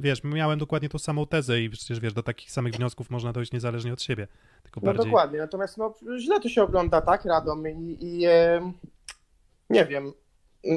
[0.00, 3.52] wiesz, miałem dokładnie tą samą tezę i przecież, wiesz, do takich samych wniosków można dojść
[3.52, 4.28] niezależnie od siebie.
[4.62, 5.04] Tylko no bardziej...
[5.04, 8.30] dokładnie, natomiast no, źle to się ogląda, tak, Radom i, i yy,
[9.70, 10.12] nie wiem,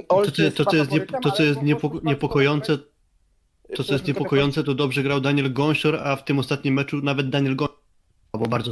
[0.08, 0.22] to,
[0.56, 2.78] to, to, jest, nie, to, co jest niepoko niepokojące,
[3.76, 7.30] to, co jest niepokojące, to dobrze grał Daniel Gąsior, a w tym ostatnim meczu nawet
[7.30, 7.78] Daniel Gąsior
[8.32, 8.72] albo bardzo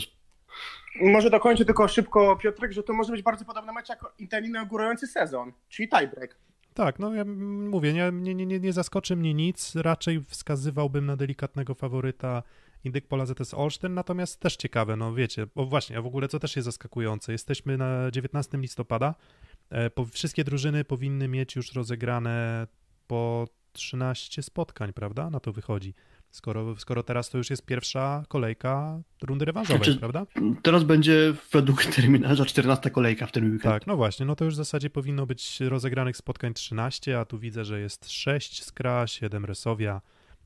[1.02, 5.08] może dokończę tylko szybko, Piotrek, że to może być bardzo podobny mecz jak Inter inaugurujący
[5.08, 6.36] sezon, czyli tiebreak.
[6.74, 11.76] Tak, no ja mówię, nie, nie, nie, nie zaskoczy mnie nic, raczej wskazywałbym na delikatnego
[11.76, 12.44] faworyta
[12.84, 16.40] Indyk Pola ZS Olsztyn, natomiast też ciekawe, no wiecie, bo właśnie, a w ogóle co
[16.40, 19.16] też jest zaskakujące, jesteśmy na 19 listopada,
[19.74, 22.68] E, po, wszystkie drużyny powinny mieć już rozegrane
[23.08, 25.30] po 13 spotkań, prawda?
[25.30, 25.94] Na to wychodzi.
[26.34, 30.26] Skoro, skoro teraz to już jest pierwsza kolejka rundy rewanżowej, znaczy, prawda?
[30.62, 33.64] Teraz będzie według terminarza 14 kolejka w tym weekend.
[33.64, 37.40] Tak, no właśnie, no to już w zasadzie powinno być rozegranych spotkań 13, a tu
[37.40, 40.02] widzę, że jest 6 Skra, 7 Resowia,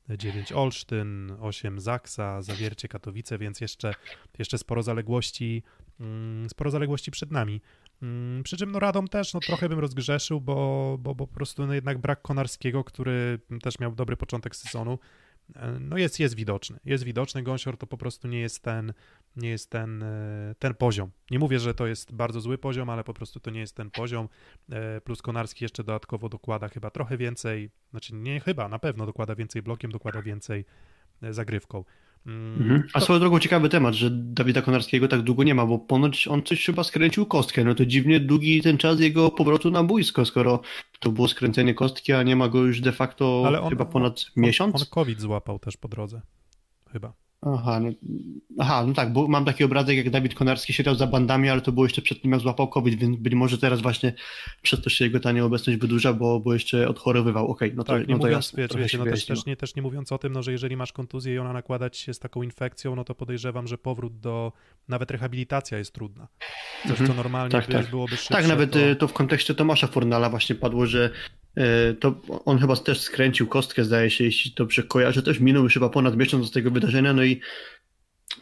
[0.08, 3.94] 9 Olsztyn, 8 Zaksa, Zawiercie Katowice, więc jeszcze,
[4.38, 5.62] jeszcze sporo zaległości,
[6.00, 7.60] mm, sporo zaległości przed nami.
[8.02, 10.54] Mm, przy czym no Radom też no, trochę bym rozgrzeszył, bo,
[11.00, 14.98] bo, bo po prostu no, jednak brak Konarskiego, który też miał dobry początek sezonu,
[15.80, 16.78] no jest, jest widoczny.
[16.84, 17.42] Jest widoczny.
[17.42, 18.92] Gąsior to po prostu nie jest ten,
[19.36, 21.10] nie jest ten, e, ten poziom.
[21.30, 23.90] Nie mówię, że to jest bardzo zły poziom, ale po prostu to nie jest ten
[23.90, 24.28] poziom.
[24.70, 29.34] E, plus Konarski jeszcze dodatkowo dokłada chyba trochę więcej, znaczy nie chyba, na pewno dokłada
[29.34, 30.64] więcej blokiem, dokłada więcej
[31.30, 31.84] zagrywką.
[32.28, 32.82] Mhm.
[32.92, 36.42] A swoją drogą ciekawy temat, że Dawida Konarskiego tak długo nie ma, bo ponoć on
[36.42, 37.64] coś chyba skręcił kostkę.
[37.64, 40.60] No to dziwnie długi ten czas jego powrotu na boisko, skoro
[41.00, 44.42] to było skręcenie kostki, a nie ma go już de facto on, chyba ponad on,
[44.42, 44.74] miesiąc.
[44.74, 46.20] On COVID złapał też po drodze.
[46.92, 47.12] Chyba.
[47.42, 47.90] Aha, no,
[48.58, 51.72] aha, no tak, bo mam taki obrazek, jak Dawid Konarski siedział za bandami, ale to
[51.72, 54.12] było jeszcze przed tym, jak złapał COVID, więc być może teraz właśnie
[54.62, 57.48] przez to się jego ta nieobecność wydłuża, bo, bo jeszcze odchorowywał.
[57.48, 59.74] Okej, okay, no to, tak, nie no to mówiąc, wiecie, no też, też, nie, też
[59.74, 62.42] nie mówiąc o tym, no, że jeżeli masz kontuzję i ona nakładać się z taką
[62.42, 64.52] infekcją, no to podejrzewam, że powrót do,
[64.88, 66.28] nawet rehabilitacja jest trudna.
[66.82, 67.16] Coś, co mhm.
[67.16, 67.90] normalnie tak, by, tak.
[67.90, 68.34] byłoby szybsze.
[68.34, 68.80] Tak, nawet to...
[68.80, 71.10] Y, to w kontekście Tomasza Fornala właśnie padło, że
[72.00, 75.88] to on chyba też skręcił kostkę, zdaje się, jeśli dobrze kojarzę, też minął już chyba
[75.88, 77.40] ponad miesiąc z tego wydarzenia, no i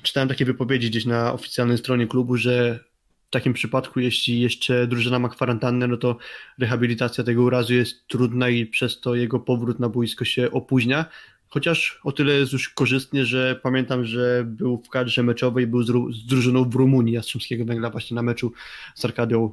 [0.02, 2.84] czytałem takie wypowiedzi gdzieś na oficjalnej stronie klubu, że
[3.26, 6.16] w takim przypadku, jeśli jeszcze drużyna ma kwarantannę, no to
[6.58, 11.04] rehabilitacja tego urazu jest trudna i przez to jego powrót na boisko się opóźnia.
[11.48, 15.86] Chociaż o tyle jest już korzystnie, że pamiętam, że był w kadrze meczowej, był z,
[16.16, 18.52] z drużyną w Rumunii Jastrzębskiego Węgla właśnie na meczu
[18.94, 19.52] z Arkadią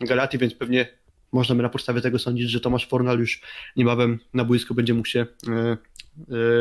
[0.00, 0.86] Galati, więc pewnie
[1.34, 3.40] można by na podstawie tego sądzić, że Tomasz Fornal już
[3.76, 5.76] niebawem na boisko będzie mógł się e,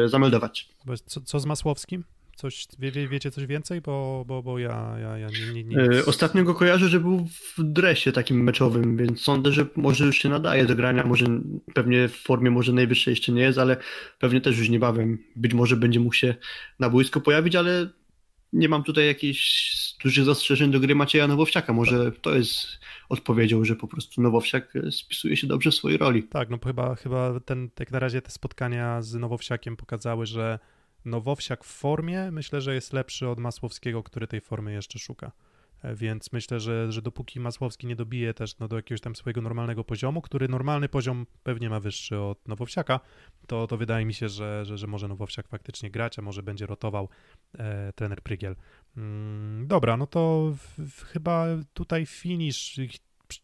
[0.05, 0.69] e, zameldować.
[1.05, 2.03] Co, co z Masłowskim?
[2.35, 3.81] Coś, wie, wie, wiecie coś więcej?
[3.81, 5.77] Bo, bo, bo ja, ja, ja nie, nie, nie...
[5.77, 7.27] E, ostatnio go kojarzę, że był
[7.57, 11.25] w dresie takim meczowym, więc sądzę, że może już się nadaje do grania, może
[11.73, 13.77] pewnie w formie może najwyższej jeszcze nie jest, ale
[14.19, 16.35] pewnie też już niebawem być może będzie mógł się
[16.79, 17.89] na boisko pojawić, ale
[18.53, 19.73] nie mam tutaj jakichś
[20.03, 21.73] dużych zastrzeżeń do gry Macieja Nowowsiaka.
[21.73, 22.67] Może to jest
[23.09, 26.23] odpowiedzią, że po prostu Nowowsiak spisuje się dobrze w swojej roli.
[26.23, 30.59] Tak, no chyba, chyba ten, jak na razie te spotkania z Nowowsiakiem pokazały, że
[31.05, 35.31] Nowowsiak w formie myślę, że jest lepszy od Masłowskiego, który tej formy jeszcze szuka.
[35.95, 39.83] Więc myślę, że, że dopóki Masłowski nie dobije też no, do jakiegoś tam swojego normalnego
[39.83, 42.99] poziomu, który normalny poziom pewnie ma wyższy od Nowowsiaka,
[43.47, 46.65] to, to wydaje mi się, że, że, że może Nowowsiak faktycznie grać, a może będzie
[46.65, 47.09] rotował
[47.57, 48.55] e, trener Prygiel.
[48.97, 52.79] Mm, dobra, no to w, w, chyba tutaj finish.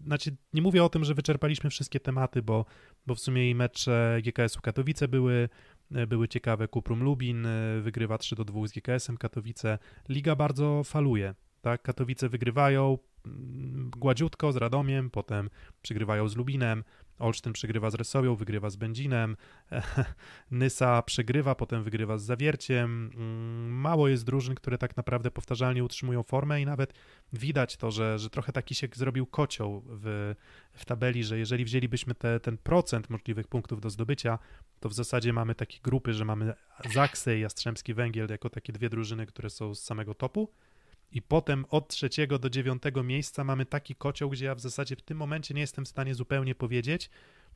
[0.05, 2.65] Znaczy, nie mówię o tym, że wyczerpaliśmy wszystkie tematy, bo,
[3.07, 5.49] bo w sumie i mecze GKS-u Katowice były,
[5.95, 6.67] E, były ciekawe.
[6.67, 9.77] Kuprum Lubin e, wygrywa 3 do 2 z GKS-em Katowice.
[10.09, 11.35] Liga bardzo faluje.
[11.61, 11.81] Tak?
[11.81, 15.49] Katowice wygrywają mm, gładziutko z Radomiem, potem
[15.81, 16.83] przegrywają z Lubinem,
[17.19, 19.37] Olsztyn przegrywa z Resowią, wygrywa z Będzinem,
[20.51, 23.11] Nysa przegrywa, potem wygrywa z Zawierciem.
[23.15, 26.93] Mm, mało jest drużyn, które tak naprawdę powtarzalnie utrzymują formę i nawet
[27.33, 30.35] widać to, że, że trochę taki się zrobił kocioł w,
[30.73, 34.39] w tabeli, że jeżeli wzięlibyśmy te, ten procent możliwych punktów do zdobycia,
[34.79, 36.53] to w zasadzie mamy takie grupy, że mamy
[36.93, 40.49] Zaksę i Jastrzębski Węgiel jako takie dwie drużyny, które są z samego topu
[41.11, 45.01] i potem od trzeciego do dziewiątego miejsca mamy taki kocioł, gdzie ja w zasadzie w
[45.01, 47.09] tym momencie nie jestem w stanie zupełnie powiedzieć,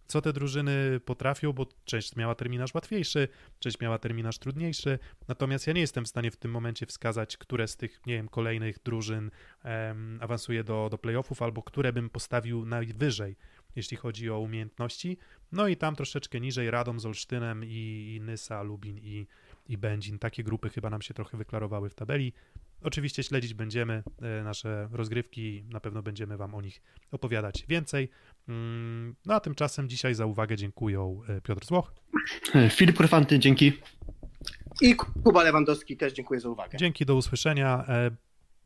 [0.08, 3.28] co te drużyny potrafią, bo część miała terminarz łatwiejszy,
[3.60, 5.00] część miała terminarz trudniejszy.
[5.28, 8.30] Natomiast ja nie jestem w stanie w tym momencie wskazać, które z tych, nie wiem,
[8.30, 9.32] kolejnych drużyn
[9.64, 13.36] um, awansuje do, do playoffów, albo które bym postawił najwyżej,
[13.76, 15.18] jeśli chodzi o umiejętności.
[15.52, 19.28] No i tam troszeczkę niżej Radom z Olsztynem i, i Nysa, Lubin i,
[19.68, 20.20] i Będzin.
[20.20, 22.34] Takie grupy chyba nam się trochę wyklarowały w tabeli.
[22.84, 26.82] Oczywiście śledzić będziemy e, nasze rozgrywki, na pewno będziemy Wam o nich
[27.12, 28.10] opowiadać więcej.
[28.48, 31.94] Mm, no a tymczasem dzisiaj za uwagę dziękuję e, Piotr Złoch.
[32.56, 33.72] E, Filip Korfanty, dzięki.
[34.82, 36.78] I Kuba Lewandowski też dziękuję za uwagę.
[36.78, 37.86] Dzięki, do usłyszenia.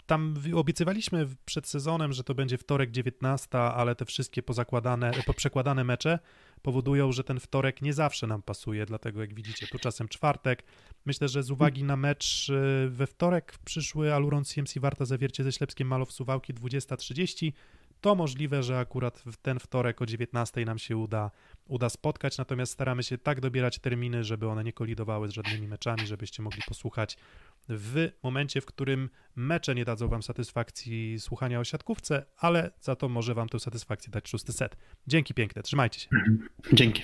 [0.08, 6.20] Tam obiecywaliśmy przed sezonem, że to będzie wtorek 19, ale te wszystkie pozakładane, poprzekładane mecze
[6.62, 10.64] powodują, że ten wtorek nie zawsze nam pasuje, dlatego jak widzicie, tu czasem czwartek.
[11.08, 15.52] Myślę, że z uwagi na mecz y, we wtorek przyszły Aluron CMC Warta Zawiercie ze
[15.52, 17.52] Ślepskiem Malow Suwałki 20.30,
[18.02, 21.32] to możliwe, że akurat w ten wtorek o 19 nam się uda,
[21.68, 26.08] uda spotkać, natomiast staramy się tak dobierać terminy, żeby one nie kolidowały z żadnymi meczami,
[26.08, 27.18] żebyście mogli posłuchać
[27.70, 33.10] w momencie, w którym mecze nie dadzą wam satysfakcji słuchania o siatkówce, ale za to
[33.10, 34.78] może wam tę satysfakcję dać szósty set.
[35.08, 36.10] Dzięki piękne, trzymajcie się.
[36.74, 37.04] Dzięki.